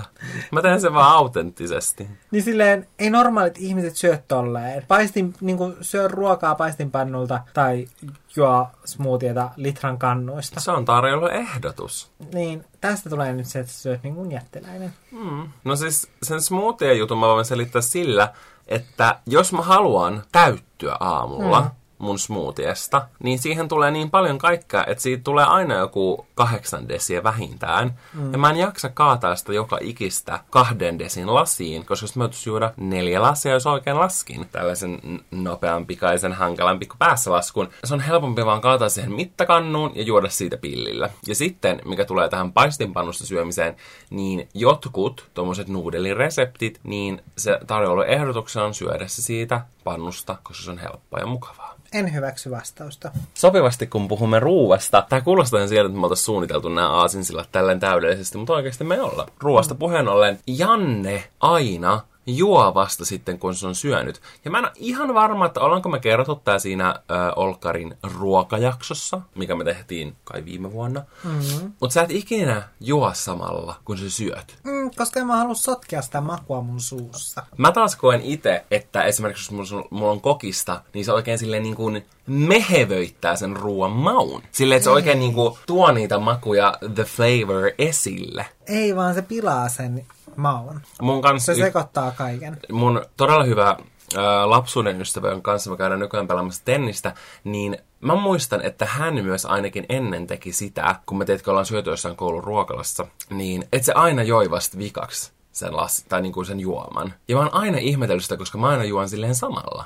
Mä 0.52 0.62
teen 0.62 0.82
sen 0.82 0.94
vaan 0.94 1.12
autenttisesti. 1.12 2.10
Niin 2.32 2.44
silleen, 2.44 2.88
ei 3.00 3.10
normaalit 3.10 3.58
ihmiset 3.58 3.96
syö 3.96 4.18
tolleen. 4.28 4.86
Paistin, 4.88 5.34
niin 5.42 5.58
kuin 5.58 5.76
syö 5.82 6.08
ruokaa 6.08 6.56
paistinpannulta 6.56 7.40
tai 7.54 7.88
juo 8.36 8.68
smoothieta 8.86 9.50
litran 9.56 9.98
kannuista. 9.98 10.60
Se 10.60 10.72
on 10.72 10.86
tarjolla 10.86 11.32
ehdotus. 11.32 12.12
Niin, 12.34 12.66
tästä 12.82 13.10
tulee 13.10 13.34
nyt 13.34 13.48
se, 13.48 13.60
että 13.60 13.74
syöt 13.74 14.04
niin 14.04 14.16
kuin 14.16 14.32
jättiläinen. 14.32 14.94
Mm. 15.12 15.50
No 15.64 15.76
siis 15.76 16.08
sen 16.24 16.42
smoothie 16.42 16.94
jutun 16.94 17.18
mä 17.18 17.28
voin 17.28 17.46
selittää 17.46 17.82
sillä, 17.82 18.34
että 18.68 19.20
jos 19.26 19.54
mä 19.54 19.62
haluan 19.62 20.24
täyttyä 20.32 20.98
aamulla, 21.00 21.62
mm 21.62 21.81
mun 22.02 22.20
smoothiesta, 22.20 23.08
niin 23.24 23.40
siihen 23.40 23.68
tulee 23.68 23.92
niin 23.92 24.12
paljon 24.12 24.38
kaikkea, 24.38 24.86
että 24.88 25.02
siitä 25.02 25.24
tulee 25.24 25.46
aina 25.46 25.76
joku 25.76 26.26
kahdeksan 26.36 26.90
desiä 26.90 27.24
vähintään. 27.24 28.00
Mm. 28.14 28.32
Ja 28.32 28.38
mä 28.38 28.50
en 28.50 28.58
jaksa 28.58 28.90
kaataa 28.90 29.36
sitä 29.36 29.54
joka 29.54 29.78
ikistä 29.82 30.40
kahden 30.50 31.00
desin 31.00 31.34
lasiin, 31.34 31.86
koska 31.86 32.04
jos 32.04 32.16
mä 32.16 32.30
juoda 32.46 32.74
neljä 32.78 33.22
lasia, 33.22 33.52
jos 33.54 33.68
oikein 33.68 34.00
laskin 34.00 34.46
tällaisen 34.52 35.00
nopean, 35.32 35.86
pikaisen, 35.86 36.34
hankalan 36.34 36.80
pikku 36.80 36.96
päässä 37.00 37.32
laskun, 37.32 37.70
se 37.84 37.94
on 37.94 38.00
helpompi 38.00 38.46
vaan 38.46 38.62
kaataa 38.62 38.90
siihen 38.90 39.12
mittakannuun 39.12 39.92
ja 39.96 40.04
juoda 40.04 40.30
siitä 40.30 40.58
pillillä. 40.58 41.10
Ja 41.28 41.36
sitten, 41.36 41.82
mikä 41.86 42.06
tulee 42.06 42.30
tähän 42.30 42.54
paistinpannusta 42.54 43.26
syömiseen, 43.26 43.76
niin 44.10 44.50
jotkut 44.54 45.30
tuommoiset 45.34 45.68
nuudelireseptit, 45.68 46.80
niin 46.84 47.24
se 47.38 47.60
tarjolla 47.68 48.06
ehdotuksena 48.06 48.66
on 48.66 48.74
syödä 48.74 49.08
se 49.08 49.22
siitä 49.22 49.62
pannusta, 49.84 50.38
koska 50.44 50.64
se 50.64 50.72
on 50.72 50.78
helppoa 50.78 51.20
ja 51.20 51.26
mukavaa. 51.26 51.76
En 51.94 52.14
hyväksy 52.14 52.52
vastausta. 52.52 53.12
Sopivasti 53.34 53.88
kun 53.88 54.08
puhumme 54.08 54.40
ruuasta, 54.40 55.06
tämä 55.10 55.22
kuulostaa 55.22 55.68
sieltä, 55.68 55.88
että 55.88 56.00
me 56.00 56.06
oltaisiin 56.06 56.26
suunniteltu 56.26 56.70
nämä 56.70 56.90
aasinsillat 56.90 57.50
tälleen 57.52 57.80
täydellisesti, 57.80 58.38
mutta 58.38 58.54
oikeasti 58.54 58.84
me 58.84 58.96
ei 58.96 59.02
olla. 59.02 59.28
Ruuasta 59.40 59.76
puheen 59.76 60.08
ollen, 60.08 60.40
Janne 60.48 61.24
aina 61.40 62.02
juo 62.26 62.74
vasta 62.74 63.06
sitten, 63.06 63.40
kun 63.40 63.56
se 63.56 63.68
on 63.68 63.76
syönyt. 63.76 64.22
Ja 64.46 64.52
mä 64.52 64.58
en 64.58 64.66
ole 64.66 64.72
ihan 64.76 65.14
varma, 65.14 65.46
että 65.46 65.60
ollaanko 65.60 65.90
me 65.90 66.00
kerrottu 66.00 66.36
tää 66.36 66.60
siinä 66.60 66.90
äh, 66.90 66.96
Olkarin 67.36 67.98
ruokajaksossa, 68.04 69.22
mikä 69.36 69.56
me 69.56 69.64
tehtiin 69.64 70.16
kai 70.24 70.46
viime 70.46 70.72
vuonna. 70.72 71.04
Mm-hmm. 71.24 71.72
Mutta 71.80 71.94
sä 71.94 72.02
et 72.02 72.12
ikinä 72.12 72.64
juo 72.80 73.12
samalla, 73.14 73.76
kun 73.86 73.98
sä 73.98 74.10
syöt. 74.10 74.56
Mm, 74.64 74.92
koska 74.98 75.20
en 75.20 75.28
mä 75.28 75.36
halua 75.36 75.56
sotkea 75.56 76.02
sitä 76.02 76.22
makua 76.22 76.62
mun 76.62 76.80
suussa. 76.80 77.44
Mä 77.58 77.72
taas 77.72 77.96
koen 77.96 78.22
itse, 78.22 78.66
että 78.72 79.04
esimerkiksi 79.04 79.44
jos 79.44 79.52
mulla 79.72 79.82
on, 79.82 79.88
mulla 79.90 80.12
on 80.12 80.22
kokista, 80.22 80.82
niin 80.94 81.06
se 81.06 81.12
oikein 81.12 81.38
silleen 81.38 81.64
niin 81.64 81.76
kuin 81.76 82.06
mehevöittää 82.28 83.36
sen 83.36 83.56
ruoan 83.56 83.92
maun. 83.92 84.44
Silleen, 84.52 84.78
että 84.78 84.84
se 84.84 84.90
oikein 84.90 85.20
niin 85.20 85.34
kuin 85.34 85.58
tuo 85.66 85.92
niitä 85.92 86.20
makuja, 86.20 86.78
the 86.96 87.04
flavor, 87.04 87.72
esille. 87.78 88.46
Ei, 88.68 88.96
vaan 88.96 89.14
se 89.14 89.22
pilaa 89.22 89.70
sen 89.70 90.06
maun. 90.36 90.82
Mun 91.02 91.22
kanssa... 91.22 91.56
Se 91.56 91.62
sekoittaa 91.62 92.12
kaiken. 92.12 92.58
Mun 92.72 93.06
todella 93.18 93.44
hyvä 93.44 93.78
ää, 94.18 94.50
lapsuuden 94.50 95.02
ystävä, 95.02 95.30
jonka 95.30 95.52
kanssa 95.52 95.72
me 95.72 95.78
käydään 95.78 96.00
nykyään 96.00 96.28
pelaamassa 96.28 96.66
tennistä, 96.66 97.14
niin 97.44 97.78
mä 98.02 98.16
muistan, 98.16 98.62
että 98.62 98.86
hän 98.86 99.14
myös 99.14 99.46
ainakin 99.46 99.86
ennen 99.90 100.28
teki 100.28 100.52
sitä, 100.52 100.96
kun 101.06 101.18
me 101.18 101.26
teetkö 101.26 101.52
ollaan 101.52 101.66
syöty 101.66 101.90
jossain 101.90 102.16
koulun 102.16 102.44
ruokalassa, 102.44 103.08
niin 103.30 103.64
että 103.74 103.86
se 103.86 103.94
aina 103.94 104.24
joi 104.24 104.52
vasta 104.52 104.78
vikaksi 104.78 105.32
sen, 105.52 105.76
las, 105.76 106.06
tai 106.10 106.22
niin 106.22 106.34
kuin 106.34 106.46
sen 106.46 106.60
juoman. 106.60 107.14
Ja 107.28 107.36
mä 107.36 107.42
oon 107.42 107.54
aina 107.54 107.78
ihmetellyt 107.78 108.24
sitä, 108.24 108.38
koska 108.38 108.58
mä 108.58 108.68
aina 108.68 108.84
juon 108.84 109.10
silleen 109.10 109.36
samalla. 109.36 109.86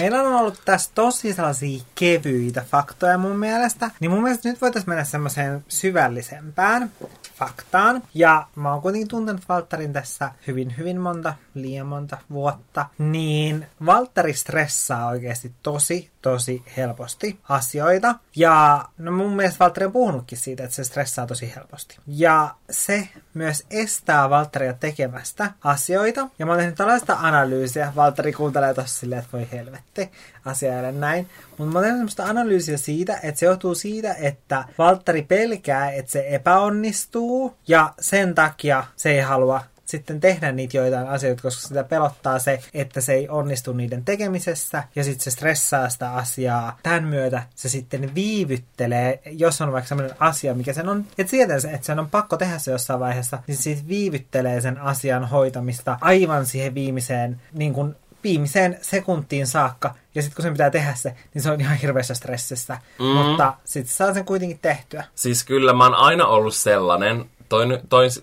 Meillä 0.00 0.22
on 0.22 0.34
ollut 0.34 0.60
tässä 0.64 0.90
tosi 0.94 1.32
sellaisia 1.32 1.82
kevyitä 1.94 2.64
faktoja 2.70 3.18
mun 3.18 3.36
mielestä, 3.36 3.90
niin 4.00 4.10
mun 4.10 4.22
mielestä 4.22 4.48
nyt 4.48 4.60
voitaisiin 4.60 4.90
mennä 4.90 5.04
semmoiseen 5.04 5.64
syvällisempään 5.68 6.90
faktaan. 7.34 8.02
Ja 8.14 8.46
mä 8.56 8.72
oon 8.72 8.82
kuitenkin 8.82 9.08
tuntenut 9.08 9.48
Valtterin 9.48 9.92
tässä 9.92 10.30
hyvin, 10.46 10.74
hyvin 10.78 11.00
monta, 11.00 11.34
liian 11.54 11.86
monta 11.86 12.18
vuotta. 12.30 12.86
Niin 12.98 13.66
Valtteri 13.86 14.34
stressaa 14.34 15.06
oikeasti 15.06 15.52
tosi, 15.62 16.10
tosi 16.22 16.62
helposti 16.76 17.38
asioita. 17.48 18.14
Ja 18.36 18.84
no 18.98 19.12
mun 19.12 19.36
mielestä 19.36 19.58
Valtteri 19.58 19.86
on 19.86 19.92
puhunutkin 19.92 20.38
siitä, 20.38 20.64
että 20.64 20.76
se 20.76 20.84
stressaa 20.84 21.26
tosi 21.26 21.52
helposti. 21.56 21.98
Ja 22.06 22.54
se 22.70 23.08
myös 23.34 23.66
estää 23.70 24.30
Valtteria 24.30 24.72
tekemästä 24.72 25.50
asioita. 25.64 26.28
Ja 26.38 26.46
mä 26.46 26.52
oon 26.52 26.58
tehnyt 26.58 26.74
tällaista 26.74 27.16
analyysiä. 27.20 27.92
Valtteri 27.96 28.32
kuuntelee 28.32 28.74
tossa 28.74 29.00
silleen, 29.00 29.18
että 29.18 29.32
voi 29.32 29.48
helvetti, 29.52 30.10
asia 30.44 30.92
näin. 30.92 31.28
Mutta 31.58 31.72
mä 31.72 31.78
oon 31.78 31.82
tehnyt 31.82 31.98
semmoista 31.98 32.24
analyysiä 32.24 32.76
siitä, 32.76 33.18
että 33.22 33.38
se 33.38 33.46
johtuu 33.46 33.74
siitä, 33.74 34.14
että 34.14 34.64
Valtteri 34.78 35.22
pelkää, 35.22 35.90
että 35.90 36.12
se 36.12 36.24
epäonnistuu. 36.28 37.56
Ja 37.68 37.94
sen 38.00 38.34
takia 38.34 38.84
se 38.96 39.10
ei 39.10 39.20
halua 39.20 39.62
sitten 39.90 40.20
tehdä 40.20 40.52
niitä 40.52 40.76
joitain 40.76 41.08
asioita, 41.08 41.42
koska 41.42 41.68
sitä 41.68 41.84
pelottaa 41.84 42.38
se, 42.38 42.60
että 42.74 43.00
se 43.00 43.12
ei 43.12 43.28
onnistu 43.28 43.72
niiden 43.72 44.04
tekemisessä 44.04 44.84
ja 44.96 45.04
sitten 45.04 45.24
se 45.24 45.30
stressaa 45.30 45.88
sitä 45.88 46.12
asiaa. 46.12 46.78
Tämän 46.82 47.04
myötä 47.04 47.42
se 47.54 47.68
sitten 47.68 48.14
viivyttelee, 48.14 49.20
jos 49.26 49.60
on 49.60 49.72
vaikka 49.72 49.88
sellainen 49.88 50.16
asia, 50.20 50.54
mikä 50.54 50.72
sen 50.72 50.88
on, 50.88 51.04
että 51.18 51.30
sietää 51.30 51.60
se, 51.60 51.70
että 51.70 51.86
sen 51.86 51.98
on 51.98 52.10
pakko 52.10 52.36
tehdä 52.36 52.58
se 52.58 52.70
jossain 52.70 53.00
vaiheessa, 53.00 53.38
niin 53.46 53.56
se 53.56 53.62
siis 53.62 53.88
viivyttelee 53.88 54.60
sen 54.60 54.80
asian 54.80 55.24
hoitamista 55.24 55.98
aivan 56.00 56.46
siihen 56.46 56.74
viimeiseen 56.74 57.40
niin 57.52 57.74
kuin 57.74 57.96
viimeiseen 58.24 58.78
sekuntiin 58.82 59.46
saakka. 59.46 59.94
Ja 60.14 60.22
sitten 60.22 60.36
kun 60.36 60.42
sen 60.42 60.52
pitää 60.52 60.70
tehdä 60.70 60.94
se, 60.94 61.16
niin 61.34 61.42
se 61.42 61.50
on 61.50 61.60
ihan 61.60 61.76
hirveässä 61.76 62.14
stressissä. 62.14 62.78
Mm. 62.98 63.06
Mutta 63.06 63.54
sitten 63.64 63.94
saa 63.94 64.14
sen 64.14 64.24
kuitenkin 64.24 64.58
tehtyä. 64.62 65.04
Siis 65.14 65.44
kyllä 65.44 65.72
mä 65.72 65.84
oon 65.84 65.94
aina 65.94 66.26
ollut 66.26 66.54
sellainen, 66.54 67.30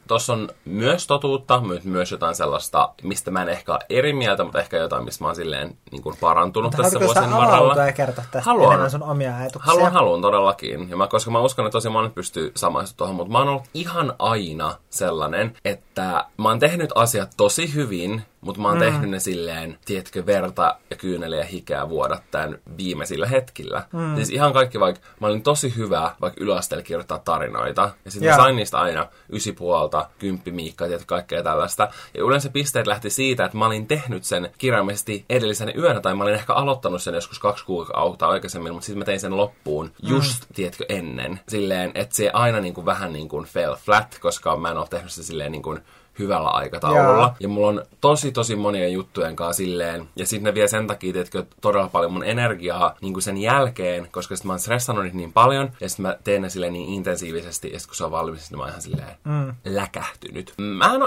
Tossa 0.08 0.34
on 0.34 0.50
myös 0.66 1.08
totuutta, 1.08 1.62
myös 1.84 2.12
jotain 2.12 2.36
sellaista, 2.36 2.94
mistä 3.04 3.32
mä 3.32 3.42
en 3.42 3.50
ehkä 3.50 3.72
ole 3.72 3.80
eri 3.90 4.14
mieltä, 4.14 4.44
mutta 4.44 4.60
ehkä 4.60 4.78
jotain, 4.78 5.06
mistä 5.06 5.24
mä 5.24 5.28
oon 5.28 5.36
silleen 5.36 5.78
niin 5.92 6.02
kuin 6.02 6.18
parantunut 6.22 6.72
mutta 6.72 6.84
tässä 6.84 7.00
vuosien 7.00 7.32
varrella. 7.32 7.86
ja 7.86 7.92
kertoa 7.92 8.26
tästä 8.32 8.42
haluan, 8.42 8.68
enemmän 8.68 8.92
sun 8.92 9.04
omia 9.04 9.38
ajatuksia? 9.38 9.72
Haluan, 9.72 9.92
haluan 9.92 10.22
todellakin. 10.22 10.90
Ja 10.90 10.98
mä, 10.98 11.08
koska 11.08 11.32
mä 11.32 11.40
uskon, 11.40 11.66
että 11.66 11.72
tosi 11.72 11.90
monet 11.90 12.16
pystyy 12.16 12.52
samaistumaan 12.56 12.98
tuohon, 12.98 13.16
mutta 13.16 13.32
mä 13.32 13.38
oon 13.38 13.48
ollut 13.48 13.64
ihan 13.74 14.14
aina 14.20 14.76
sellainen, 14.90 15.58
että 15.66 16.26
mä 16.38 16.50
oon 16.50 16.60
tehnyt 16.60 16.90
asiat 16.96 17.30
tosi 17.38 17.74
hyvin, 17.74 18.24
mutta 18.42 18.62
mä 18.62 18.68
oon 18.68 18.78
mm. 18.78 18.84
tehnyt 18.84 19.10
ne 19.10 19.20
silleen, 19.20 19.78
tiedätkö, 19.86 20.26
verta 20.26 20.76
ja 20.90 20.96
kyyneliä 20.96 21.44
hikeä 21.44 21.90
vuodattaen 21.90 22.60
viimeisillä 22.78 23.28
hetkillä. 23.28 23.84
Mm. 23.94 24.16
Siis 24.16 24.30
ihan 24.30 24.54
kaikki, 24.54 24.80
vaikka 24.80 25.08
mä 25.20 25.28
olin 25.28 25.44
tosi 25.44 25.76
hyvä 25.76 26.16
vaikka 26.22 26.44
yläasteella 26.44 26.84
kirjoittaa 26.84 27.20
tarinoita. 27.20 27.92
Ja 28.06 28.12
sitten 28.12 28.28
yeah. 28.28 28.38
sain 28.38 28.56
niistä 28.56 28.80
aina 28.80 29.08
ysi 29.32 29.52
puolta, 29.52 30.10
kymppi 30.20 30.52
miikkaa 30.52 30.88
ja 30.88 31.00
kaikkea 31.06 31.44
tällaista. 31.44 31.90
Ja 32.14 32.24
yleensä 32.24 32.50
pisteet 32.50 32.88
lähti 32.88 33.10
siitä, 33.10 33.46
että 33.46 33.58
mä 33.58 33.66
olin 33.66 33.88
tehnyt 33.88 34.24
sen 34.24 34.50
kirjaimellisesti 34.58 35.26
edellisenä 35.30 35.72
yönä, 35.78 36.00
tai 36.00 36.16
mä 36.16 36.24
olin 36.24 36.36
ehkä 36.36 36.54
aloittanut 36.54 37.02
sen 37.02 37.14
joskus 37.14 37.40
kaksi 37.40 37.66
kuukautta 37.66 38.28
aikaisemmin, 38.28 38.74
mutta 38.74 38.86
sitten 38.86 39.00
mä 39.00 39.06
tein 39.06 39.20
sen 39.20 39.38
loppuun 39.38 39.86
mm. 39.86 40.10
just, 40.10 40.46
tiedätkö, 40.54 40.86
ennen. 40.90 41.40
Silleen, 41.48 41.92
että 41.96 42.16
se 42.16 42.30
aina 42.34 42.60
niin 42.60 42.74
kuin, 42.74 42.86
vähän 42.86 43.14
niin 43.14 43.30
kuin 43.30 43.46
fell 43.46 43.76
flat, 43.76 44.18
koska 44.22 44.58
mä 44.58 44.72
en 44.72 44.78
ole 44.78 44.88
tehnyt 44.90 45.12
se 45.12 45.24
silleen 45.24 45.52
niin 45.52 45.64
kuin 45.64 45.82
hyvällä 46.20 46.50
aikataululla. 46.50 47.18
Yeah. 47.18 47.36
Ja 47.40 47.50
mulla 47.50 47.68
on 47.68 47.86
tosi 48.02 48.32
tosi 48.32 48.56
monien 48.56 48.94
juttujen 48.94 49.36
kanssa 49.36 49.58
silleen. 49.58 50.10
Ja 50.16 50.28
sitten 50.28 50.44
ne 50.44 50.54
vie 50.54 50.68
sen 50.68 50.88
takia, 50.88 51.22
että 51.22 51.44
todella 51.62 51.88
paljon 51.88 52.14
mun 52.14 52.24
energiaa 52.24 52.96
niin 53.02 53.14
kuin 53.14 53.24
sen 53.24 53.38
jälkeen, 53.38 54.08
koska 54.12 54.36
sit 54.36 54.46
mä 54.46 54.54
oon 54.54 54.60
stressannut 54.60 55.14
niin 55.14 55.34
paljon. 55.34 55.72
Ja 55.82 55.90
sitten 55.90 56.04
mä 56.04 56.18
teen 56.24 56.42
ne 56.42 56.50
silleen 56.50 56.74
niin 56.74 56.90
intensiivisesti. 56.90 57.72
Ja 57.74 57.80
sit 57.80 57.88
kun 57.88 57.96
se 57.96 58.06
on 58.06 58.12
valmis, 58.12 58.52
niin 58.52 58.58
mä 58.58 58.64
oon 58.64 58.70
ihan 58.70 58.82
silleen 58.82 59.18
mm. 59.24 59.54
läkähtynyt. 59.66 60.54
Mä 60.58 60.94
en, 60.96 61.02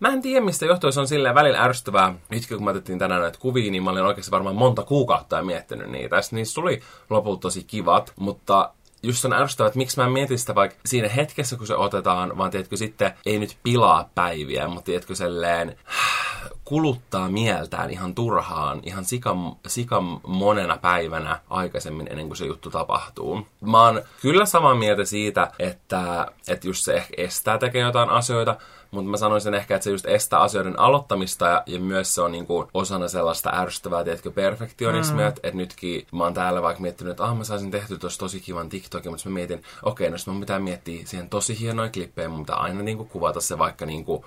mä 0.00 0.08
en 0.08 0.22
tiedä, 0.22 0.44
mistä 0.44 0.66
johtuu. 0.66 0.92
Se 0.92 1.00
on 1.00 1.08
silleen 1.08 1.34
välillä 1.34 1.62
ärsyttävää. 1.62 2.14
Nyt 2.28 2.48
kun 2.48 2.64
mä 2.64 2.70
otettiin 2.70 2.98
tänään 2.98 3.22
näitä 3.22 3.38
kuvia, 3.38 3.70
niin 3.70 3.82
mä 3.82 3.90
olin 3.90 4.04
oikeasti 4.04 4.30
varmaan 4.30 4.56
monta 4.56 4.82
kuukautta 4.82 5.36
ja 5.36 5.42
miettinyt 5.44 5.90
niitä. 5.90 6.16
Ja 6.16 6.22
niistä 6.30 6.54
tuli 6.54 6.80
lopulta 7.10 7.40
tosi 7.40 7.64
kivat. 7.64 8.12
Mutta 8.16 8.70
just 9.04 9.24
on 9.24 9.32
ärsyttävää, 9.32 9.66
että 9.66 9.78
miksi 9.78 10.00
mä 10.00 10.10
mietin 10.10 10.38
sitä 10.38 10.54
vaikka 10.54 10.78
siinä 10.86 11.08
hetkessä, 11.08 11.56
kun 11.56 11.66
se 11.66 11.76
otetaan, 11.76 12.38
vaan 12.38 12.50
tiedätkö 12.50 12.76
sitten 12.76 13.12
ei 13.26 13.38
nyt 13.38 13.56
pilaa 13.62 14.10
päiviä, 14.14 14.68
mutta 14.68 14.84
tiedätkö 14.84 15.14
selleen 15.14 15.76
kuluttaa 16.64 17.28
mieltään 17.28 17.90
ihan 17.90 18.14
turhaan, 18.14 18.80
ihan 18.82 19.04
sikan, 19.04 19.56
sikan 19.66 20.20
monena 20.26 20.76
päivänä 20.76 21.40
aikaisemmin 21.50 22.08
ennen 22.10 22.26
kuin 22.26 22.36
se 22.36 22.46
juttu 22.46 22.70
tapahtuu. 22.70 23.46
Mä 23.60 23.82
oon 23.82 24.02
kyllä 24.22 24.46
samaa 24.46 24.74
mieltä 24.74 25.04
siitä, 25.04 25.50
että, 25.58 26.26
että 26.48 26.68
just 26.68 26.84
se 26.84 26.94
ehkä 26.94 27.14
estää 27.16 27.58
tekee 27.58 27.82
jotain 27.82 28.10
asioita, 28.10 28.56
mutta 28.94 29.10
mä 29.10 29.16
sanoisin 29.16 29.54
ehkä, 29.54 29.74
että 29.74 29.84
se 29.84 29.90
just 29.90 30.06
estää 30.06 30.40
asioiden 30.40 30.78
aloittamista 30.78 31.46
ja, 31.46 31.62
ja 31.66 31.80
myös 31.80 32.14
se 32.14 32.20
on 32.20 32.32
niinku 32.32 32.68
osana 32.74 33.08
sellaista 33.08 33.50
ärsyttävää, 33.54 34.04
tiedätkö, 34.04 34.30
perfektionismia, 34.30 35.24
mm. 35.24 35.28
että 35.28 35.40
et 35.42 35.54
nytkin 35.54 36.06
mä 36.12 36.24
oon 36.24 36.34
täällä 36.34 36.62
vaikka 36.62 36.82
miettinyt, 36.82 37.10
että 37.10 37.24
ah, 37.24 37.36
mä 37.36 37.44
saisin 37.44 37.70
tehty 37.70 37.98
tuossa 37.98 38.18
tosi 38.18 38.40
kivan 38.40 38.68
TikTokin, 38.68 39.12
mutta 39.12 39.28
mä 39.28 39.34
mietin, 39.34 39.62
okei, 39.82 40.08
okay, 40.08 40.18
no 40.26 40.32
mun 40.32 40.40
pitää 40.40 40.58
miettiä 40.58 41.06
siihen 41.06 41.28
tosi 41.28 41.60
hienoja 41.60 41.90
klippejä, 41.90 42.28
mun 42.28 42.40
pitää 42.40 42.56
aina 42.56 42.82
niinku 42.82 43.04
kuvata 43.04 43.40
se 43.40 43.58
vaikka 43.58 43.86
niinku 43.86 44.24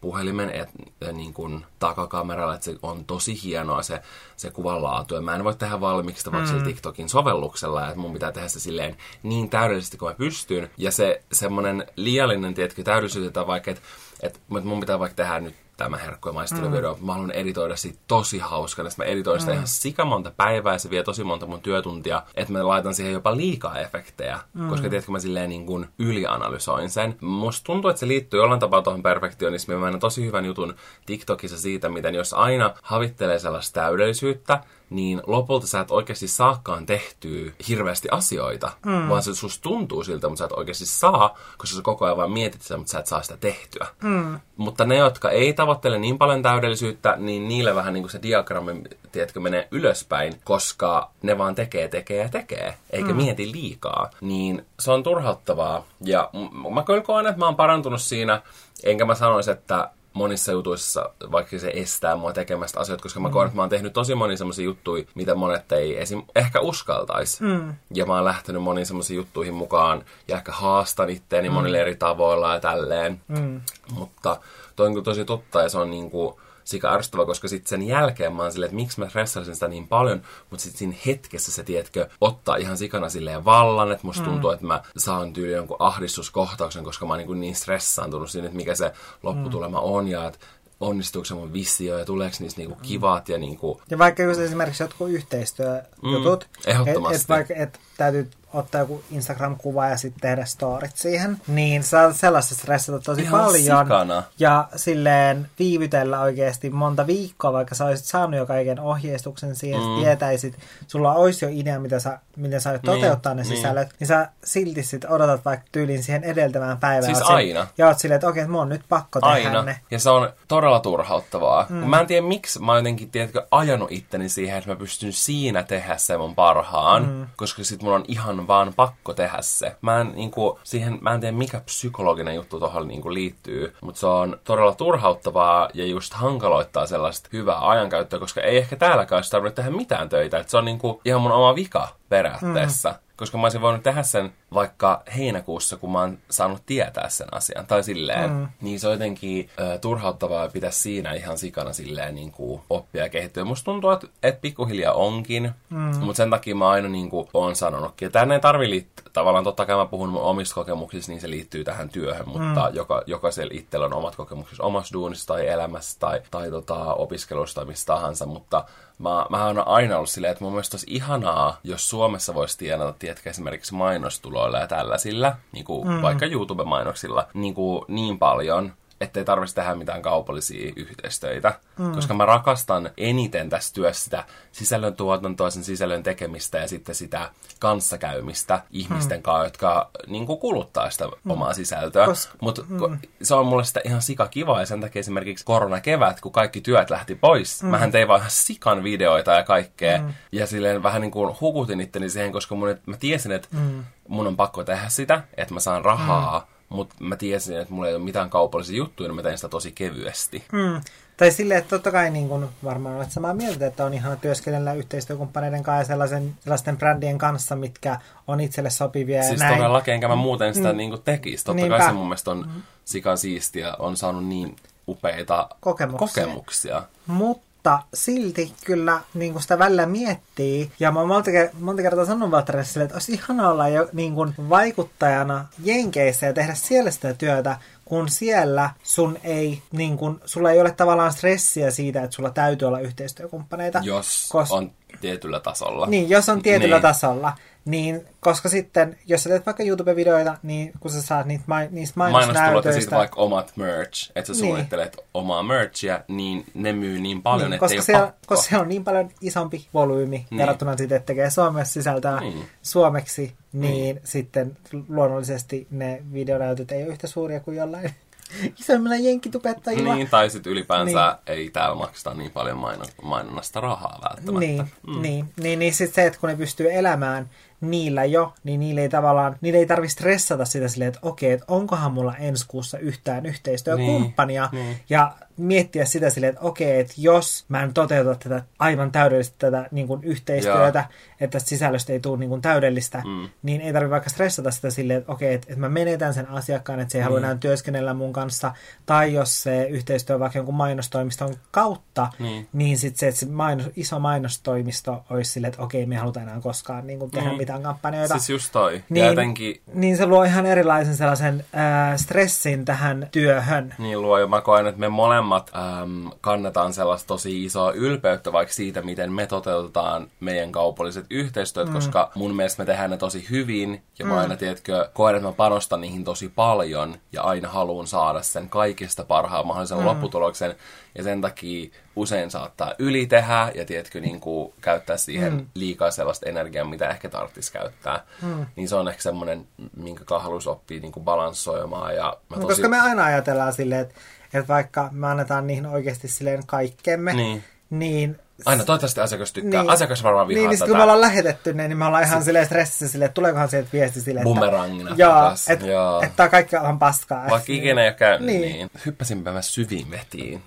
puhelimen 0.00 0.50
et, 0.50 0.68
et, 1.00 1.16
niin 1.16 1.32
kuin 1.32 1.66
takakameralla, 1.78 2.54
että 2.54 2.64
se 2.64 2.76
on 2.82 3.04
tosi 3.04 3.42
hienoa 3.42 3.82
se, 3.82 4.02
se 4.36 4.50
kuvanlaatu. 4.50 5.14
Ja 5.14 5.20
mä 5.20 5.34
en 5.34 5.44
voi 5.44 5.54
tehdä 5.54 5.80
valmiiksi 5.80 6.20
sitä 6.20 6.32
vaikka 6.32 6.52
mm. 6.52 6.64
TikTokin 6.64 7.08
sovelluksella, 7.08 7.88
että 7.88 8.00
mun 8.00 8.12
pitää 8.12 8.32
tehdä 8.32 8.48
se 8.48 8.60
silleen 8.60 8.96
niin 9.22 9.50
täydellisesti 9.50 9.96
kuin 9.96 10.10
mä 10.10 10.14
pystyn. 10.14 10.70
Ja 10.76 10.90
se 10.90 11.22
semmoinen 11.32 11.86
liiallinen, 11.96 12.54
tietkö, 12.54 12.82
täydellisyys, 12.82 13.32
vaikka, 13.46 13.70
että 13.70 13.82
että 14.22 14.38
mun 14.48 14.80
pitää 14.80 14.98
vaikka 14.98 15.16
tehdä 15.16 15.40
nyt 15.40 15.54
tämä 15.76 15.96
herkku 15.96 16.28
ja 16.28 16.32
maisteluvideo. 16.32 16.94
Mm. 16.94 17.06
Mä 17.06 17.12
haluan 17.12 17.30
editoida 17.30 17.76
siitä 17.76 17.98
tosi 18.06 18.38
hauskana. 18.38 18.90
Sitten 18.90 19.06
mä 19.06 19.12
editoin 19.12 19.40
sitä 19.40 19.52
mm. 19.52 19.54
ihan 19.54 19.68
sika 19.68 20.04
monta 20.04 20.32
päivää 20.36 20.72
ja 20.72 20.78
se 20.78 20.90
vie 20.90 21.02
tosi 21.02 21.24
monta 21.24 21.46
mun 21.46 21.60
työtuntia, 21.60 22.22
että 22.34 22.52
mä 22.52 22.66
laitan 22.66 22.94
siihen 22.94 23.12
jopa 23.12 23.36
liikaa 23.36 23.78
efektejä. 23.78 24.38
Mm. 24.54 24.68
Koska 24.68 24.88
tiedätkö, 24.88 25.12
mä 25.12 25.18
silleen 25.18 25.50
niin 25.50 25.66
kuin 25.66 25.86
ylianalysoin 25.98 26.90
sen. 26.90 27.16
Musta 27.20 27.64
tuntuu, 27.64 27.90
että 27.90 28.00
se 28.00 28.08
liittyy 28.08 28.40
jollain 28.40 28.60
tapaa 28.60 28.82
tuohon 28.82 29.02
perfektionismiin. 29.02 29.80
Mä 29.80 29.86
näen 29.86 30.00
tosi 30.00 30.26
hyvän 30.26 30.44
jutun 30.44 30.74
TikTokissa 31.06 31.58
siitä, 31.58 31.88
miten 31.88 32.14
jos 32.14 32.34
aina 32.34 32.74
havittelee 32.82 33.38
sellaista 33.38 33.80
täydellisyyttä, 33.80 34.60
niin 34.90 35.22
lopulta 35.26 35.66
sä 35.66 35.80
et 35.80 35.90
oikeasti 35.90 36.28
saakaan 36.28 36.86
tehtyä 36.86 37.52
hirveästi 37.68 38.08
asioita, 38.10 38.70
mm. 38.86 39.08
vaan 39.08 39.22
se 39.22 39.34
susta 39.34 39.62
tuntuu 39.62 40.04
siltä, 40.04 40.28
mutta 40.28 40.38
sä 40.38 40.44
et 40.44 40.52
oikeasti 40.52 40.86
saa, 40.86 41.38
koska 41.58 41.76
sä 41.76 41.82
koko 41.82 42.04
ajan 42.04 42.16
vaan 42.16 42.32
mietit 42.32 42.62
sitä, 42.62 42.76
mutta 42.76 42.90
sä 42.90 42.98
et 42.98 43.06
saa 43.06 43.22
sitä 43.22 43.36
tehtyä. 43.36 43.86
Mm. 44.02 44.40
Mutta 44.56 44.84
ne, 44.84 44.96
jotka 44.96 45.30
ei 45.30 45.52
tavoittele 45.52 45.98
niin 45.98 46.18
paljon 46.18 46.42
täydellisyyttä, 46.42 47.16
niin 47.16 47.48
niille 47.48 47.74
vähän 47.74 47.94
niin 47.94 48.02
kuin 48.02 48.10
se 48.10 48.22
diagrammi, 48.22 48.82
tiedätkö, 49.12 49.40
menee 49.40 49.68
ylöspäin, 49.70 50.40
koska 50.44 51.10
ne 51.22 51.38
vaan 51.38 51.54
tekee, 51.54 51.88
tekee 51.88 52.22
ja 52.22 52.28
tekee, 52.28 52.74
eikä 52.90 53.10
mm. 53.10 53.16
mieti 53.16 53.52
liikaa. 53.52 54.10
Niin 54.20 54.66
se 54.80 54.90
on 54.90 55.02
turhauttavaa. 55.02 55.84
Ja 56.00 56.30
mä 56.74 56.82
kyllä 56.82 57.02
koen, 57.02 57.26
että 57.26 57.38
mä 57.38 57.44
oon 57.44 57.56
parantunut 57.56 58.02
siinä, 58.02 58.42
enkä 58.84 59.04
mä 59.04 59.14
sanoisi, 59.14 59.50
että 59.50 59.90
monissa 60.16 60.52
jutuissa, 60.52 61.10
vaikka 61.32 61.58
se 61.58 61.70
estää 61.74 62.16
mua 62.16 62.32
tekemästä 62.32 62.80
asioita, 62.80 63.02
koska 63.02 63.20
mä 63.20 63.28
mm. 63.28 63.32
koen, 63.32 63.46
että 63.46 63.56
mä 63.56 63.62
oon 63.62 63.68
tehnyt 63.68 63.92
tosi 63.92 64.14
moni 64.14 64.36
semmoisia 64.36 64.64
juttuja, 64.64 65.04
mitä 65.14 65.34
monet 65.34 65.72
ei 65.72 66.00
esim. 66.00 66.22
ehkä 66.36 66.60
uskaltaisi. 66.60 67.42
Mm. 67.42 67.74
Ja 67.94 68.06
mä 68.06 68.14
oon 68.14 68.24
lähtenyt 68.24 68.62
moniin 68.62 68.86
semmoisiin 68.86 69.16
juttuihin 69.16 69.54
mukaan 69.54 70.04
ja 70.28 70.36
ehkä 70.36 70.52
haastan 70.52 71.10
itteeni 71.10 71.48
mm. 71.48 71.54
monille 71.54 71.80
eri 71.80 71.96
tavoilla 71.96 72.54
ja 72.54 72.60
tälleen. 72.60 73.20
Mm. 73.28 73.60
Mutta 73.92 74.36
toi 74.76 74.86
on 74.86 75.04
tosi 75.04 75.24
totta 75.24 75.62
ja 75.62 75.68
se 75.68 75.78
on 75.78 75.90
niinku, 75.90 76.40
sika 76.66 76.92
ärsyttävä, 76.92 77.26
koska 77.26 77.48
sitten 77.48 77.68
sen 77.68 77.82
jälkeen 77.82 78.32
mä 78.32 78.42
oon 78.42 78.52
silleen, 78.52 78.68
että 78.68 78.76
miksi 78.76 79.00
mä 79.00 79.08
stressasin 79.08 79.54
sitä 79.54 79.68
niin 79.68 79.88
paljon, 79.88 80.22
mutta 80.50 80.62
sitten 80.62 80.78
siinä 80.78 80.94
hetkessä 81.06 81.52
se, 81.52 81.62
tiedätkö, 81.62 82.08
ottaa 82.20 82.56
ihan 82.56 82.78
sikana 82.78 83.08
silleen 83.08 83.44
vallan, 83.44 83.92
että 83.92 84.06
musta 84.06 84.22
mm. 84.22 84.28
tuntuu, 84.28 84.50
että 84.50 84.66
mä 84.66 84.82
saan 84.96 85.32
tyyli 85.32 85.52
jonkun 85.52 85.76
ahdistuskohtauksen, 85.78 86.84
koska 86.84 87.06
mä 87.06 87.14
oon 87.14 87.18
niin, 87.26 87.40
niin 87.40 87.56
stressaantunut 87.56 88.30
siinä, 88.30 88.46
että 88.46 88.56
mikä 88.56 88.74
se 88.74 88.92
lopputulema 89.22 89.78
mm. 89.78 89.84
on 89.84 90.08
ja 90.08 90.26
että 90.26 90.38
onnistuuko 90.80 91.24
se 91.24 91.34
mun 91.34 91.52
visio 91.52 91.98
ja 91.98 92.04
tuleeko 92.04 92.36
niistä 92.40 92.60
niinku 92.60 92.78
kivat 92.82 93.28
ja 93.28 93.38
niinku... 93.38 93.80
Ja 93.90 93.98
vaikka 93.98 94.22
just 94.22 94.40
esimerkiksi 94.40 94.82
jotkut 94.82 95.10
yhteistyöjutut, 95.10 96.48
mm, 96.56 96.70
ehdottomasti. 96.70 97.16
Et, 97.16 97.22
et 97.22 97.28
vaikka 97.28 97.54
et 97.56 97.80
täytyy 97.96 98.30
ottaa 98.56 98.80
joku 98.80 99.02
Instagram-kuva 99.10 99.86
ja 99.86 99.96
sitten 99.96 100.20
tehdä 100.20 100.44
storit 100.44 100.96
siihen, 100.96 101.40
niin 101.48 101.82
saa 101.82 102.12
sellaista 102.12 102.54
stressata 102.54 103.00
tosi 103.00 103.22
Ihan 103.22 103.40
paljon. 103.40 103.84
Sikana. 103.84 104.22
Ja 104.38 104.68
silleen 104.76 105.50
viivytellä 105.58 106.20
oikeasti 106.20 106.70
monta 106.70 107.06
viikkoa, 107.06 107.52
vaikka 107.52 107.74
sä 107.74 107.84
olisit 107.84 108.06
saanut 108.06 108.38
jo 108.38 108.46
kaiken 108.46 108.80
ohjeistuksen 108.80 109.56
siihen, 109.56 109.80
mm. 109.80 110.00
tietäisit, 110.00 110.58
sulla 110.86 111.14
olisi 111.14 111.44
jo 111.44 111.50
idea, 111.54 111.80
mitä 111.80 111.98
sä, 111.98 112.18
miten 112.36 112.60
sä 112.60 112.72
niin, 112.72 112.80
toteuttaa 112.82 113.34
ne 113.34 113.42
niin. 113.42 113.56
sisällöt, 113.56 113.88
niin 114.00 114.08
sä 114.08 114.28
silti 114.44 114.82
sit 114.82 115.04
odotat 115.04 115.44
vaikka 115.44 115.66
tyylin 115.72 116.02
siihen 116.02 116.24
edeltävään 116.24 116.78
päivään. 116.78 117.14
Siis 117.14 117.30
aina. 117.30 117.66
Ja 117.78 117.86
oot 117.86 117.98
silleen, 117.98 118.16
että 118.16 118.28
okei, 118.28 118.42
okay, 118.42 118.52
mun 118.52 118.60
on 118.60 118.68
nyt 118.68 118.82
pakko 118.88 119.20
tehdä 119.20 119.48
aina. 119.48 119.62
ne. 119.62 119.80
Ja 119.90 119.98
se 119.98 120.10
on 120.10 120.32
todella 120.48 120.80
turhauttavaa. 120.80 121.66
Mm. 121.68 121.76
Mä 121.76 122.00
en 122.00 122.06
tiedä, 122.06 122.26
miksi 122.26 122.60
mä 122.60 122.72
oon 122.72 122.78
jotenkin, 122.78 123.10
tiedätkö, 123.10 123.46
ajanut 123.50 123.92
itteni 123.92 124.28
siihen, 124.28 124.58
että 124.58 124.70
mä 124.70 124.76
pystyn 124.76 125.12
siinä 125.12 125.62
tehdä 125.62 125.96
sen 125.96 126.20
mun 126.20 126.34
parhaan, 126.34 127.08
mm. 127.08 127.26
koska 127.36 127.64
sit 127.64 127.82
mun 127.82 127.94
on 127.94 128.04
ihan 128.08 128.45
vaan 128.46 128.72
pakko 128.76 129.14
tehdä 129.14 129.38
se. 129.40 129.76
Mä 129.82 130.00
en, 130.00 130.12
niin 130.14 130.30
kuin, 130.30 130.58
siihen, 130.62 130.98
mä 131.00 131.14
en 131.14 131.20
tiedä 131.20 131.36
mikä 131.36 131.60
psykologinen 131.60 132.34
juttu 132.34 132.58
tuohon 132.58 132.88
niin 132.88 133.14
liittyy, 133.14 133.74
mutta 133.80 134.00
se 134.00 134.06
on 134.06 134.38
todella 134.44 134.74
turhauttavaa 134.74 135.68
ja 135.74 135.86
just 135.86 136.14
hankaloittaa 136.14 136.86
sellaista 136.86 137.28
hyvää 137.32 137.68
ajankäyttöä, 137.68 138.18
koska 138.18 138.40
ei 138.40 138.56
ehkä 138.56 138.76
täälläkään 138.76 139.16
olisi 139.16 139.30
tarvinnut 139.30 139.54
tehdä 139.54 139.70
mitään 139.70 140.08
töitä. 140.08 140.38
Et 140.38 140.48
se 140.48 140.56
on 140.56 140.64
niin 140.64 140.78
kuin 140.78 141.00
ihan 141.04 141.20
mun 141.20 141.32
oma 141.32 141.54
vika 141.54 141.88
periaatteessa. 142.08 142.90
Mm 142.90 143.05
koska 143.16 143.38
mä 143.38 143.42
olisin 143.42 143.60
voinut 143.60 143.82
tehdä 143.82 144.02
sen 144.02 144.32
vaikka 144.54 145.02
heinäkuussa, 145.16 145.76
kun 145.76 145.92
mä 145.92 146.00
oon 146.00 146.18
saanut 146.30 146.62
tietää 146.66 147.08
sen 147.08 147.26
asian. 147.32 147.66
Tai 147.66 147.82
silleen, 147.82 148.30
mm. 148.30 148.48
niin 148.60 148.80
se 148.80 148.86
on 148.86 148.92
jotenkin 148.92 149.50
ö, 149.60 149.78
turhauttavaa 149.78 150.48
pitää 150.48 150.70
siinä 150.70 151.12
ihan 151.12 151.38
sikana 151.38 151.72
silleen 151.72 152.14
niin 152.14 152.32
kuin 152.32 152.60
oppia 152.70 153.02
ja 153.02 153.08
kehittyä. 153.08 153.44
Musta 153.44 153.64
tuntuu, 153.64 153.90
että 153.90 154.06
et 154.22 154.40
pikkuhiljaa 154.40 154.92
onkin, 154.94 155.50
mm. 155.70 155.78
mutta 155.78 156.16
sen 156.16 156.30
takia 156.30 156.54
mä 156.54 156.68
aina 156.68 156.88
niin 156.88 157.10
kuin 157.10 157.28
oon 157.34 157.56
sanonutkin. 157.56 158.12
Tänne 158.12 158.34
ei 158.34 158.40
tarvi 158.40 158.70
liittyä, 158.70 159.06
tavallaan 159.12 159.44
totta 159.44 159.66
kai 159.66 159.76
mä 159.76 159.86
puhun 159.86 160.08
mun 160.08 160.22
omista 160.22 160.54
kokemuksista, 160.54 161.12
niin 161.12 161.20
se 161.20 161.30
liittyy 161.30 161.64
tähän 161.64 161.88
työhön, 161.88 162.28
mutta 162.28 162.68
mm. 162.70 162.76
joka, 162.76 163.02
jokaisella 163.06 163.50
itsellä 163.54 163.86
on 163.86 163.94
omat 163.94 164.16
kokemukset 164.16 164.60
omassa 164.60 164.92
duunissa 164.92 165.26
tai 165.26 165.48
elämässä 165.48 166.00
tai, 166.00 166.22
tai 166.30 166.50
tota, 166.50 166.94
opiskelusta 166.94 167.60
tai 167.60 167.64
mistä 167.64 167.86
tahansa, 167.86 168.26
mutta 168.26 168.64
mä, 168.98 169.26
mä 169.30 169.46
oon 169.46 169.68
aina 169.68 169.96
ollut 169.96 170.10
silleen, 170.10 170.32
että 170.32 170.44
mun 170.44 170.52
mielestä 170.52 170.74
olisi 170.74 170.86
ihanaa, 170.90 171.60
jos 171.64 171.90
Suomessa 171.90 172.34
voisi 172.34 172.58
tienata, 172.58 172.92
tiedätkö, 172.98 173.30
esimerkiksi 173.30 173.74
mainostuloilla 173.74 174.58
ja 174.58 174.66
tällaisilla, 174.66 175.36
niin 175.52 175.64
kuin 175.64 175.88
mm. 175.88 176.02
vaikka 176.02 176.26
YouTube-mainoksilla, 176.26 177.28
niin, 177.34 177.54
kuin 177.54 177.84
niin 177.88 178.18
paljon, 178.18 178.72
ettei 179.00 179.24
tarvitsisi 179.24 179.54
tehdä 179.54 179.74
mitään 179.74 180.02
kaupallisia 180.02 180.72
yhteistöitä. 180.76 181.60
Mm. 181.78 181.92
Koska 181.92 182.14
mä 182.14 182.26
rakastan 182.26 182.90
eniten 182.96 183.50
tässä 183.50 183.74
työssä 183.74 184.04
sitä 184.04 184.24
sisällön 184.52 184.96
tuotantoa, 184.96 185.50
sen 185.50 185.64
sisällön 185.64 186.02
tekemistä 186.02 186.58
ja 186.58 186.68
sitten 186.68 186.94
sitä 186.94 187.30
kanssakäymistä 187.60 188.62
ihmisten 188.70 189.18
mm. 189.18 189.22
kanssa, 189.22 189.46
jotka 189.46 189.90
niin 190.06 190.26
kuin 190.26 190.38
kuluttaa 190.38 190.90
sitä 190.90 191.04
mm. 191.06 191.30
omaa 191.30 191.52
sisältöä. 191.52 192.06
Mutta 192.40 192.62
mm. 192.68 192.98
se 193.22 193.34
on 193.34 193.46
mulle 193.46 193.64
sitä 193.64 193.80
ihan 193.84 194.02
sika 194.02 194.28
kiva 194.28 194.60
ja 194.60 194.66
sen 194.66 194.80
takia 194.80 195.00
esimerkiksi 195.00 195.44
koronakevät, 195.44 196.20
kun 196.20 196.32
kaikki 196.32 196.60
työt 196.60 196.90
lähti 196.90 197.14
pois, 197.14 197.62
mm. 197.62 197.68
mähän 197.68 197.92
tein 197.92 198.08
vaan 198.08 198.20
ihan 198.20 198.30
sikan 198.30 198.82
videoita 198.82 199.32
ja 199.32 199.42
kaikkea. 199.42 199.98
Mm. 199.98 200.12
Ja 200.32 200.46
silleen 200.46 200.82
vähän 200.82 201.00
niin 201.00 201.10
kuin 201.10 201.36
hukutin 201.40 201.80
itteni 201.80 202.10
siihen, 202.10 202.32
koska 202.32 202.54
mun, 202.54 202.76
mä 202.86 202.96
tiesin, 202.96 203.32
että 203.32 203.48
mm. 203.50 203.84
mun 204.08 204.26
on 204.26 204.36
pakko 204.36 204.64
tehdä 204.64 204.88
sitä, 204.88 205.22
että 205.36 205.54
mä 205.54 205.60
saan 205.60 205.84
rahaa. 205.84 206.38
Mm 206.38 206.55
mutta 206.68 206.94
mä 206.98 207.16
tiesin, 207.16 207.56
että 207.56 207.74
mulla 207.74 207.88
ei 207.88 207.94
ole 207.94 208.04
mitään 208.04 208.30
kaupallisia 208.30 208.76
juttuja, 208.76 209.08
niin 209.08 209.16
mä 209.16 209.22
tein 209.22 209.38
sitä 209.38 209.48
tosi 209.48 209.72
kevyesti. 209.72 210.44
Hmm. 210.52 210.80
Tai 211.16 211.30
silleen, 211.30 211.58
että 211.58 211.70
totta 211.70 211.90
kai 211.92 212.10
niin 212.10 212.28
kun 212.28 212.48
varmaan 212.64 212.96
olet 212.96 213.12
samaa 213.12 213.34
mieltä, 213.34 213.66
että 213.66 213.84
on 213.84 213.94
ihan 213.94 214.20
työskennellä 214.20 214.74
yhteistyökumppaneiden 214.74 215.62
kanssa 215.62 215.80
ja 215.80 215.84
sellaisen, 215.84 216.34
sellaisten 216.40 216.76
brändien 216.78 217.18
kanssa, 217.18 217.56
mitkä 217.56 218.00
on 218.26 218.40
itselle 218.40 218.70
sopivia. 218.70 219.22
Siis 219.22 219.40
näin. 219.40 219.58
todellakin, 219.58 219.94
enkä 219.94 220.08
mä 220.08 220.16
muuten 220.16 220.54
sitä 220.54 220.72
mm. 220.72 220.76
niin 220.76 221.02
tekisi. 221.04 221.44
Totta 221.44 221.56
Niinpä. 221.56 221.78
kai 221.78 221.86
se 221.86 221.92
mun 221.92 222.06
mielestä 222.06 222.30
on 222.30 222.38
mm. 222.54 222.62
sikan 222.84 223.18
siistiä, 223.18 223.74
on 223.78 223.96
saanut 223.96 224.26
niin 224.26 224.56
upeita 224.88 225.48
kokemuksia. 225.60 226.24
kokemuksia. 226.24 226.82
Mutta 227.06 227.46
mutta 227.70 227.86
silti 227.94 228.52
kyllä 228.64 229.00
niin 229.14 229.32
kuin 229.32 229.42
sitä 229.42 229.58
välillä 229.58 229.86
miettii. 229.86 230.72
Ja 230.80 230.92
mä 230.92 230.98
oon 230.98 231.08
monta, 231.08 231.30
monta 231.60 231.82
kertaa 231.82 232.04
sanonut 232.04 232.30
Valtterille 232.30 232.82
että 232.82 232.94
olisi 232.94 233.12
ihana 233.12 233.50
olla 233.50 233.68
jo 233.68 233.88
niin 233.92 234.14
kuin 234.14 234.34
vaikuttajana 234.48 235.44
Jenkeissä 235.64 236.26
ja 236.26 236.32
tehdä 236.32 236.54
siellä 236.54 236.90
sitä 236.90 237.14
työtä, 237.14 237.56
kun 237.84 238.08
siellä 238.08 238.70
sun 238.82 239.18
ei, 239.24 239.62
niin 239.72 239.96
kun, 239.96 240.20
sulla 240.24 240.50
ei 240.50 240.60
ole 240.60 240.70
tavallaan 240.70 241.12
stressiä 241.12 241.70
siitä, 241.70 242.02
että 242.02 242.16
sulla 242.16 242.30
täytyy 242.30 242.68
olla 242.68 242.80
yhteistyökumppaneita. 242.80 243.80
Jos 243.84 244.30
kos- 244.34 244.52
on 244.52 244.70
tietyllä 245.00 245.40
tasolla. 245.40 245.86
Niin, 245.86 246.10
jos 246.10 246.28
on 246.28 246.42
tietyllä 246.42 246.76
niin. 246.76 246.82
tasolla. 246.82 247.32
Niin, 247.66 248.06
koska 248.20 248.48
sitten, 248.48 248.98
jos 249.06 249.22
sä 249.22 249.30
teet 249.30 249.46
vaikka 249.46 249.62
YouTube-videoita, 249.62 250.36
niin 250.42 250.72
kun 250.80 250.90
sä 250.90 251.02
saat 251.02 251.26
niitä, 251.26 251.44
ma- 251.46 251.64
niistä 251.70 251.94
mainosnäytöistä... 251.96 252.80
siitä 252.80 252.96
vaikka 252.96 253.20
omat 253.20 253.52
merch, 253.56 254.12
että 254.14 254.26
sä 254.26 254.32
niin. 254.32 254.38
suunnittelet 254.38 254.96
omaa 255.14 255.42
merchia, 255.42 256.00
niin 256.08 256.44
ne 256.54 256.72
myy 256.72 257.00
niin 257.00 257.22
paljon, 257.22 257.50
niin, 257.50 257.54
että 257.54 257.76
koska 257.76 257.92
ei 257.92 258.00
se, 258.00 258.12
koska 258.26 258.50
se 258.50 258.58
on 258.58 258.68
niin 258.68 258.84
paljon 258.84 259.10
isompi 259.20 259.66
volyymi 259.74 260.26
niin. 260.30 260.38
verrattuna 260.38 260.76
siitä, 260.76 260.96
että 260.96 261.06
tekee 261.06 261.30
Suomessa 261.30 261.72
sisältää 261.72 262.20
niin. 262.20 262.44
suomeksi, 262.62 263.34
niin, 263.52 263.72
niin 263.72 264.00
sitten 264.04 264.56
luonnollisesti 264.88 265.66
ne 265.70 266.02
videonäytöt 266.12 266.72
ei 266.72 266.82
ole 266.82 266.92
yhtä 266.92 267.06
suuria 267.06 267.40
kuin 267.40 267.56
jollain 267.56 267.94
isommilla 268.60 268.96
jenkkitupettajilla. 268.96 269.94
Niin, 269.94 270.10
tai 270.10 270.30
sitten 270.30 270.52
ylipäänsä 270.52 271.18
niin. 271.26 271.38
ei 271.38 271.50
täällä 271.50 271.76
makseta 271.76 272.14
niin 272.14 272.30
paljon 272.30 272.58
mainonnasta 273.02 273.60
rahaa 273.60 273.98
välttämättä. 274.02 274.40
Niin, 274.40 274.72
mm. 274.86 275.02
niin, 275.02 275.32
niin, 275.36 275.58
niin 275.58 275.74
sitten 275.74 275.94
se, 275.94 276.06
että 276.06 276.18
kun 276.18 276.28
ne 276.28 276.36
pystyy 276.36 276.72
elämään 276.72 277.30
niillä 277.60 278.04
jo, 278.04 278.34
niin 278.44 278.60
niillä 278.60 278.80
ei 278.80 278.88
tavallaan, 278.88 279.36
niillä 279.40 279.58
ei 279.58 279.66
tarvitse 279.66 279.94
stressata 279.94 280.44
sitä 280.44 280.68
silleen, 280.68 280.88
että 280.88 281.00
okei, 281.02 281.32
että 281.32 281.44
onkohan 281.48 281.92
mulla 281.92 282.16
ensi 282.16 282.44
kuussa 282.48 282.78
yhtään 282.78 283.26
yhteistyökumppania, 283.26 284.48
niin, 284.52 284.64
niin. 284.64 284.80
ja 284.90 285.12
miettiä 285.36 285.84
sitä 285.84 286.10
silleen, 286.10 286.32
että 286.32 286.44
okei, 286.44 286.80
että 286.80 286.94
jos 286.96 287.44
mä 287.48 287.62
en 287.62 287.74
toteuta 287.74 288.14
tätä 288.14 288.42
aivan 288.58 288.92
täydellistä 288.92 289.36
tätä 289.38 289.68
niin 289.70 289.86
kuin 289.86 290.04
yhteistyötä, 290.04 290.78
Joo. 290.78 291.16
että 291.20 291.38
sisällöstä 291.38 291.92
ei 291.92 292.00
tule 292.00 292.18
niin 292.18 292.28
kuin 292.28 292.42
täydellistä, 292.42 293.02
mm. 293.06 293.28
niin 293.42 293.60
ei 293.60 293.72
tarvitse 293.72 293.90
vaikka 293.90 294.10
stressata 294.10 294.50
sitä 294.50 294.70
silleen, 294.70 294.98
että 294.98 295.12
okei, 295.12 295.34
että, 295.34 295.46
että 295.48 295.60
mä 295.60 295.68
menetän 295.68 296.14
sen 296.14 296.28
asiakkaan, 296.28 296.80
että 296.80 296.92
se 296.92 296.98
ei 296.98 297.02
mm. 297.02 297.04
halua 297.04 297.18
enää 297.18 297.34
työskennellä 297.34 297.94
mun 297.94 298.12
kanssa, 298.12 298.52
tai 298.86 299.14
jos 299.14 299.42
se 299.42 299.64
yhteistyö 299.64 300.18
vaikka 300.18 300.38
jonkun 300.38 300.54
mainostoimiston 300.54 301.34
kautta, 301.50 302.08
mm. 302.18 302.46
niin 302.52 302.78
sitten 302.78 302.98
se, 302.98 303.08
että 303.08 303.20
se 303.20 303.26
mainos, 303.26 303.70
iso 303.76 303.98
mainostoimisto 303.98 305.04
olisi 305.10 305.30
silleen, 305.30 305.50
että 305.50 305.62
okei, 305.62 305.86
me 305.86 305.94
ei 305.94 306.00
haluta 306.00 306.20
enää 306.20 306.40
koskaan 306.40 306.86
niin 306.86 306.98
kuin 306.98 307.10
tehdä 307.10 307.30
mm. 307.30 307.36
mitään 307.36 307.62
kampanjoita. 307.62 308.14
Siis 308.14 308.30
just 308.30 308.52
toi. 308.52 308.84
Niin, 308.90 309.06
jotenkin... 309.06 309.60
niin 309.74 309.96
se 309.96 310.06
luo 310.06 310.24
ihan 310.24 310.46
erilaisen 310.46 310.96
sellaisen 310.96 311.44
äh, 311.54 311.96
stressin 311.96 312.64
tähän 312.64 313.08
työhön. 313.12 313.74
Niin 313.78 314.02
luo, 314.02 314.18
ja 314.18 314.26
mä 314.26 314.40
koen, 314.40 314.66
että 314.66 314.80
me 314.80 314.88
molemmat 314.88 315.25
molemmat 315.26 315.50
äm, 315.82 316.10
kannetaan 316.20 316.72
sellaista 316.72 317.06
tosi 317.06 317.44
isoa 317.44 317.72
ylpeyttä 317.72 318.32
vaikka 318.32 318.54
siitä, 318.54 318.82
miten 318.82 319.12
me 319.12 319.26
toteutetaan 319.26 320.08
meidän 320.20 320.52
kaupalliset 320.52 321.06
yhteistyöt, 321.10 321.68
mm. 321.68 321.74
koska 321.74 322.10
mun 322.14 322.36
mielestä 322.36 322.62
me 322.62 322.66
tehdään 322.66 322.90
ne 322.90 322.96
tosi 322.96 323.26
hyvin, 323.30 323.82
ja 323.98 324.04
mm. 324.04 324.10
mä 324.10 324.20
aina, 324.20 324.36
tiedätkö, 324.36 324.88
koen, 324.94 325.16
että 325.16 325.28
mä 325.28 325.32
panostan 325.32 325.80
niihin 325.80 326.04
tosi 326.04 326.28
paljon, 326.28 326.96
ja 327.12 327.22
aina 327.22 327.48
haluan 327.48 327.86
saada 327.86 328.22
sen 328.22 328.48
kaikista 328.48 329.04
parhaan 329.04 329.46
mahdollisen 329.46 329.78
mm. 329.78 329.84
lopputuloksen, 329.84 330.56
ja 330.94 331.02
sen 331.02 331.20
takia 331.20 331.70
usein 331.96 332.30
saattaa 332.30 332.72
ylitehdä 332.78 333.52
ja 333.54 333.64
tiedätkö, 333.64 334.00
niin 334.00 334.20
kuin, 334.20 334.52
käyttää 334.60 334.96
siihen 334.96 335.32
mm. 335.32 335.46
liikaa 335.54 335.90
sellaista 335.90 336.28
energiaa, 336.28 336.64
mitä 336.64 336.88
ehkä 336.88 337.08
tarvitsisi 337.08 337.52
käyttää. 337.52 338.04
Mm. 338.22 338.46
Niin 338.56 338.68
se 338.68 338.76
on 338.76 338.88
ehkä 338.88 339.02
semmoinen, 339.02 339.48
minkä 339.76 340.18
haluaisi 340.18 340.48
oppia 340.48 340.80
niin 340.80 340.92
kuin 340.92 341.04
balanssoimaan. 341.04 341.94
Ja 341.94 342.16
mä 342.30 342.36
tosi... 342.36 342.46
Koska 342.46 342.68
me 342.68 342.80
aina 342.80 343.04
ajatellaan 343.04 343.52
silleen, 343.52 343.80
että 343.80 343.94
että 344.38 344.54
vaikka 344.54 344.88
me 344.92 345.06
annetaan 345.06 345.46
niihin 345.46 345.66
oikeasti 345.66 346.08
silleen 346.08 346.46
kaikkemme, 346.46 347.12
niin, 347.12 347.44
niin 347.70 348.18
Aina 348.44 348.64
toivottavasti 348.64 349.00
asiakas 349.00 349.32
tykkää. 349.32 349.62
Niin, 349.62 349.70
asiakas 349.70 350.02
varmaan 350.02 350.28
vihaa 350.28 350.40
niin, 350.40 350.50
niin 350.50 350.58
tätä. 350.58 350.68
kun 350.68 350.76
me 350.76 350.82
ollaan 350.82 351.00
lähetetty 351.00 351.54
ne, 351.54 351.68
niin 351.68 351.78
me 351.78 351.84
ollaan 351.84 352.04
ihan 352.04 352.24
silleen 352.24 352.46
stressissä 352.46 352.88
silleen, 352.88 353.06
että 353.06 353.14
tuleekohan 353.14 353.48
sieltä 353.48 353.68
viesti 353.72 354.00
silleen, 354.00 354.26
että... 354.26 354.34
Bumerangina. 354.34 354.94
Joo, 354.96 355.32
että 355.48 356.06
et, 356.06 356.16
tää 356.16 356.28
kaikki 356.28 356.56
on 356.56 356.78
paskaa. 356.78 357.30
Vaikka 357.30 357.52
ikinä 357.52 357.82
ei 357.82 357.88
ole 357.88 357.94
käynyt, 357.94 358.26
niin. 358.26 358.42
niin. 358.42 358.70
Hyppäsinpä 358.86 359.32
mä 359.32 359.42
syviin 359.42 359.90
vetiin. 359.90 360.42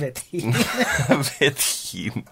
vetiin. 0.00 0.56
vetiin. 1.40 2.24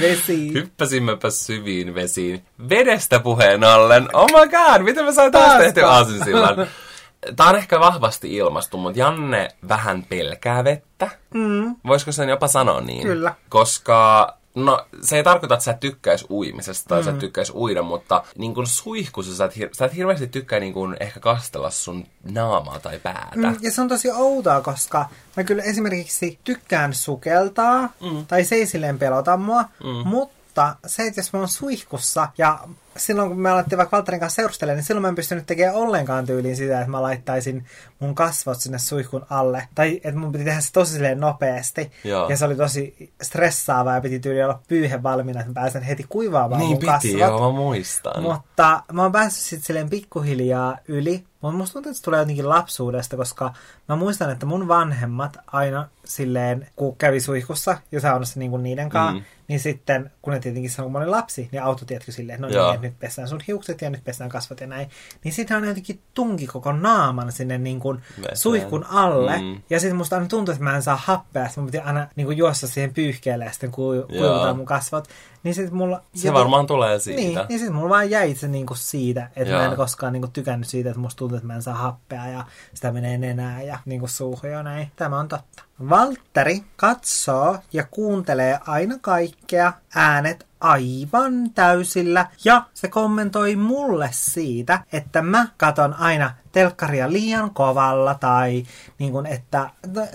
Vesiin. 0.00 0.54
Hyppäsimmepä 0.58 1.30
syviin 1.30 1.94
vesiin. 1.94 2.44
Vedestä 2.68 3.20
puheen 3.20 3.64
ollen. 3.64 4.08
Oh 4.12 4.28
my 4.30 4.48
god, 4.48 4.82
miten 4.82 5.04
mä 5.04 5.12
sain 5.12 5.32
taas 5.32 5.58
tehty 5.58 5.82
aasinsillan? 5.82 6.56
Tämä 7.36 7.48
on 7.48 7.56
ehkä 7.56 7.80
vahvasti 7.80 8.36
ilmastu, 8.36 8.76
mutta 8.76 8.98
Janne 8.98 9.48
vähän 9.68 10.04
pelkää 10.08 10.64
vettä. 10.64 11.10
Mm. 11.34 11.76
Voisiko 11.86 12.12
sen 12.12 12.28
jopa 12.28 12.48
sanoa 12.48 12.80
niin? 12.80 13.02
Kyllä. 13.02 13.34
Koska 13.48 14.38
No, 14.54 14.86
se 15.02 15.16
ei 15.16 15.24
tarkoita, 15.24 15.54
että 15.54 15.64
sä 15.64 15.70
et 15.70 15.80
tykkäis 15.80 16.26
uimisesta 16.30 16.88
tai 16.88 17.00
mm. 17.00 17.04
sä 17.04 17.10
et 17.10 17.16
mm. 17.16 17.20
tykkäis 17.20 17.52
uida, 17.54 17.82
mutta 17.82 18.24
niin 18.38 18.54
kun 18.54 18.66
suihkussa 18.66 19.36
sä 19.36 19.44
et, 19.44 19.56
hir- 19.56 19.68
sä 19.72 19.84
et 19.84 19.96
hirveästi 19.96 20.26
tykkää 20.26 20.60
niin 20.60 20.72
kun 20.72 20.96
ehkä 21.00 21.20
kastella 21.20 21.70
sun 21.70 22.06
naamaa 22.30 22.80
tai 22.80 22.98
päätä. 22.98 23.36
Mm, 23.36 23.56
ja 23.60 23.70
se 23.70 23.80
on 23.80 23.88
tosi 23.88 24.10
outoa, 24.10 24.60
koska 24.60 25.08
mä 25.36 25.44
kyllä 25.44 25.62
esimerkiksi 25.62 26.38
tykkään 26.44 26.94
sukeltaa, 26.94 27.80
mm. 27.80 28.26
tai 28.26 28.44
se 28.44 28.54
ei 28.54 28.66
silleen 28.66 28.98
pelota 28.98 29.36
mua, 29.36 29.64
mm. 29.84 30.08
mutta 30.08 30.76
se, 30.86 31.06
että 31.06 31.20
jos 31.20 31.32
mä 31.32 31.38
oon 31.38 31.48
suihkussa 31.48 32.28
ja 32.38 32.58
silloin 32.98 33.28
kun 33.28 33.40
me 33.40 33.50
alettiin 33.50 33.76
vaikka 33.76 33.96
Valtterin 33.96 34.20
kanssa 34.20 34.36
seurustelemaan, 34.36 34.76
niin 34.76 34.84
silloin 34.84 35.02
mä 35.02 35.08
en 35.08 35.14
pystynyt 35.14 35.46
tekemään 35.46 35.76
ollenkaan 35.76 36.26
tyyliin 36.26 36.56
sitä, 36.56 36.80
että 36.80 36.90
mä 36.90 37.02
laittaisin 37.02 37.64
mun 37.98 38.14
kasvot 38.14 38.60
sinne 38.60 38.78
suihkun 38.78 39.26
alle. 39.30 39.68
Tai 39.74 40.00
että 40.04 40.20
mun 40.20 40.32
piti 40.32 40.44
tehdä 40.44 40.60
se 40.60 40.72
tosi 40.72 40.92
silleen 40.92 41.20
nopeasti. 41.20 41.92
Joo. 42.04 42.28
Ja 42.28 42.36
se 42.36 42.44
oli 42.44 42.56
tosi 42.56 43.12
stressaavaa 43.22 43.94
ja 43.94 44.00
piti 44.00 44.20
tyyliin 44.20 44.44
olla 44.44 44.60
pyyhe 44.68 45.02
valmiina, 45.02 45.40
että 45.40 45.50
mä 45.50 45.60
pääsen 45.60 45.82
heti 45.82 46.06
kuivaamaan 46.08 46.58
niin 46.58 46.70
mun 46.70 46.78
piti, 46.78 46.92
kasvot. 46.92 47.20
joo, 47.20 47.52
mä 47.52 47.58
muistan. 47.58 48.22
Mutta 48.22 48.82
mä 48.92 49.02
oon 49.02 49.12
päässyt 49.12 49.42
sitten 49.44 49.66
silleen 49.66 49.90
pikkuhiljaa 49.90 50.78
yli. 50.88 51.24
Mutta 51.40 51.58
musta 51.58 51.72
tuntuu, 51.72 51.90
että 51.90 51.98
se 51.98 52.04
tulee 52.04 52.20
jotenkin 52.20 52.48
lapsuudesta, 52.48 53.16
koska 53.16 53.54
mä 53.88 53.96
muistan, 53.96 54.30
että 54.30 54.46
mun 54.46 54.68
vanhemmat 54.68 55.36
aina 55.46 55.88
silleen, 56.04 56.68
kun 56.76 56.96
kävi 56.96 57.20
suihkussa 57.20 57.78
ja 57.92 58.00
saunassa 58.00 58.38
niin 58.38 58.50
kuin 58.50 58.62
niiden 58.62 58.88
kanssa, 58.88 59.18
mm. 59.18 59.24
niin 59.48 59.60
sitten, 59.60 60.10
kun 60.22 60.32
ne 60.32 60.40
tietenkin 60.40 60.70
sanoi, 60.70 60.86
kun 60.86 60.92
mä 60.92 60.98
olin 60.98 61.10
lapsi, 61.10 61.48
niin 61.52 61.62
auto 61.62 61.84
tietkö 61.84 62.12
silleen, 62.12 62.40
no 62.40 62.48
niin, 62.48 62.87
nyt 62.88 62.98
pesään 62.98 63.28
sun 63.28 63.40
hiukset 63.48 63.82
ja 63.82 63.90
nyt 63.90 64.04
pesään 64.04 64.30
kasvot 64.30 64.60
ja 64.60 64.66
näin. 64.66 64.90
Niin 65.24 65.32
sitten 65.32 65.54
hän 65.54 65.68
jotenkin 65.68 66.02
tunki 66.14 66.46
koko 66.46 66.72
naaman 66.72 67.32
sinne 67.32 67.58
niin 67.58 67.80
kuin 67.80 68.02
suihkun 68.34 68.84
alle. 68.84 69.38
Mm. 69.38 69.62
Ja 69.70 69.80
sitten 69.80 69.96
musta 69.96 70.16
aina 70.16 70.28
tuntui, 70.28 70.52
että 70.52 70.64
mä 70.64 70.76
en 70.76 70.82
saa 70.82 70.96
happea. 70.96 71.46
Sitten 71.46 71.62
mun 71.62 71.70
piti 71.70 71.78
aina 71.78 72.08
niin 72.16 72.26
kuin 72.26 72.38
juossa 72.38 72.68
siihen 72.68 72.94
pyyhkeelle 72.94 73.44
ja 73.44 73.52
sitten 73.52 73.70
kuivutaan 73.70 74.56
mun 74.56 74.66
kasvot. 74.66 75.08
Niin 75.42 75.54
sit 75.54 75.70
mulla... 75.70 76.02
Se 76.14 76.28
joten, 76.28 76.38
varmaan 76.38 76.66
tulee 76.66 76.98
siitä. 76.98 77.20
Niin, 77.20 77.38
niin 77.48 77.58
sitten 77.58 77.74
mulla 77.74 77.88
vaan 77.88 78.10
jäi 78.10 78.34
se 78.34 78.48
niinku 78.48 78.74
siitä, 78.74 79.30
että 79.36 79.54
Joo. 79.54 79.60
mä 79.60 79.70
en 79.70 79.76
koskaan 79.76 80.12
niinku 80.12 80.28
tykännyt 80.28 80.68
siitä, 80.68 80.90
että 80.90 81.00
musta 81.00 81.18
tuntuu, 81.18 81.36
että 81.36 81.46
mä 81.46 81.54
en 81.54 81.62
saa 81.62 81.74
happea 81.74 82.26
ja 82.26 82.44
sitä 82.74 82.92
menee 82.92 83.18
nenää 83.18 83.62
ja 83.62 83.78
niinku 83.84 84.06
suuhun 84.06 84.50
ja 84.50 84.62
näin. 84.62 84.92
Tämä 84.96 85.18
on 85.18 85.28
totta. 85.28 85.62
Valtteri 85.88 86.64
katsoo 86.76 87.58
ja 87.72 87.84
kuuntelee 87.90 88.58
aina 88.66 88.94
kaikkea 89.00 89.72
äänet 89.94 90.47
aivan 90.60 91.50
täysillä. 91.54 92.26
Ja 92.44 92.62
se 92.74 92.88
kommentoi 92.88 93.56
mulle 93.56 94.08
siitä, 94.12 94.80
että 94.92 95.22
mä 95.22 95.48
katon 95.56 95.94
aina 95.94 96.30
telkkaria 96.52 97.12
liian 97.12 97.50
kovalla 97.50 98.14
tai 98.14 98.66
niin 98.98 99.12
kun, 99.12 99.26
että 99.26 99.70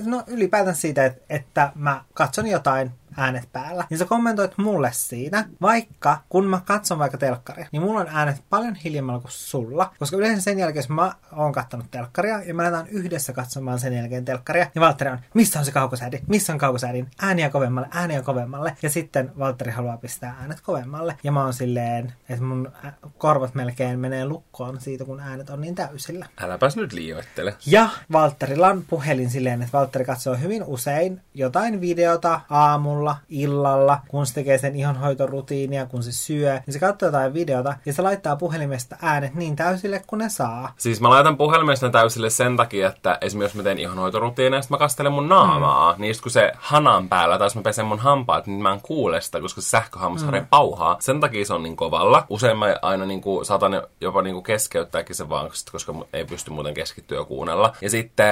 no 0.05 0.23
ylipäätään 0.27 0.75
siitä, 0.75 1.05
että, 1.05 1.21
että 1.29 1.71
mä 1.75 2.03
katson 2.13 2.47
jotain 2.47 2.91
äänet 3.17 3.49
päällä, 3.51 3.83
niin 3.89 3.97
sä 3.97 4.05
kommentoit 4.05 4.57
mulle 4.57 4.89
siinä, 4.93 5.45
vaikka 5.61 6.17
kun 6.29 6.45
mä 6.45 6.61
katson 6.65 6.99
vaikka 6.99 7.17
telkkaria, 7.17 7.67
niin 7.71 7.81
mulla 7.81 7.99
on 7.99 8.07
äänet 8.11 8.43
paljon 8.49 8.75
hiljemmalla 8.75 9.19
kuin 9.19 9.31
sulla, 9.31 9.93
koska 9.99 10.17
yleensä 10.17 10.41
sen 10.41 10.59
jälkeen, 10.59 10.83
jos 10.83 10.89
mä 10.89 11.13
oon 11.31 11.51
kattanut 11.51 11.91
telkkaria 11.91 12.43
ja 12.43 12.53
mä 12.53 12.63
lähdetään 12.63 12.87
yhdessä 12.87 13.33
katsomaan 13.33 13.79
sen 13.79 13.93
jälkeen 13.93 14.25
telkkaria, 14.25 14.67
niin 14.75 14.81
Valtteri 14.81 15.09
on, 15.11 15.19
missä 15.33 15.59
on 15.59 15.65
se 15.65 15.71
kaukosäädi, 15.71 16.19
missä 16.27 16.53
on 16.53 16.59
kaukosäädin, 16.59 17.07
ääniä 17.21 17.49
kovemmalle, 17.49 17.87
ääniä 17.91 18.21
kovemmalle, 18.21 18.77
ja 18.81 18.89
sitten 18.89 19.31
Valtteri 19.39 19.71
haluaa 19.71 19.97
pistää 19.97 20.35
äänet 20.41 20.61
kovemmalle, 20.61 21.17
ja 21.23 21.31
mä 21.31 21.43
oon 21.43 21.53
silleen, 21.53 22.13
että 22.29 22.43
mun 22.43 22.71
korvat 23.17 23.55
melkein 23.55 23.99
menee 23.99 24.25
lukkoon 24.25 24.81
siitä, 24.81 25.05
kun 25.05 25.19
äänet 25.19 25.49
on 25.49 25.61
niin 25.61 25.75
täysillä. 25.75 26.25
Äläpäs 26.37 26.75
nyt 26.75 26.93
liioittele. 26.93 27.55
Ja 27.65 27.89
Valtterilla 28.11 28.67
on 28.67 28.83
puhelin 28.89 29.29
silleen, 29.29 29.61
että 29.61 29.77
Valtteri 29.77 30.05
katsoo 30.05 30.35
hyvin 30.35 30.63
usein 30.63 31.21
jotain 31.33 31.81
videota 31.81 32.41
aamulla, 32.49 33.02
aamulla, 33.09 33.15
illalla, 33.29 33.99
kun 34.07 34.25
se 34.25 34.33
tekee 34.33 34.57
sen 34.57 34.75
ihonhoitorutiinia, 34.75 35.85
kun 35.85 36.03
se 36.03 36.11
syö, 36.11 36.59
niin 36.65 36.73
se 36.73 36.79
katsoo 36.79 37.07
jotain 37.07 37.33
videota 37.33 37.73
ja 37.85 37.93
se 37.93 38.01
laittaa 38.01 38.35
puhelimesta 38.35 38.95
äänet 39.01 39.35
niin 39.35 39.55
täysille 39.55 40.03
kuin 40.07 40.17
ne 40.17 40.29
saa. 40.29 40.73
Siis 40.77 41.01
mä 41.01 41.09
laitan 41.09 41.37
puhelimesta 41.37 41.89
täysille 41.89 42.29
sen 42.29 42.57
takia, 42.57 42.87
että 42.87 43.17
esimerkiksi 43.21 43.57
jos 43.57 43.63
mä 43.63 43.63
teen 43.63 43.79
ihonhoitorutiinia, 43.79 44.59
ja 44.59 44.63
mä 44.69 44.77
kastelen 44.77 45.11
mun 45.11 45.29
naamaa, 45.29 45.93
mm. 45.93 46.01
niin 46.01 46.15
kun 46.23 46.31
se 46.31 46.51
hanan 46.57 47.09
päällä 47.09 47.37
tai 47.37 47.45
jos 47.45 47.55
mä 47.55 47.61
pesen 47.61 47.85
mun 47.85 47.99
hampaat, 47.99 48.47
niin 48.47 48.61
mä 48.61 48.73
en 48.73 48.81
kuule 48.81 49.21
sitä, 49.21 49.41
koska 49.41 49.61
se 49.61 49.69
sähköhammasharja 49.69 50.41
mm. 50.41 50.47
pauhaa. 50.47 50.97
Sen 50.99 51.19
takia 51.19 51.45
se 51.45 51.53
on 51.53 51.63
niin 51.63 51.75
kovalla. 51.75 52.25
Usein 52.29 52.57
mä 52.57 52.75
aina 52.81 53.05
niin 53.05 53.21
kuin, 53.21 53.45
saatan 53.45 53.81
jopa 54.01 54.21
niin 54.21 54.33
kuin 54.33 54.43
keskeyttääkin 54.43 55.15
sen 55.15 55.29
vaan, 55.29 55.49
koska 55.71 55.93
ei 56.13 56.25
pysty 56.25 56.51
muuten 56.51 56.73
keskittyä 56.73 57.25
kuunnella. 57.25 57.75
Ja 57.81 57.89
sitten 57.89 58.25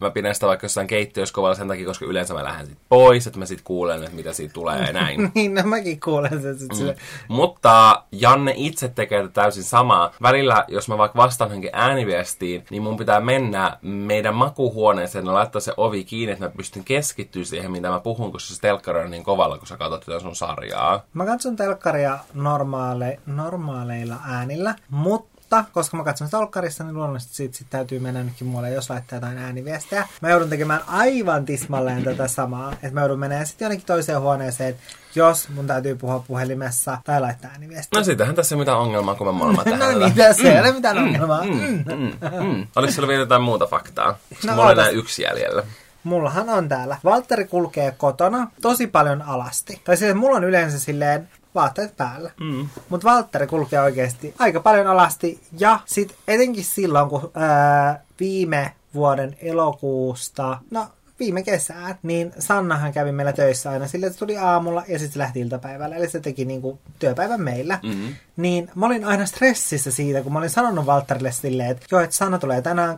mä 0.00 0.10
pidän 0.10 0.34
sitä 0.34 0.46
vaikka 0.46 0.64
jossain 0.64 0.86
keittiössä 0.86 1.34
kovalla 1.34 1.54
sen 1.54 1.68
takia, 1.68 1.86
koska 1.86 2.04
yleensä 2.04 2.34
mä 2.34 2.44
lähden 2.44 2.66
sit 2.66 2.78
pois, 2.88 3.26
että 3.26 3.38
mä 3.38 3.46
sit 3.46 3.60
kuulen, 3.64 4.09
että 4.10 4.16
mitä 4.16 4.32
siitä 4.32 4.52
tulee 4.52 4.78
ja 4.86 4.92
näin. 4.92 5.30
niin, 5.34 5.54
no 5.54 5.62
mäkin 5.62 6.00
kuulen 6.00 6.42
sen. 6.42 6.56
Mm. 6.56 6.94
Mutta 7.28 8.02
Janne 8.12 8.54
itse 8.56 8.88
tekee 8.88 9.28
täysin 9.28 9.64
samaa. 9.64 10.12
Välillä, 10.22 10.64
jos 10.68 10.88
mä 10.88 10.98
vaikka 10.98 11.18
vastaan 11.18 11.50
johonkin 11.50 11.70
ääniviestiin, 11.72 12.64
niin 12.70 12.82
mun 12.82 12.96
pitää 12.96 13.20
mennä 13.20 13.78
meidän 13.82 14.34
makuhuoneeseen 14.34 15.26
ja 15.26 15.34
laittaa 15.34 15.60
se 15.60 15.72
ovi 15.76 16.04
kiinni, 16.04 16.32
että 16.32 16.44
mä 16.44 16.50
pystyn 16.56 16.84
keskittyä 16.84 17.44
siihen, 17.44 17.70
mitä 17.70 17.90
mä 17.90 18.00
puhun, 18.00 18.32
koska 18.32 18.54
se 18.54 18.60
telkkari 18.60 19.00
on 19.00 19.10
niin 19.10 19.24
kovalla, 19.24 19.58
kun 19.58 19.66
sä 19.66 19.76
katsot 19.76 20.06
jotain 20.06 20.20
sun 20.20 20.36
sarjaa. 20.36 21.02
Mä 21.14 21.26
katson 21.26 21.56
telkkaria 21.56 22.18
normaale, 22.34 23.20
normaaleilla 23.26 24.16
äänillä, 24.26 24.74
mutta 24.90 25.39
mutta 25.50 25.72
koska 25.72 25.96
mä 25.96 26.04
katson 26.04 26.28
sitä 26.68 26.84
niin 26.84 26.94
luonnollisesti 26.94 27.34
siitä 27.34 27.56
sit 27.56 27.66
täytyy 27.70 27.98
mennä 27.98 28.22
nytkin 28.22 28.46
muualle, 28.46 28.70
jos 28.70 28.90
laittaa 28.90 29.16
jotain 29.16 29.38
ääniviestejä. 29.38 30.08
Mä 30.20 30.30
joudun 30.30 30.48
tekemään 30.48 30.80
aivan 30.86 31.44
tismalleen 31.44 32.04
tätä 32.04 32.28
samaa, 32.28 32.72
että 32.72 32.90
mä 32.92 33.00
joudun 33.00 33.18
menemään 33.18 33.46
sitten 33.46 33.66
jonnekin 33.66 33.86
toiseen 33.86 34.20
huoneeseen, 34.20 34.76
jos 35.14 35.48
mun 35.48 35.66
täytyy 35.66 35.94
puhua 35.94 36.24
puhelimessa 36.28 36.98
tai 37.04 37.20
laittaa 37.20 37.50
ääniviestiä. 37.50 38.00
No 38.00 38.04
siitähän 38.04 38.34
tässä 38.34 38.54
ei 38.54 38.58
mitään 38.58 38.78
ongelmaa, 38.78 39.14
kun 39.14 39.26
me 39.26 39.32
molemmat 39.32 39.64
tehdään. 39.64 39.92
no 39.92 39.98
niin, 39.98 40.14
tässä 40.14 40.52
ei 40.52 40.60
ole 40.60 40.72
mitään 40.72 40.98
ongelmaa. 40.98 41.44
Mm, 41.44 41.50
mm, 41.50 41.84
mm, 41.94 42.44
mm. 42.44 42.66
Oliko 42.76 42.92
sulla 42.92 43.08
vielä 43.08 43.22
jotain 43.22 43.42
muuta 43.42 43.66
faktaa? 43.66 44.18
No, 44.44 44.52
mulla 44.52 44.64
oli 44.64 44.72
enää 44.72 44.88
yksi 44.88 45.22
jäljellä. 45.22 45.62
Mullahan 46.04 46.48
on 46.48 46.68
täällä. 46.68 46.96
Valtteri 47.04 47.44
kulkee 47.44 47.94
kotona 47.98 48.50
tosi 48.62 48.86
paljon 48.86 49.22
alasti. 49.22 49.80
Tai 49.84 49.96
siis 49.96 50.14
mulla 50.14 50.36
on 50.36 50.44
yleensä 50.44 50.78
silleen 50.78 51.28
vaatteet 51.54 51.96
päällä. 51.96 52.30
Mm. 52.40 52.68
Mutta 52.88 53.10
Valtteri 53.10 53.46
kulkee 53.46 53.80
oikeasti 53.80 54.34
aika 54.38 54.60
paljon 54.60 54.86
alasti. 54.86 55.40
Ja 55.58 55.80
sit 55.86 56.16
etenkin 56.28 56.64
silloin, 56.64 57.08
kun 57.08 57.30
ää, 57.34 58.02
viime 58.20 58.74
vuoden 58.94 59.36
elokuusta, 59.40 60.58
no 60.70 60.86
viime 61.20 61.42
kesään, 61.42 61.98
niin 62.02 62.32
Sannahan 62.38 62.92
kävi 62.92 63.12
meillä 63.12 63.32
töissä 63.32 63.70
aina 63.70 63.88
sille, 63.88 64.06
että 64.06 64.14
se 64.14 64.18
tuli 64.18 64.36
aamulla 64.36 64.84
ja 64.88 64.98
sitten 64.98 65.12
se 65.12 65.18
lähti 65.18 65.40
iltapäivällä. 65.40 65.96
Eli 65.96 66.08
se 66.08 66.20
teki 66.20 66.44
niinku 66.44 66.78
työpäivän 66.98 67.40
meillä. 67.40 67.78
Mm-hmm. 67.82 68.14
Niin 68.36 68.70
mä 68.74 68.86
olin 68.86 69.04
aina 69.04 69.26
stressissä 69.26 69.90
siitä, 69.90 70.22
kun 70.22 70.32
mä 70.32 70.38
olin 70.38 70.50
sanonut 70.50 70.86
Valtterille 70.86 71.32
silleen, 71.32 71.70
että 71.70 71.86
joo, 71.90 72.00
että 72.00 72.16
Sanna 72.16 72.38
tulee 72.38 72.62
tänään 72.62 72.96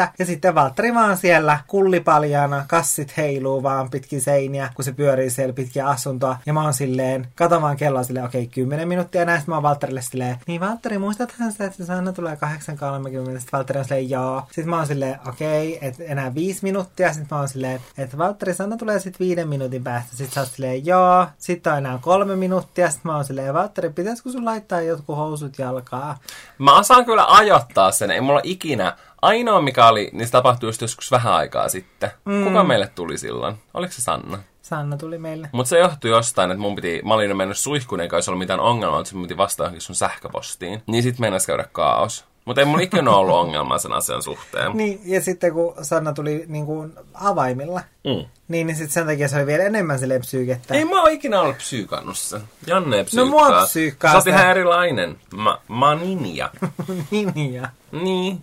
8.30 0.00 0.08
ja 0.18 0.26
sitten 0.26 0.54
Valtteri 0.54 0.94
vaan 0.94 1.16
siellä 1.16 1.58
kullipaljana, 1.66 2.64
kassit 2.68 3.16
heiluu 3.16 3.62
vaan 3.62 3.90
pitkin 3.90 4.20
seiniä, 4.20 4.70
kun 4.74 4.84
se 4.84 4.92
pyörii 4.92 5.30
siellä 5.30 5.52
pitkin 5.52 5.84
asuntoa. 5.84 6.36
Ja 6.46 6.52
mä 6.52 6.62
oon 6.62 6.74
silleen, 6.74 7.26
kato 7.34 7.62
vaan 7.62 7.76
kelloa 7.76 8.02
silleen, 8.02 8.26
okei, 8.26 8.42
okay, 8.42 8.52
10 8.54 8.88
minuuttia 8.88 9.24
näistä 9.24 9.50
mä 9.50 9.54
oon 9.54 9.62
Valtterille 9.62 10.02
silleen, 10.02 10.36
niin 10.46 10.60
Valtteri, 10.60 10.98
muistathan 10.98 11.52
sä, 11.52 11.64
että 11.64 11.84
Sanna 11.84 12.12
tulee 12.12 12.34
8.30, 12.34 12.38
sitten 12.68 13.52
Valtteri 13.52 13.78
on 13.78 13.84
silleen, 13.84 14.10
joo. 14.10 14.42
Sitten 14.46 14.68
mä 14.70 14.76
oon 14.76 14.86
silleen, 14.86 15.18
okei, 15.28 15.76
okay, 15.76 15.88
että 15.88 16.04
enää 16.04 16.34
5 16.34 16.62
minuuttia, 16.62 16.99
sitten 17.08 17.26
mä 17.30 17.38
oon 17.38 17.48
silleen, 17.48 17.80
että 17.98 18.18
Valtteri, 18.18 18.54
Sanna 18.54 18.76
tulee 18.76 18.98
sitten 18.98 19.26
viiden 19.26 19.48
minuutin 19.48 19.84
päästä. 19.84 20.16
Sitten 20.16 20.34
sä 20.34 20.40
oot 20.40 20.48
silleen, 20.48 20.86
joo. 20.86 21.26
Sitten 21.38 21.72
on 21.72 21.78
enää 21.78 21.98
kolme 22.02 22.36
minuuttia, 22.36 22.90
sitten 22.90 23.10
mä 23.10 23.16
oon 23.16 23.24
silleen, 23.24 23.54
Valtteri, 23.54 23.90
pitäisikö 23.90 24.30
sun 24.30 24.44
laittaa 24.44 24.80
jotkut 24.80 25.16
housut 25.16 25.58
jalkaa? 25.58 26.18
Mä 26.58 26.78
osaan 26.78 27.04
kyllä 27.04 27.24
ajoittaa 27.28 27.92
sen. 27.92 28.10
Ei 28.10 28.20
mulla 28.20 28.40
ikinä. 28.42 28.96
Ainoa 29.22 29.60
mikä 29.62 29.88
oli, 29.88 30.10
niin 30.12 30.26
se 30.26 30.32
tapahtui 30.32 30.68
just 30.68 30.80
joskus 30.80 31.10
vähän 31.10 31.32
aikaa 31.32 31.68
sitten. 31.68 32.10
Mm. 32.24 32.44
Kuka 32.44 32.64
meille 32.64 32.86
tuli 32.94 33.18
silloin? 33.18 33.54
Oliko 33.74 33.92
se 33.92 34.02
Sanna? 34.02 34.38
Sanna 34.62 34.96
tuli 34.96 35.18
meille. 35.18 35.48
Mutta 35.52 35.68
se 35.68 35.78
johtui 35.78 36.10
jostain, 36.10 36.50
että 36.50 36.60
mun 36.60 36.74
piti, 36.74 37.00
mä 37.04 37.14
olin 37.14 37.36
mennyt 37.36 37.58
suihkuun, 37.58 38.00
eikä 38.00 38.16
olisi 38.16 38.30
ollut 38.30 38.38
mitään 38.38 38.60
ongelmaa, 38.60 39.00
että 39.00 39.14
mun 39.14 39.22
piti 39.22 39.36
vastata 39.36 39.72
sun 39.78 39.96
sähköpostiin. 39.96 40.82
Niin 40.86 41.02
sit 41.02 41.18
meinas 41.18 41.46
käydä 41.46 41.64
kaos. 41.72 42.29
Mutta 42.50 42.60
ei 42.60 42.64
mulla 42.64 42.80
ikinä 42.80 43.10
ollut 43.10 43.36
ongelmaa 43.36 43.78
sen 43.78 43.92
asian 43.92 44.22
suhteen. 44.22 44.72
Niin, 44.76 45.00
ja 45.04 45.20
sitten 45.20 45.52
kun 45.52 45.74
Sanna 45.82 46.12
tuli 46.12 46.44
niin 46.48 46.66
kuin 46.66 46.92
avaimilla, 47.14 47.80
Mm. 48.04 48.24
niin, 48.48 48.66
niin 48.66 48.76
sitten 48.76 48.90
sen 48.90 49.06
takia 49.06 49.28
se 49.28 49.36
oli 49.36 49.46
vielä 49.46 49.64
enemmän 49.64 49.98
silleen 49.98 50.20
psyykettä. 50.20 50.74
Ei 50.74 50.84
mä 50.84 51.02
oon 51.02 51.10
ikinä 51.10 51.40
ollut 51.40 51.56
psyykannut 51.56 52.18
sen. 52.18 52.40
Janne 52.66 52.96
ei 52.96 53.04
psyykkaa. 53.04 53.24
No 53.24 53.50
mua 53.50 53.64
psyykkaa 53.66 54.10
Sä 54.12 54.18
oot 54.18 54.26
ihan 54.26 54.50
erilainen. 54.50 55.16
Mä, 55.36 55.58
mä 55.68 55.88
oon 55.88 56.00
ninja. 56.00 56.50
niin, 57.10 57.54
ja. 57.54 57.68
niin. 57.92 58.42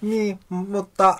niin, 0.00 0.38
mutta 0.48 1.16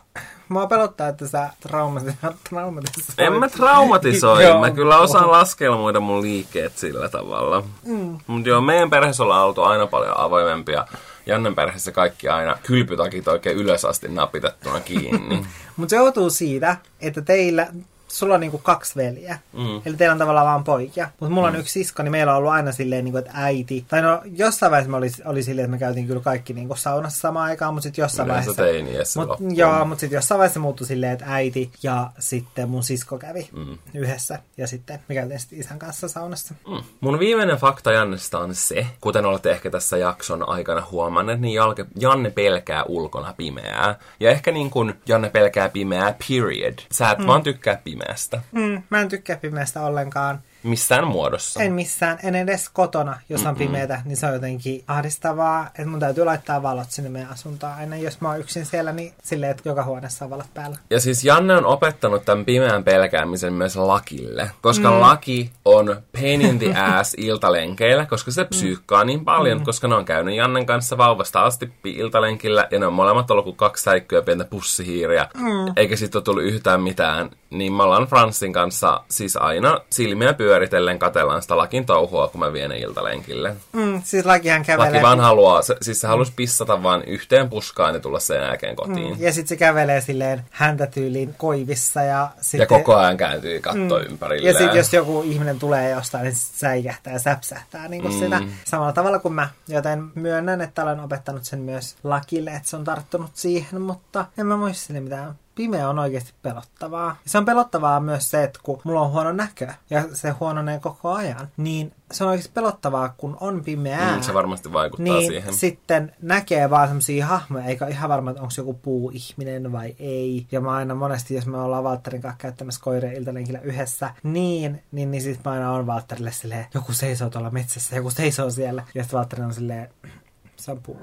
mua 0.49 0.67
pelottaa, 0.67 1.09
että 1.09 1.29
sä 1.29 1.51
traumatisoit. 1.61 2.37
traumatisoit. 2.51 3.19
En 3.21 3.33
mä 3.33 3.49
traumatisoi. 3.49 4.45
Joo. 4.45 4.61
mä 4.61 4.71
kyllä 4.71 4.99
osaan 4.99 5.31
laskelmoida 5.31 6.01
mun 6.01 6.23
liikkeet 6.23 6.79
sillä 6.79 7.09
tavalla. 7.09 7.63
Mm. 7.85 8.19
Mutta 8.27 8.49
joo, 8.49 8.61
meidän 8.61 8.91
perheessä 8.91 9.23
ollaan 9.23 9.47
oltu 9.47 9.63
aina 9.63 9.87
paljon 9.87 10.19
avoimempia. 10.19 10.87
Jannen 11.31 11.55
perheessä 11.55 11.93
kaikki 11.93 12.29
aina 12.29 12.59
kylpytakit 12.63 13.29
oikein 13.29 13.57
ylös 13.57 13.85
asti 13.85 14.09
napitettuna 14.09 14.81
kiinni. 14.81 15.47
Mutta 15.77 15.91
se 15.91 15.97
johtuu 15.97 16.31
siitä, 16.31 16.77
että 17.01 17.23
teillä, 17.23 17.67
sulla 18.13 18.35
on 18.35 18.41
niinku 18.41 18.59
kaksi 18.59 18.97
veljeä. 18.97 19.39
Mm. 19.53 19.83
Eli 19.87 19.97
teillä 19.97 20.13
on 20.13 20.19
tavallaan 20.19 20.47
vaan 20.47 20.65
poikia. 20.65 21.09
Mutta 21.21 21.35
mulla 21.35 21.49
on 21.49 21.57
yksi 21.57 21.73
sisko, 21.73 22.03
niin 22.03 22.13
meillä 22.13 22.33
on 22.33 22.39
ollut 22.39 22.53
aina 22.53 22.73
silleen, 22.73 23.05
niinku, 23.05 23.19
että 23.19 23.31
äiti. 23.35 23.85
Tai 23.89 24.03
no 24.03 24.23
jossain 24.37 24.71
vaiheessa 24.71 24.91
me 24.91 24.97
oli, 24.97 25.11
oli 25.25 25.43
silleen, 25.43 25.65
että 25.65 25.71
me 25.71 25.79
käytiin 25.79 26.07
kyllä 26.07 26.21
kaikki 26.21 26.53
niinku 26.53 26.77
saunassa 26.77 27.21
samaan 27.21 27.51
aikaan, 27.51 27.75
mutta 27.75 27.83
sitten 27.83 28.03
jossain 28.03 28.29
Yleensä 28.29 28.47
vaiheessa... 28.57 28.63
teiniässä 28.63 29.21
Mut, 29.21 29.29
loppuun. 29.29 29.57
joo, 29.57 29.85
mutta 29.85 30.01
sitten 30.01 30.17
jossain 30.17 30.39
vaiheessa 30.39 30.61
muuttui 30.61 30.87
silleen, 30.87 31.13
että 31.13 31.25
äiti 31.29 31.71
ja 31.83 32.11
sitten 32.19 32.69
mun 32.69 32.83
sisko 32.83 33.19
kävi 33.19 33.49
mm. 33.53 33.79
yhdessä. 33.95 34.39
Ja 34.57 34.67
sitten 34.67 35.01
me 35.09 35.15
käytiin 35.15 35.41
sitten 35.41 35.61
isän 35.61 35.79
kanssa 35.79 36.09
saunassa. 36.09 36.55
Mm. 36.69 36.83
Mun 37.01 37.19
viimeinen 37.19 37.57
fakta 37.57 37.93
Jannesta 37.93 38.39
on 38.39 38.55
se, 38.55 38.87
kuten 39.01 39.27
olette 39.27 39.51
ehkä 39.51 39.71
tässä 39.71 39.97
jakson 39.97 40.49
aikana 40.49 40.87
huomanneet, 40.91 41.41
niin 41.41 41.55
Jalke, 41.55 41.87
Janne 41.99 42.31
pelkää 42.31 42.85
ulkona 42.85 43.35
pimeää. 43.37 43.95
Ja 44.21 44.31
ehkä 44.31 44.53
niin 44.53 44.71
kuin 44.71 44.95
Janne 45.09 45.31
pelkää 45.31 45.69
pimeää, 45.69 46.15
period. 46.29 46.79
Sä 46.93 47.11
et 47.11 47.19
mm. 47.19 47.27
vaan 47.27 47.43
tykkää 47.43 47.77
pimeästä. 48.01 48.41
Mm, 48.53 48.83
mä 48.91 49.01
en 49.01 49.09
tykkää 49.09 49.37
pimeästä 49.37 49.83
ollenkaan. 49.83 50.43
Missään 50.63 51.07
muodossa. 51.07 51.63
En 51.63 51.73
missään, 51.73 52.19
en 52.23 52.35
edes 52.35 52.69
kotona, 52.69 53.17
jos 53.29 53.47
on 53.47 53.57
pimeätä, 53.57 54.03
niin 54.05 54.17
se 54.17 54.27
on 54.27 54.33
jotenkin 54.33 54.85
ahdistavaa. 54.87 55.67
Että 55.67 55.87
mun 55.87 56.01
täytyy 56.01 56.25
laittaa 56.25 56.63
valot 56.63 56.91
sinne 56.91 57.11
meidän 57.11 57.31
asuntoon 57.31 57.73
aina. 57.73 57.97
Jos 57.97 58.21
mä 58.21 58.29
oon 58.29 58.41
yksin 58.41 58.67
siellä, 58.67 58.93
niin 58.93 59.13
silleen, 59.23 59.51
että 59.51 59.69
joka 59.69 59.85
huoneessa 59.85 60.25
on 60.25 60.31
valot 60.31 60.55
päällä. 60.55 60.77
Ja 60.91 61.01
siis 61.01 61.25
Janne 61.25 61.57
on 61.57 61.67
opettanut 61.67 62.25
tämän 62.25 62.45
pimeän 62.45 62.85
pelkäämisen 62.85 63.53
myös 63.53 63.77
Lakille, 63.77 64.51
koska 64.61 64.91
mm. 64.91 65.01
Laki 65.01 65.51
on 65.65 66.03
pain 66.13 66.43
in 66.43 66.59
the 66.59 66.75
ass 66.99 67.15
iltalenkeillä, 67.19 68.07
koska 68.07 68.31
se 68.31 68.45
psyykkaa 68.45 69.05
niin 69.05 69.25
paljon, 69.25 69.59
mm. 69.59 69.65
koska 69.65 69.89
ne 69.89 69.95
on 69.95 70.05
käynyt 70.05 70.35
Jannen 70.35 70.67
kanssa 70.67 70.99
vauvasta 70.99 71.43
asti 71.43 71.73
iltalenkillä, 71.85 72.69
ja 72.71 72.79
ne 72.79 72.87
on 72.87 72.93
molemmat 72.93 73.31
ollut 73.31 73.45
kuin 73.45 73.57
kaksi 73.57 73.83
säikkyä 73.83 74.23
pientä 74.23 74.45
pussihiiriä, 74.45 75.29
mm. 75.35 75.73
eikä 75.77 75.97
siitä 75.97 76.19
ole 76.19 76.25
tullut 76.25 76.45
yhtään 76.45 76.81
mitään. 76.81 77.31
Niin 77.51 77.73
me 77.73 77.83
ollaan 77.83 78.07
Franssin 78.07 78.53
kanssa 78.53 79.01
siis 79.09 79.37
aina 79.37 79.81
silmiä 79.91 80.35
pyöritellen 80.51 80.99
katellaan 80.99 81.43
sitä 81.43 81.57
Lakin 81.57 81.87
touhua, 81.87 82.29
kun 82.29 82.41
mä 82.41 82.53
vien 82.53 82.73
iltalenkille. 82.73 83.57
Mm, 83.73 84.03
siis 84.05 84.25
lakihan 84.25 84.65
kävelee. 84.65 84.93
Laki 84.93 85.03
vaan 85.03 85.21
haluaa, 85.21 85.63
se, 85.63 85.77
siis 85.83 86.01
se 86.01 86.07
halusi 86.07 86.33
pissata 86.37 86.83
vaan 86.83 87.05
yhteen 87.05 87.51
puskaan 87.51 87.95
ja 87.95 88.01
tulla 88.01 88.21
sen 88.21 88.43
jälkeen 88.43 88.77
kotiin. 88.77 89.17
Ja 89.21 89.33
sitten 89.33 89.49
se 89.49 89.57
kävelee 89.57 90.01
silleen 90.01 90.43
häntä 90.51 90.87
tyyliin 90.87 91.35
koivissa. 91.39 92.03
Ja, 92.03 92.31
sit 92.41 92.61
Ja 92.61 92.67
koko 92.67 92.97
ajan 92.97 93.17
kääntyy 93.17 93.61
katto 93.61 93.99
mm. 93.99 94.07
ympärilleen. 94.11 94.55
Ja 94.55 94.59
sitten 94.59 94.79
jos 94.79 94.93
joku 94.93 95.23
ihminen 95.23 95.59
tulee 95.59 95.91
jostain, 95.91 96.25
niin 96.25 96.35
sit 96.35 96.55
säikähtää 96.55 97.13
ja 97.13 97.19
säpsähtää 97.19 97.89
niin 97.89 98.03
kuin 98.03 98.15
mm. 98.15 98.21
sitä 98.21 98.41
samalla 98.65 98.93
tavalla 98.93 99.19
kuin 99.19 99.35
mä. 99.35 99.49
Joten 99.69 100.05
myönnän, 100.15 100.61
että 100.61 100.83
olen 100.83 101.01
opettanut 101.01 101.45
sen 101.45 101.59
myös 101.59 101.97
lakille, 102.05 102.51
että 102.51 102.69
se 102.69 102.77
on 102.77 102.85
tarttunut 102.85 103.31
siihen, 103.35 103.81
mutta 103.81 104.27
en 104.39 104.47
mä 104.47 104.57
muista 104.57 104.87
sille 104.87 105.01
mitään. 105.01 105.35
Pimeä 105.61 105.89
on 105.89 105.99
oikeasti 105.99 106.33
pelottavaa. 106.43 107.17
Se 107.27 107.39
on 107.39 107.45
pelottavaa 107.45 108.01
myös 108.01 108.31
se, 108.31 108.45
että 108.45 108.61
kun 108.63 108.81
mulla 108.85 109.01
on 109.01 109.11
huono 109.11 109.33
näkö 109.33 109.69
ja 109.91 110.05
se 110.13 110.31
huononee 110.31 110.79
koko 110.79 111.13
ajan, 111.13 111.49
niin 111.57 111.93
se 112.13 112.25
on 112.25 112.31
oikeasti 112.31 112.53
pelottavaa, 112.55 113.15
kun 113.17 113.37
on 113.41 113.65
pimeää. 113.65 114.17
Mm, 114.17 114.23
se 114.23 114.35
varmasti 114.35 114.73
vaikuttaa 114.73 115.05
niin 115.05 115.27
siihen. 115.31 115.55
sitten 115.55 116.13
näkee 116.23 116.71
vaan 116.71 116.89
semmosia 116.89 117.27
hahmoja, 117.27 117.65
eikä 117.65 117.85
ole 117.85 117.93
ihan 117.93 118.11
varma, 118.11 118.31
että 118.31 118.43
onko 118.43 118.55
joku 118.57 118.75
puuihminen 118.75 119.73
vai 119.73 119.97
ei. 119.99 120.47
Ja 120.53 120.61
mä 120.61 120.73
aina 120.73 120.95
monesti, 120.95 121.35
jos 121.35 121.47
me 121.47 121.59
ollaan 121.59 121.85
Valtterin 121.85 122.23
kanssa 122.23 122.39
käyttämässä 122.39 122.81
koireen 122.85 123.17
iltalenkillä 123.17 123.61
yhdessä, 123.61 124.15
niin, 124.23 124.83
niin, 124.93 125.11
niin 125.11 125.23
sit 125.23 125.45
mä 125.45 125.51
aina 125.51 125.73
on 125.73 125.87
Valtterille 125.87 126.33
silleen, 126.33 126.67
joku 126.75 126.93
seisoo 126.93 127.31
tuolla 127.31 127.51
metsässä, 127.51 127.97
joku 127.97 128.11
seisoo 128.11 128.51
siellä. 128.51 128.85
Ja 128.95 129.03
sitten 129.03 129.19
Valtteri 129.19 129.43
on 129.43 129.55
silleen, 129.55 129.89
se 130.57 130.71
on 130.71 130.81
puu. 130.83 130.99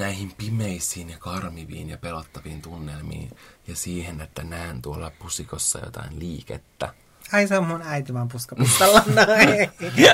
Näihin 0.00 0.32
pimeisiin 0.38 1.10
ja 1.10 1.16
karmiviin 1.18 1.90
ja 1.90 1.98
pelottaviin 1.98 2.62
tunnelmiin 2.62 3.30
ja 3.66 3.76
siihen, 3.76 4.20
että 4.20 4.44
näen 4.44 4.82
tuolla 4.82 5.12
pusikossa 5.18 5.78
jotain 5.78 6.18
liikettä. 6.18 6.94
Ai 7.32 7.46
se 7.46 7.58
on 7.58 7.66
mun 7.66 7.82
äiti 7.82 8.14
vaan 8.14 8.28
puskapistalla. 8.28 9.02
No. 9.06 9.22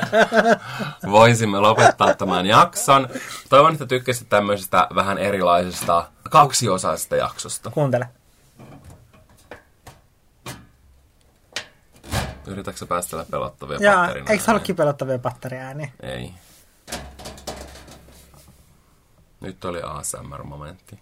Voisimme 1.12 1.60
lopettaa 1.60 2.14
tämän 2.14 2.46
jakson. 2.46 3.08
Toivon, 3.48 3.72
että 3.72 3.86
tykkäsit 3.86 4.28
tämmöisestä 4.28 4.88
vähän 4.94 5.18
erilaisesta 5.18 6.10
kaksiosaisesta 6.30 7.16
jaksosta. 7.16 7.70
Kuuntele. 7.70 8.08
Yritätkö 12.46 12.86
päästellä 12.86 13.24
pelottavia 13.30 13.78
patterina? 13.78 14.30
eikö 14.30 14.44
se 14.44 14.50
ollutkin 14.50 14.76
pelottavia 14.76 15.18
patteriääniä? 15.18 15.88
Ei. 16.02 16.34
Nyt 19.46 19.64
oli 19.64 19.80
ASMR-momentti. 19.82 20.98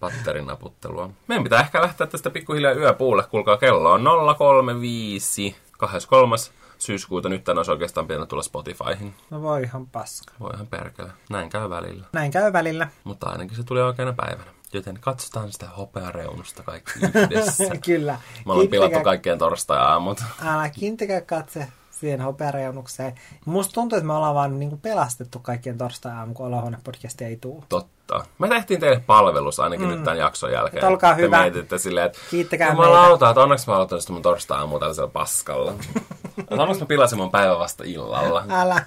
Patterin 0.00 0.46
naputtelua. 0.52 1.10
Meidän 1.28 1.44
pitää 1.44 1.60
ehkä 1.60 1.82
lähteä 1.82 2.06
tästä 2.06 2.30
pikkuhiljaa 2.30 2.72
yöpuulle. 2.72 3.22
Kuulkaa, 3.30 3.56
kello 3.56 3.92
on 3.92 4.04
035. 4.38 5.56
23. 5.78 6.36
syyskuuta. 6.78 7.28
Nyt 7.28 7.44
tän 7.44 7.56
olisi 7.56 7.70
oikeastaan 7.70 8.06
pitänyt 8.06 8.28
tulla 8.28 8.42
Spotifyhin. 8.42 9.14
No 9.30 9.42
voi 9.42 9.62
ihan 9.62 9.86
paska. 9.86 10.32
Voi 10.40 10.50
ihan 10.54 10.66
perkele. 10.66 11.10
Näin 11.30 11.50
käy 11.50 11.70
välillä. 11.70 12.06
Näin 12.12 12.30
käy 12.30 12.52
välillä. 12.52 12.88
Mutta 13.04 13.28
ainakin 13.28 13.56
se 13.56 13.62
tuli 13.62 13.80
oikeana 13.82 14.12
päivänä. 14.12 14.50
Joten 14.72 14.98
katsotaan 15.00 15.52
sitä 15.52 15.66
hopeareunusta 15.68 16.62
kaikki 16.62 16.92
yhdessä. 17.14 17.76
Kyllä. 17.84 18.18
Me 18.46 18.52
ollaan 18.52 18.68
pilattu 18.68 19.00
kaikkien 19.00 19.38
torstai-aamut. 19.38 20.22
Älä 20.44 20.68
kiinnittäkää 20.70 21.20
katse 21.20 21.68
siihen 22.00 22.20
hopeareunukseen. 22.20 23.14
Musta 23.44 23.72
tuntuu, 23.72 23.96
että 23.96 24.06
me 24.06 24.12
ollaan 24.12 24.34
vaan 24.34 24.58
niinku 24.58 24.76
pelastettu 24.76 25.38
kaikkien 25.38 25.78
torstai-aamu, 25.78 26.34
kun 26.34 26.46
Olohuone-podcast 26.46 27.22
ei 27.22 27.36
tuu. 27.36 27.64
Totta. 27.68 28.24
Me 28.38 28.48
tehtiin 28.48 28.80
teille 28.80 29.02
palvelus 29.06 29.60
ainakin 29.60 29.86
mm. 29.86 29.92
nyt 29.94 30.04
tämän 30.04 30.18
jakson 30.18 30.52
jälkeen. 30.52 30.84
Et 30.84 30.90
olkaa 30.90 31.14
Te 31.14 31.22
hyvä. 31.22 31.40
mietitte 31.40 31.78
silleen, 31.78 32.06
että 32.06 32.18
Kiittäkää 32.30 32.68
jumalauta, 32.68 33.30
että 33.30 33.40
onneksi 33.40 33.68
mä 33.68 33.76
aloitan 33.76 34.00
sitä 34.00 34.12
mun 34.12 34.22
torstai-aamua 34.22 34.78
tällaisella 34.78 35.10
paskalla. 35.12 35.72
että 36.38 36.54
onneksi 36.62 36.82
mä 36.82 36.86
pilasin 36.86 37.18
mun 37.18 37.30
päivän 37.30 37.58
vasta 37.58 37.84
illalla. 37.86 38.44
Älä. 38.50 38.82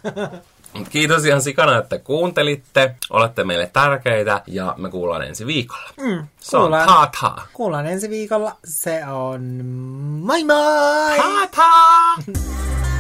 Mut 0.74 0.90
kiitos 0.90 1.26
ihan 1.26 1.42
sikana, 1.42 1.78
että 1.78 2.00
kuuntelitte. 2.00 2.96
Olette 3.10 3.44
meille 3.44 3.70
tärkeitä 3.74 4.42
ja 4.48 4.76
me 4.78 4.90
kuullaan 4.90 5.22
ensi 5.22 5.46
viikolla. 5.46 5.90
Mm, 6.02 6.28
se 6.40 6.58
on 6.58 6.72
ta-ta. 6.72 7.42
Kuullaan 7.54 7.88
ensi 7.88 8.10
viikolla. 8.10 8.56
Se 8.66 9.06
on 9.06 9.42
moi 10.22 10.44
moi! 10.44 11.18
Ta-ta! 11.18 11.72